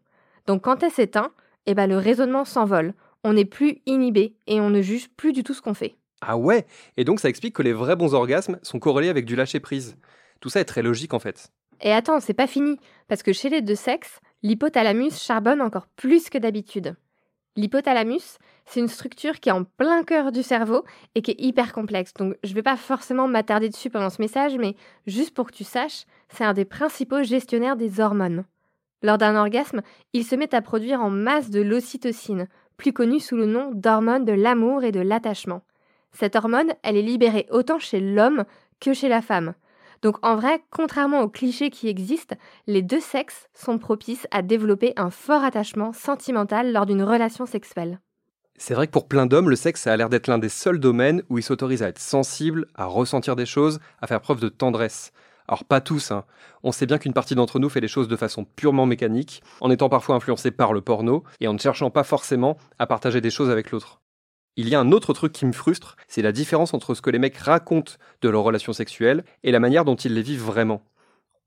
Donc 0.48 0.64
quand 0.64 0.84
elle 0.84 0.92
s'éteint, 0.92 1.32
eh 1.66 1.74
ben 1.74 1.88
le 1.88 1.98
raisonnement 1.98 2.46
s'envole. 2.46 2.94
On 3.24 3.34
n'est 3.34 3.46
plus 3.46 3.82
inhibé 3.86 4.36
et 4.48 4.60
on 4.60 4.70
ne 4.70 4.82
juge 4.82 5.10
plus 5.10 5.32
du 5.32 5.44
tout 5.44 5.54
ce 5.54 5.62
qu'on 5.62 5.74
fait. 5.74 5.96
Ah 6.22 6.38
ouais 6.38 6.66
Et 6.98 7.04
donc 7.04 7.20
ça 7.20 7.30
explique 7.30 7.56
que 7.56 7.64
les 7.64 7.74
vrais 7.74 7.96
bons 7.96 8.14
orgasmes 8.14 8.60
sont 8.64 8.80
corrélés 8.80 9.10
avec 9.10 9.26
du 9.26 9.36
lâcher-prise. 9.36 9.98
Tout 10.40 10.50
ça 10.50 10.60
est 10.60 10.66
très 10.66 10.82
logique 10.82 11.14
en 11.14 11.20
fait. 11.20 11.52
Et 11.82 11.92
attends, 11.92 12.20
c'est 12.20 12.34
pas 12.34 12.48
fini, 12.48 12.78
parce 13.08 13.24
que 13.24 13.34
chez 13.34 13.50
les 13.50 13.62
deux 13.62 13.76
sexes, 13.76 14.20
l'hypothalamus 14.44 15.20
charbonne 15.20 15.62
encore 15.62 15.88
plus 15.88 16.30
que 16.30 16.38
d'habitude. 16.38 16.96
L'hypothalamus, 17.58 18.38
c'est 18.66 18.80
une 18.80 18.88
structure 18.88 19.42
qui 19.42 19.50
est 19.50 19.54
en 19.54 19.66
plein 19.66 20.04
cœur 20.04 20.32
du 20.32 20.42
cerveau 20.42 20.86
et 21.16 21.22
qui 21.22 21.32
est 21.32 21.42
hyper 21.42 21.74
complexe. 21.74 22.14
Donc 22.14 22.36
je 22.44 22.50
ne 22.50 22.56
vais 22.56 22.64
pas 22.64 22.78
forcément 22.78 23.28
m'attarder 23.28 23.68
dessus 23.68 23.90
pendant 23.90 24.10
ce 24.10 24.22
message, 24.22 24.58
mais 24.58 24.76
juste 25.06 25.34
pour 25.34 25.48
que 25.48 25.56
tu 25.56 25.66
saches, 25.66 26.06
c'est 26.30 26.46
un 26.46 26.54
des 26.54 26.64
principaux 26.64 27.24
gestionnaires 27.24 27.76
des 27.76 28.00
hormones. 28.00 28.46
Lors 29.04 29.18
d'un 29.18 29.36
orgasme, 29.36 29.82
il 30.14 30.24
se 30.24 30.36
met 30.36 30.56
à 30.56 30.62
produire 30.62 31.02
en 31.02 31.10
masse 31.10 31.50
de 31.50 31.62
l'ocytocine, 31.62 32.48
plus 32.78 32.94
connue 32.94 33.20
sous 33.20 33.36
le 33.36 33.48
nom 33.48 33.72
d'hormone 33.74 34.26
de 34.26 34.34
l'amour 34.34 34.84
et 34.84 34.92
de 34.92 35.02
l'attachement. 35.02 35.62
Cette 36.14 36.36
hormone, 36.36 36.74
elle 36.84 36.98
est 36.98 37.02
libérée 37.02 37.48
autant 37.52 37.80
chez 37.80 38.00
l'homme 38.00 38.46
que 38.80 38.94
chez 38.94 39.10
la 39.10 39.22
femme. 39.22 39.54
Donc 40.02 40.18
en 40.24 40.36
vrai, 40.36 40.64
contrairement 40.72 41.22
aux 41.22 41.30
clichés 41.30 41.70
qui 41.70 41.88
existent, 41.88 42.36
les 42.66 42.82
deux 42.82 43.00
sexes 43.00 43.48
sont 43.54 43.78
propices 43.78 44.28
à 44.32 44.42
développer 44.42 44.94
un 44.98 45.12
fort 45.12 45.44
attachement 45.44 45.94
sentimental 45.94 46.74
lors 46.74 46.86
d'une 46.86 47.04
relation 47.04 47.46
sexuelle. 47.46 48.00
C'est 48.58 48.74
vrai 48.74 48.88
que 48.88 48.92
pour 48.92 49.08
plein 49.08 49.26
d'hommes, 49.26 49.50
le 49.50 49.56
sexe 49.56 49.88
a 49.88 49.96
l'air 49.98 50.10
d'être 50.10 50.28
l'un 50.28 50.38
des 50.38 50.50
seuls 50.50 50.80
domaines 50.80 51.24
où 51.30 51.38
ils 51.38 51.44
s'autorisent 51.44 51.84
à 51.84 51.88
être 51.88 52.00
sensibles, 52.00 52.68
à 52.76 52.86
ressentir 52.86 53.36
des 53.36 53.46
choses, 53.46 53.80
à 54.02 54.08
faire 54.08 54.22
preuve 54.22 54.40
de 54.40 54.50
tendresse. 54.50 55.12
Alors 55.48 55.66
pas 55.66 55.82
tous, 55.82 56.12
hein. 56.12 56.26
on 56.64 56.72
sait 56.72 56.86
bien 56.86 56.98
qu'une 56.98 57.14
partie 57.14 57.36
d'entre 57.36 57.60
nous 57.60 57.70
fait 57.70 57.82
les 57.82 57.88
choses 57.88 58.08
de 58.08 58.16
façon 58.16 58.46
purement 58.46 58.86
mécanique, 58.86 59.42
en 59.60 59.72
étant 59.72 59.90
parfois 59.90 60.16
influencé 60.16 60.52
par 60.52 60.74
le 60.74 60.82
porno, 60.82 61.24
et 61.40 61.48
en 61.48 61.54
ne 61.54 61.60
cherchant 61.60 61.90
pas 61.90 62.04
forcément 62.04 62.58
à 62.80 62.88
partager 62.88 63.20
des 63.20 63.32
choses 63.32 63.50
avec 63.50 63.72
l'autre. 63.72 64.01
Il 64.58 64.68
y 64.68 64.76
a 64.76 64.80
un 64.82 64.92
autre 64.92 65.14
truc 65.14 65.32
qui 65.32 65.46
me 65.46 65.54
frustre, 65.54 65.96
c'est 66.10 66.22
la 66.22 66.34
différence 66.34 66.74
entre 66.74 66.94
ce 66.94 67.02
que 67.02 67.10
les 67.10 67.20
mecs 67.20 67.38
racontent 67.38 67.94
de 68.22 68.30
leurs 68.30 68.44
relations 68.44 68.74
sexuelles 68.74 69.24
et 69.44 69.52
la 69.52 69.62
manière 69.62 69.86
dont 69.86 69.96
ils 69.96 70.14
les 70.14 70.22
vivent 70.22 70.44
vraiment. 70.44 70.84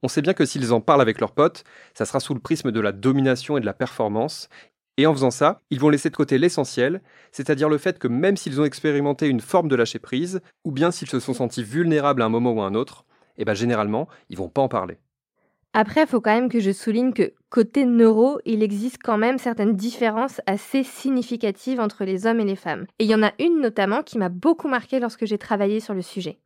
On 0.03 0.09
sait 0.09 0.23
bien 0.23 0.33
que 0.33 0.47
s'ils 0.47 0.73
en 0.73 0.81
parlent 0.81 1.03
avec 1.03 1.21
leurs 1.21 1.33
potes, 1.33 1.65
ça 1.93 2.07
sera 2.07 2.19
sous 2.19 2.33
le 2.33 2.41
prisme 2.41 2.73
de 2.73 2.81
la 2.81 2.93
domination 2.93 3.59
et 3.59 3.61
de 3.61 3.67
la 3.67 3.75
performance, 3.75 4.49
et 4.97 5.07
en 5.07 5.13
faisant 5.13 5.31
ça, 5.31 5.61
ils 5.71 5.81
vont 5.81 5.91
laisser 5.91 6.09
de 6.09 6.17
côté 6.17 6.39
l'essentiel, 6.39 7.03
c'est-à-dire 7.31 7.69
le 7.69 7.79
fait 7.79 7.99
que 7.99 8.09
même 8.09 8.37
s'ils 8.39 8.61
ont 8.61 8.65
expérimenté 8.65 9.27
une 9.29 9.41
forme 9.41 9.69
de 9.69 9.77
lâcher 9.77 9.99
prise, 9.99 10.41
ou 10.65 10.73
bien 10.73 10.91
s'ils 10.91 11.11
se 11.11 11.21
sont 11.21 11.35
sentis 11.35 11.65
vulnérables 11.65 12.23
à 12.23 12.27
un 12.27 12.31
moment 12.31 12.53
ou 12.53 12.63
à 12.63 12.67
un 12.67 12.75
autre, 12.75 13.05
eh 13.37 13.45
ben 13.45 13.55
généralement, 13.55 14.09
ils 14.31 14.39
vont 14.39 14.49
pas 14.49 14.63
en 14.63 14.69
parler. 14.69 14.99
Après, 15.77 16.03
il 16.03 16.07
faut 16.07 16.21
quand 16.21 16.33
même 16.33 16.49
que 16.49 16.61
je 16.61 16.71
souligne 16.71 17.13
que 17.13 17.33
côté 17.51 17.85
neuro, 17.85 18.39
il 18.45 18.63
existe 18.63 18.99
quand 19.03 19.19
même 19.19 19.39
certaines 19.39 19.75
différences 19.75 20.41
assez 20.47 20.85
significatives 20.85 21.81
entre 21.81 22.05
les 22.05 22.27
hommes 22.27 22.39
et 22.39 22.45
les 22.45 22.55
femmes. 22.55 22.87
Et 23.01 23.05
il 23.05 23.11
y 23.11 23.15
en 23.15 23.25
a 23.25 23.33
une 23.41 23.61
notamment 23.61 24.05
qui 24.05 24.17
m'a 24.17 24.29
beaucoup 24.29 24.69
marqué 24.69 25.01
lorsque 25.01 25.27
j'ai 25.27 25.37
travaillé 25.37 25.81
sur 25.81 25.93
le 25.93 26.01
sujet. 26.01 26.39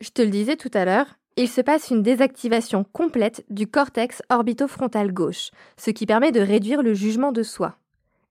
Je 0.00 0.08
te 0.08 0.22
le 0.22 0.30
disais 0.30 0.56
tout 0.56 0.70
à 0.72 0.86
l'heure, 0.86 1.18
il 1.36 1.48
se 1.48 1.60
passe 1.60 1.90
une 1.90 2.02
désactivation 2.02 2.84
complète 2.84 3.44
du 3.50 3.66
cortex 3.66 4.22
orbitofrontal 4.30 5.12
gauche, 5.12 5.50
ce 5.76 5.90
qui 5.90 6.06
permet 6.06 6.32
de 6.32 6.40
réduire 6.40 6.82
le 6.82 6.94
jugement 6.94 7.32
de 7.32 7.42
soi. 7.42 7.76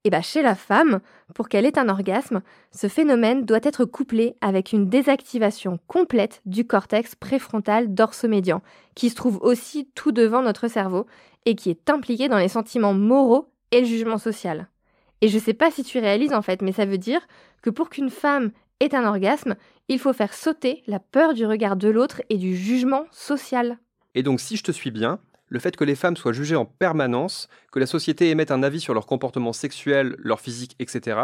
Et 0.09 0.11
bien 0.11 0.21
chez 0.23 0.41
la 0.41 0.55
femme, 0.55 1.01
pour 1.35 1.49
qu'elle 1.49 1.67
ait 1.67 1.77
un 1.77 1.87
orgasme, 1.87 2.41
ce 2.71 2.87
phénomène 2.87 3.45
doit 3.45 3.59
être 3.61 3.85
couplé 3.85 4.35
avec 4.41 4.73
une 4.73 4.89
désactivation 4.89 5.77
complète 5.85 6.41
du 6.47 6.65
cortex 6.65 7.13
préfrontal 7.13 7.93
dorsomédian, 7.93 8.63
qui 8.95 9.11
se 9.11 9.15
trouve 9.15 9.37
aussi 9.43 9.87
tout 9.93 10.11
devant 10.11 10.41
notre 10.41 10.67
cerveau 10.67 11.05
et 11.45 11.53
qui 11.53 11.69
est 11.69 11.91
impliqué 11.91 12.27
dans 12.27 12.39
les 12.39 12.47
sentiments 12.47 12.95
moraux 12.95 13.51
et 13.69 13.81
le 13.81 13.85
jugement 13.85 14.17
social. 14.17 14.67
Et 15.21 15.27
je 15.27 15.37
sais 15.37 15.53
pas 15.53 15.69
si 15.69 15.83
tu 15.83 15.99
réalises 15.99 16.33
en 16.33 16.41
fait, 16.41 16.63
mais 16.63 16.71
ça 16.71 16.87
veut 16.87 16.97
dire 16.97 17.21
que 17.61 17.69
pour 17.69 17.91
qu'une 17.91 18.09
femme 18.09 18.49
ait 18.79 18.95
un 18.95 19.05
orgasme, 19.05 19.57
il 19.89 19.99
faut 19.99 20.13
faire 20.13 20.33
sauter 20.33 20.81
la 20.87 20.97
peur 20.97 21.35
du 21.35 21.45
regard 21.45 21.75
de 21.75 21.89
l'autre 21.89 22.23
et 22.29 22.37
du 22.37 22.55
jugement 22.55 23.05
social. 23.11 23.77
Et 24.15 24.23
donc 24.23 24.39
si 24.39 24.57
je 24.57 24.63
te 24.63 24.71
suis 24.71 24.89
bien, 24.89 25.19
le 25.49 25.59
fait 25.59 25.75
que 25.75 25.83
les 25.83 25.95
femmes 25.95 26.15
soient 26.15 26.31
jugées 26.31 26.55
en 26.55 26.65
permanence, 26.65 27.49
que 27.71 27.79
la 27.79 27.85
société 27.85 28.29
émette 28.29 28.51
un 28.51 28.63
avis 28.63 28.79
sur 28.79 28.93
leur 28.93 29.05
comportement 29.05 29.53
sexuel, 29.53 30.15
leur 30.19 30.39
physique, 30.39 30.75
etc., 30.79 31.19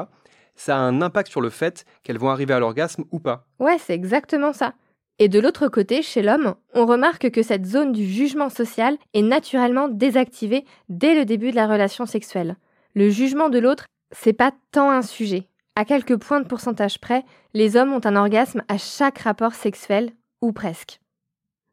ça 0.56 0.78
a 0.78 0.80
un 0.80 1.02
impact 1.02 1.30
sur 1.30 1.42
le 1.42 1.50
fait 1.50 1.86
qu'elles 2.04 2.18
vont 2.18 2.30
arriver 2.30 2.54
à 2.54 2.60
l'orgasme 2.60 3.04
ou 3.12 3.20
pas. 3.20 3.46
Ouais, 3.60 3.78
c'est 3.78 3.94
exactement 3.94 4.54
ça. 4.54 4.74
Et 5.20 5.30
de 5.30 5.40
l'autre 5.40 5.68
côté, 5.68 6.02
chez 6.02 6.22
l'homme, 6.22 6.56
on 6.74 6.86
remarque 6.86 7.30
que 7.30 7.44
cette 7.44 7.66
zone 7.66 7.94
du 7.94 8.06
jugement 8.06 8.50
social 8.50 8.98
est 9.14 9.22
naturellement 9.22 9.88
désactivée 9.88 10.66
dès 10.90 11.16
le 11.16 11.26
début 11.26 11.52
de 11.52 11.56
la 11.56 11.68
relation 11.68 12.06
sexuelle. 12.06 12.58
Le 12.96 13.10
jugement 13.10 13.50
de 13.50 13.60
l'autre, 13.60 13.86
c'est 14.12 14.34
pas 14.34 14.52
tant 14.72 14.90
un 14.90 15.02
sujet. 15.02 15.48
À 15.76 15.86
quelques 15.86 16.18
points 16.18 16.42
de 16.42 16.48
pourcentage 16.48 17.00
près, 17.00 17.24
les 17.54 17.76
hommes 17.76 17.94
ont 17.94 18.06
un 18.06 18.16
orgasme 18.16 18.64
à 18.68 18.78
chaque 18.78 19.20
rapport 19.20 19.56
sexuel, 19.56 20.12
ou 20.42 20.52
presque. 20.52 21.00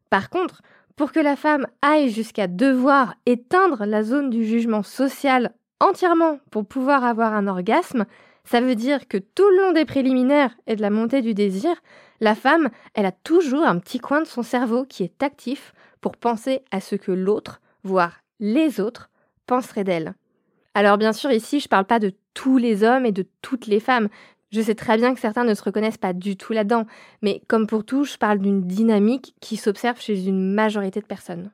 Par 0.09 0.29
contre, 0.29 0.61
pour 0.95 1.11
que 1.11 1.19
la 1.19 1.35
femme 1.35 1.67
aille 1.81 2.09
jusqu'à 2.09 2.47
devoir 2.47 3.15
éteindre 3.25 3.85
la 3.85 4.03
zone 4.03 4.29
du 4.29 4.45
jugement 4.45 4.83
social 4.83 5.53
entièrement 5.79 6.39
pour 6.51 6.65
pouvoir 6.65 7.03
avoir 7.03 7.33
un 7.33 7.47
orgasme, 7.47 8.05
ça 8.45 8.61
veut 8.61 8.75
dire 8.75 9.07
que 9.07 9.17
tout 9.17 9.49
le 9.49 9.61
long 9.61 9.71
des 9.71 9.85
préliminaires 9.85 10.55
et 10.67 10.75
de 10.75 10.81
la 10.81 10.89
montée 10.89 11.21
du 11.21 11.33
désir, 11.33 11.75
la 12.19 12.35
femme, 12.35 12.69
elle 12.93 13.05
a 13.05 13.11
toujours 13.11 13.65
un 13.65 13.79
petit 13.79 13.99
coin 13.99 14.21
de 14.21 14.27
son 14.27 14.43
cerveau 14.43 14.85
qui 14.85 15.03
est 15.03 15.23
actif 15.23 15.73
pour 16.01 16.17
penser 16.17 16.61
à 16.71 16.79
ce 16.79 16.95
que 16.95 17.11
l'autre, 17.11 17.61
voire 17.83 18.19
les 18.39 18.79
autres, 18.79 19.09
penseraient 19.45 19.83
d'elle. 19.83 20.13
Alors 20.73 20.97
bien 20.97 21.13
sûr, 21.13 21.31
ici, 21.31 21.59
je 21.59 21.65
ne 21.65 21.69
parle 21.69 21.85
pas 21.85 21.99
de 21.99 22.13
tous 22.33 22.57
les 22.57 22.83
hommes 22.83 23.05
et 23.05 23.11
de 23.11 23.25
toutes 23.41 23.67
les 23.67 23.79
femmes. 23.79 24.09
Je 24.53 24.61
sais 24.61 24.75
très 24.75 24.97
bien 24.97 25.15
que 25.15 25.19
certains 25.19 25.45
ne 25.45 25.55
se 25.55 25.63
reconnaissent 25.63 25.97
pas 25.97 26.13
du 26.13 26.37
tout 26.37 26.53
là-dedans, 26.53 26.85
mais 27.23 27.41
comme 27.47 27.65
pour 27.65 27.83
tout, 27.83 28.05
je 28.05 28.17
parle 28.17 28.37
d'une 28.37 28.61
dynamique 28.61 29.33
qui 29.41 29.57
s'observe 29.57 29.99
chez 29.99 30.27
une 30.27 30.53
majorité 30.53 30.99
de 30.99 31.07
personnes. 31.07 31.49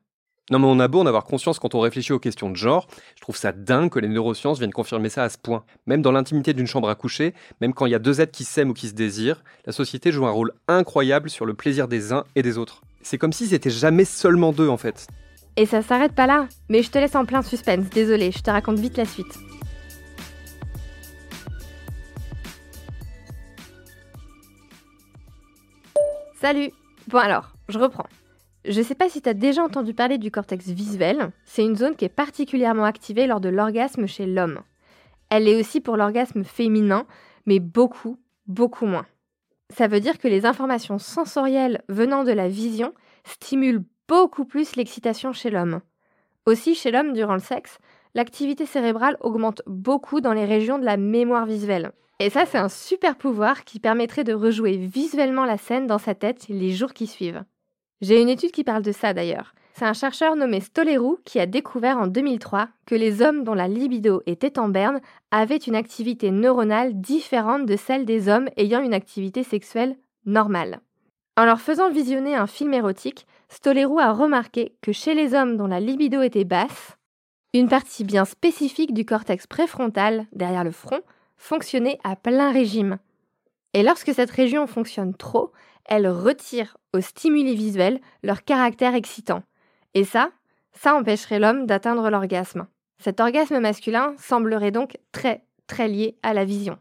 Non 0.52 0.60
mais 0.60 0.66
on 0.66 0.82
a 0.82 0.90
beau 0.90 1.00
en 1.00 1.06
avoir 1.06 1.24
conscience 1.24 1.60
quand 1.60 1.76
on 1.76 1.80
réfléchit 1.80 2.12
aux 2.12 2.20
questions 2.20 2.50
de 2.50 2.58
genre, 2.58 2.88
je 3.16 3.22
trouve 3.22 3.38
ça 3.38 3.54
dingue 3.54 3.90
que 3.90 4.00
les 4.00 4.10
neurosciences 4.10 4.58
viennent 4.60 4.74
confirmer 4.74 5.08
ça 5.08 5.24
à 5.24 5.30
ce 5.30 5.38
point. 5.38 5.64
Même 5.86 6.02
dans 6.02 6.12
l'intimité 6.12 6.54
d'une 6.54 6.68
chambre 6.68 6.90
à 6.90 6.96
coucher, 6.96 7.34
même 7.62 7.74
quand 7.74 7.86
il 7.86 7.94
y 7.94 7.96
a 7.96 8.00
deux 8.00 8.20
êtres 8.20 8.34
qui 8.34 8.44
s'aiment 8.44 8.72
ou 8.72 8.74
qui 8.74 8.90
se 8.90 8.96
désirent, 8.96 9.46
la 9.66 9.72
société 9.72 10.12
joue 10.12 10.26
un 10.26 10.32
rôle 10.32 10.52
incroyable 10.68 11.30
sur 11.30 11.46
le 11.46 11.54
plaisir 11.54 11.88
des 11.88 12.12
uns 12.12 12.26
et 12.36 12.42
des 12.42 12.58
autres. 12.58 12.82
C'est 13.02 13.18
comme 13.18 13.32
si 13.32 13.48
c'était 13.48 13.70
jamais 13.70 14.04
seulement 14.04 14.52
deux 14.52 14.68
en 14.68 14.78
fait. 14.78 15.08
Et 15.56 15.66
ça 15.66 15.82
s'arrête 15.82 16.16
pas 16.16 16.28
là, 16.28 16.50
mais 16.68 16.84
je 16.84 16.92
te 16.92 16.98
laisse 16.98 17.16
en 17.16 17.24
plein 17.24 17.44
suspense, 17.44 17.90
désolé, 17.92 18.32
je 18.32 18.40
te 18.40 18.52
raconte 18.52 18.80
vite 18.80 18.98
la 18.98 19.06
suite. 19.06 19.40
Salut 26.40 26.72
Bon 27.10 27.18
alors, 27.18 27.52
je 27.68 27.78
reprends. 27.78 28.08
Je 28.64 28.82
sais 28.82 28.96
pas 28.96 29.10
si 29.10 29.22
tu 29.22 29.28
as 29.28 29.34
déjà 29.34 29.62
entendu 29.62 29.94
parler 29.94 30.18
du 30.18 30.32
cortex 30.32 30.68
visuel, 30.70 31.34
c'est 31.44 31.66
une 31.66 31.76
zone 31.76 31.98
qui 31.98 32.06
est 32.06 32.08
particulièrement 32.08 32.86
activée 32.86 33.28
lors 33.28 33.42
de 33.42 33.50
l'orgasme 33.50 34.08
chez 34.08 34.26
l'homme. 34.26 34.62
Elle 35.30 35.50
est 35.50 35.60
aussi 35.60 35.82
pour 35.82 35.98
l'orgasme 35.98 36.46
féminin, 36.46 37.06
mais 37.46 37.60
beaucoup, 37.60 38.18
beaucoup 38.48 38.86
moins. 38.86 39.06
Ça 39.70 39.88
veut 39.88 40.00
dire 40.00 40.18
que 40.18 40.30
les 40.30 40.46
informations 40.46 40.98
sensorielles 40.98 41.84
venant 41.90 42.24
de 42.24 42.32
la 42.32 42.48
vision 42.48 42.94
stimulent 43.26 43.84
beaucoup 44.08 44.46
plus 44.46 44.78
l'excitation 44.78 45.34
chez 45.34 45.50
l'homme. 45.50 45.82
Aussi, 46.46 46.74
chez 46.74 46.92
l'homme, 46.92 47.12
durant 47.12 47.34
le 47.34 47.40
sexe, 47.40 47.80
l'activité 48.16 48.66
cérébrale 48.66 49.18
augmente 49.20 49.62
beaucoup 49.68 50.22
dans 50.22 50.34
les 50.34 50.46
régions 50.46 50.80
de 50.80 50.86
la 50.86 50.96
mémoire 50.96 51.46
visuelle. 51.46 51.92
Et 52.20 52.30
ça, 52.30 52.46
c'est 52.46 52.58
un 52.58 52.70
super 52.70 53.16
pouvoir 53.16 53.64
qui 53.64 53.80
permettrait 53.80 54.26
de 54.26 54.34
rejouer 54.34 54.76
visuellement 54.76 55.46
la 55.46 55.58
scène 55.58 55.88
dans 55.88 55.98
sa 55.98 56.16
tête 56.16 56.48
les 56.50 56.72
jours 56.72 56.94
qui 56.94 57.08
suivent. 57.08 57.44
J'ai 58.02 58.22
une 58.22 58.30
étude 58.30 58.52
qui 58.52 58.66
parle 58.66 58.84
de 58.84 58.92
ça 58.92 59.14
d'ailleurs. 59.14 59.54
C'est 59.74 59.86
un 59.86 59.94
chercheur 59.94 60.36
nommé 60.36 60.60
Stolerou 60.60 61.20
qui 61.24 61.40
a 61.40 61.46
découvert 61.46 61.98
en 61.98 62.08
2003 62.08 62.68
que 62.86 62.96
les 62.96 63.22
hommes 63.22 63.46
dont 63.46 63.54
la 63.54 63.70
libido 63.70 64.22
était 64.26 64.60
en 64.60 64.68
berne 64.68 65.00
avaient 65.32 65.56
une 65.56 65.76
activité 65.76 66.32
neuronale 66.32 67.00
différente 67.00 67.66
de 67.66 67.78
celle 67.78 68.06
des 68.06 68.28
hommes 68.28 68.50
ayant 68.58 68.82
une 68.82 68.94
activité 68.94 69.44
sexuelle 69.44 69.96
normale. 70.26 70.82
En 71.38 71.46
leur 71.46 71.62
faisant 71.62 71.90
visionner 71.90 72.36
un 72.36 72.48
film 72.48 72.74
érotique, 72.74 73.26
Stolerou 73.48 74.00
a 74.00 74.12
remarqué 74.12 74.76
que 74.82 74.92
chez 74.92 75.14
les 75.14 75.34
hommes 75.34 75.56
dont 75.56 75.68
la 75.68 75.80
libido 75.80 76.22
était 76.22 76.44
basse, 76.44 76.98
une 77.54 77.70
partie 77.70 78.04
bien 78.04 78.26
spécifique 78.26 78.94
du 78.94 79.06
cortex 79.06 79.48
préfrontal, 79.48 80.26
derrière 80.34 80.66
le 80.66 80.72
front, 80.72 81.00
fonctionner 81.40 81.98
à 82.04 82.16
plein 82.16 82.52
régime. 82.52 83.00
Et 83.74 83.82
lorsque 83.82 84.14
cette 84.14 84.30
région 84.30 84.68
fonctionne 84.68 85.16
trop, 85.16 85.52
elle 85.86 86.08
retire 86.08 86.78
aux 86.94 87.02
stimuli 87.02 87.56
visuels 87.56 88.00
leur 88.22 88.44
caractère 88.44 88.94
excitant. 88.94 89.42
Et 89.96 90.04
ça, 90.04 90.30
ça 90.74 90.94
empêcherait 90.94 91.40
l'homme 91.40 91.66
d'atteindre 91.66 92.12
l'orgasme. 92.12 92.68
Cet 93.00 93.20
orgasme 93.20 93.60
masculin 93.60 94.14
semblerait 94.18 94.72
donc 94.72 94.98
très, 95.12 95.46
très 95.66 95.88
lié 95.88 96.18
à 96.22 96.34
la 96.34 96.46
vision. 96.46 96.78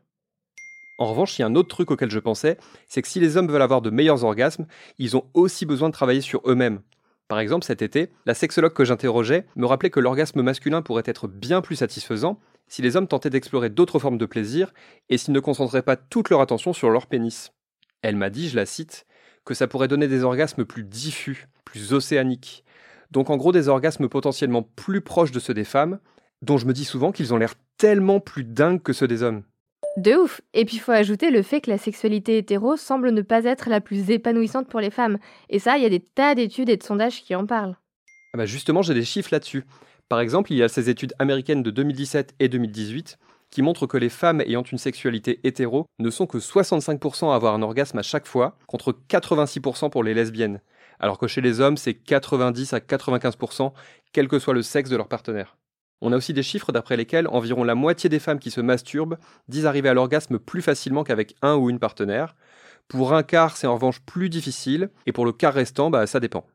En 0.99 1.07
revanche, 1.07 1.39
il 1.39 1.43
y 1.43 1.45
a 1.45 1.47
un 1.47 1.55
autre 1.55 1.69
truc 1.69 1.93
auquel 1.93 2.11
je 2.11 2.19
pensais, 2.19 2.59
c'est 2.89 3.03
que 3.03 3.09
si 3.09 3.21
les 3.21 3.37
hommes 3.37 3.47
veulent 3.47 3.63
avoir 3.63 3.81
de 3.81 3.91
meilleurs 3.91 4.25
orgasmes, 4.25 4.67
ils 4.99 5.17
ont 5.17 5.25
aussi 5.33 5.65
besoin 5.65 5.89
de 5.89 5.95
travailler 5.95 6.21
sur 6.21 6.43
eux-mêmes. 6.45 6.81
Par 7.29 7.39
exemple, 7.39 7.65
cet 7.65 7.83
été, 7.83 8.11
la 8.27 8.35
sexologue 8.35 8.73
que 8.73 8.85
j'interrogeais 8.85 9.47
me 9.55 9.67
rappelait 9.67 9.91
que 9.91 10.01
l'orgasme 10.01 10.43
masculin 10.43 10.83
pourrait 10.83 11.05
être 11.07 11.29
bien 11.29 11.61
plus 11.61 11.77
satisfaisant 11.77 12.41
si 12.69 12.83
les 12.83 12.97
hommes 12.97 13.09
tentaient 13.09 13.31
d'explorer 13.31 13.71
d'autres 13.71 13.99
formes 13.99 14.19
de 14.19 14.27
plaisir 14.27 14.73
et 15.09 15.19
s'ils 15.19 15.35
ne 15.35 15.41
concentraient 15.41 15.83
pas 15.83 15.97
toute 15.97 16.31
leur 16.31 16.41
attention 16.41 16.73
sur 16.73 16.91
leur 16.91 17.07
pénis. 17.07 17.53
Elle 18.03 18.17
m'a 18.17 18.31
dit, 18.31 18.49
je 18.49 18.57
la 18.57 18.67
cite, 18.67 19.07
que 19.45 19.55
ça 19.55 19.67
pourrait 19.67 19.89
donner 19.89 20.09
des 20.09 20.23
orgasmes 20.23 20.65
plus 20.65 20.85
diffus, 20.85 21.49
plus 21.65 21.93
océaniques. 21.93 22.65
Donc 23.11 23.31
en 23.31 23.37
gros 23.37 23.53
des 23.53 23.69
orgasmes 23.69 24.09
potentiellement 24.09 24.63
plus 24.63 25.01
proches 25.01 25.33
de 25.33 25.41
ceux 25.41 25.55
des 25.55 25.65
femmes, 25.65 25.99
dont 26.43 26.59
je 26.59 26.67
me 26.67 26.73
dis 26.73 26.85
souvent 26.85 27.13
qu'ils 27.13 27.35
ont 27.35 27.39
l'air 27.39 27.55
tellement 27.79 28.21
plus 28.21 28.45
dingues 28.45 28.83
que 28.83 28.93
ceux 28.93 29.09
des 29.09 29.23
hommes. 29.23 29.43
De 29.97 30.15
ouf 30.15 30.41
Et 30.55 30.65
puis 30.65 30.77
il 30.77 30.81
faut 30.81 30.93
ajouter 30.93 31.31
le 31.31 31.43
fait 31.43 31.61
que 31.61 31.71
la 31.71 31.79
sexualité 31.79 32.39
hétéro 32.39 32.77
semble 32.77 33.11
ne 33.11 33.23
pas 33.23 33.45
être 33.45 33.69
la 33.69 33.81
plus 33.81 34.11
épanouissante 34.11 34.69
pour 34.69 34.81
les 34.81 34.91
femmes. 34.91 35.19
Et 35.49 35.59
ça, 35.59 35.77
il 35.77 35.83
y 35.83 35.87
a 35.87 35.91
des 35.91 36.01
tas 36.01 36.35
d'études 36.35 36.69
et 36.69 36.77
de 36.77 36.83
sondages 36.83 37.23
qui 37.23 37.35
en 37.35 37.47
parlent. 37.47 37.77
Ah 38.35 38.39
bah 38.39 38.47
justement, 38.47 38.83
j'ai 38.83 38.95
des 38.95 39.05
chiffres 39.05 39.31
là-dessus. 39.33 39.65
Par 40.09 40.21
exemple, 40.21 40.53
il 40.53 40.59
y 40.59 40.63
a 40.63 40.69
ces 40.69 40.89
études 40.89 41.15
américaines 41.19 41.63
de 41.63 41.71
2017 41.71 42.35
et 42.39 42.49
2018 42.49 43.19
qui 43.51 43.63
montrent 43.63 43.87
que 43.87 43.97
les 43.97 44.09
femmes 44.09 44.41
ayant 44.41 44.63
une 44.63 44.79
sexualité 44.79 45.41
hétéro 45.45 45.87
ne 45.99 46.11
sont 46.11 46.27
que 46.27 46.39
65% 46.39 47.31
à 47.31 47.35
avoir 47.35 47.55
un 47.55 47.63
orgasme 47.63 47.99
à 47.99 48.03
chaque 48.03 48.27
fois, 48.27 48.57
contre 48.67 48.97
86% 49.09 49.91
pour 49.91 50.03
les 50.03 50.15
lesbiennes, 50.15 50.61
alors 50.99 51.19
que 51.19 51.27
chez 51.27 51.41
les 51.41 51.61
hommes, 51.61 51.77
c'est 51.77 51.95
90 51.95 52.73
à 52.73 52.79
95%, 52.79 53.73
quel 54.13 54.29
que 54.29 54.39
soit 54.39 54.55
le 54.55 54.63
sexe 54.63 54.91
de 54.91 54.97
leur 54.97 55.09
partenaire. 55.09 55.57
On 56.01 56.13
a 56.13 56.17
aussi 56.17 56.33
des 56.33 56.43
chiffres 56.43 56.73
d'après 56.73 56.97
lesquels 56.97 57.29
environ 57.29 57.65
la 57.65 57.75
moitié 57.75 58.09
des 58.09 58.21
femmes 58.21 58.39
qui 58.39 58.51
se 58.51 58.61
masturbent 58.61 59.19
disent 59.49 59.67
arriver 59.67 59.89
à 59.89 59.95
l'orgasme 59.95 60.39
plus 60.39 60.63
facilement 60.63 61.05
qu'avec 61.05 61.35
un 61.43 61.57
ou 61.57 61.71
une 61.71 61.81
partenaire. 61.81 62.37
Pour 62.87 63.15
un 63.15 63.23
quart, 63.23 63.57
c'est 63.57 63.67
en 63.67 63.75
revanche 63.75 64.01
plus 64.01 64.29
difficile, 64.29 64.91
et 65.07 65.13
pour 65.13 65.25
le 65.25 65.33
quart 65.33 65.55
restant, 65.55 65.91
bah, 65.91 66.07
ça 66.07 66.21
dépend. 66.21 66.47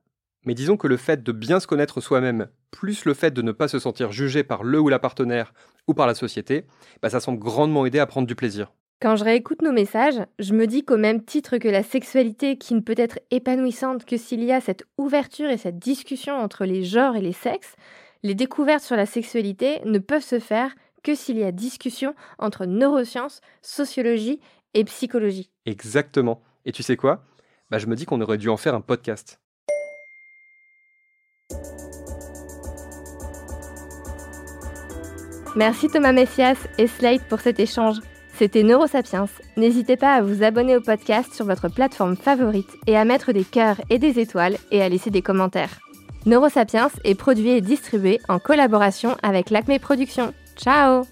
Mais 0.45 0.53
disons 0.53 0.77
que 0.77 0.87
le 0.87 0.97
fait 0.97 1.23
de 1.23 1.31
bien 1.31 1.59
se 1.59 1.67
connaître 1.67 2.01
soi-même, 2.01 2.47
plus 2.73 3.05
le 3.05 3.13
fait 3.13 3.31
de 3.31 3.41
ne 3.41 3.51
pas 3.51 3.67
se 3.67 3.79
sentir 3.79 4.11
jugé 4.11 4.43
par 4.43 4.63
le 4.63 4.79
ou 4.79 4.89
la 4.89 4.99
partenaire 4.99 5.53
ou 5.87 5.93
par 5.93 6.07
la 6.07 6.15
société, 6.15 6.65
bah 7.01 7.09
ça 7.09 7.19
semble 7.19 7.39
grandement 7.39 7.85
aider 7.85 7.99
à 7.99 8.07
prendre 8.07 8.27
du 8.27 8.35
plaisir. 8.35 8.73
Quand 8.99 9.15
je 9.15 9.23
réécoute 9.23 9.61
nos 9.61 9.71
messages, 9.71 10.19
je 10.39 10.53
me 10.53 10.65
dis 10.65 10.83
qu'au 10.83 10.97
même 10.97 11.23
titre 11.23 11.57
que 11.57 11.67
la 11.67 11.83
sexualité 11.83 12.57
qui 12.57 12.73
ne 12.73 12.79
peut 12.79 12.95
être 12.97 13.19
épanouissante 13.31 14.05
que 14.05 14.17
s'il 14.17 14.43
y 14.43 14.51
a 14.51 14.61
cette 14.61 14.85
ouverture 14.97 15.49
et 15.49 15.57
cette 15.57 15.77
discussion 15.77 16.35
entre 16.35 16.65
les 16.65 16.83
genres 16.83 17.15
et 17.15 17.21
les 17.21 17.33
sexes, 17.33 17.75
les 18.23 18.33
découvertes 18.33 18.83
sur 18.83 18.95
la 18.95 19.05
sexualité 19.05 19.81
ne 19.85 19.99
peuvent 19.99 20.23
se 20.23 20.39
faire 20.39 20.73
que 21.03 21.15
s'il 21.15 21.37
y 21.37 21.43
a 21.43 21.51
discussion 21.51 22.15
entre 22.39 22.65
neurosciences, 22.65 23.41
sociologie 23.61 24.39
et 24.73 24.83
psychologie. 24.85 25.49
Exactement. 25.65 26.41
Et 26.65 26.71
tu 26.71 26.81
sais 26.81 26.95
quoi? 26.95 27.25
Bah, 27.69 27.77
Je 27.77 27.87
me 27.87 27.95
dis 27.95 28.05
qu'on 28.05 28.21
aurait 28.21 28.37
dû 28.37 28.49
en 28.49 28.57
faire 28.57 28.73
un 28.73 28.81
podcast. 28.81 29.39
Merci 35.55 35.87
Thomas 35.87 36.13
Messias 36.13 36.57
et 36.77 36.87
Slate 36.87 37.23
pour 37.29 37.39
cet 37.39 37.59
échange. 37.59 37.97
C'était 38.35 38.63
Neurosapiens. 38.63 39.27
N'hésitez 39.57 39.97
pas 39.97 40.15
à 40.15 40.21
vous 40.21 40.43
abonner 40.43 40.75
au 40.75 40.81
podcast 40.81 41.33
sur 41.33 41.45
votre 41.45 41.69
plateforme 41.69 42.15
favorite 42.15 42.69
et 42.87 42.97
à 42.97 43.05
mettre 43.05 43.31
des 43.31 43.43
cœurs 43.43 43.79
et 43.91 43.99
des 43.99 44.19
étoiles 44.19 44.57
et 44.71 44.81
à 44.81 44.89
laisser 44.89 45.11
des 45.11 45.21
commentaires. 45.21 45.79
Neurosapiens 46.25 46.89
est 47.03 47.15
produit 47.15 47.51
et 47.51 47.61
distribué 47.61 48.19
en 48.29 48.39
collaboration 48.39 49.15
avec 49.21 49.51
l'Acme 49.51 49.77
Productions. 49.77 50.33
Ciao 50.55 51.03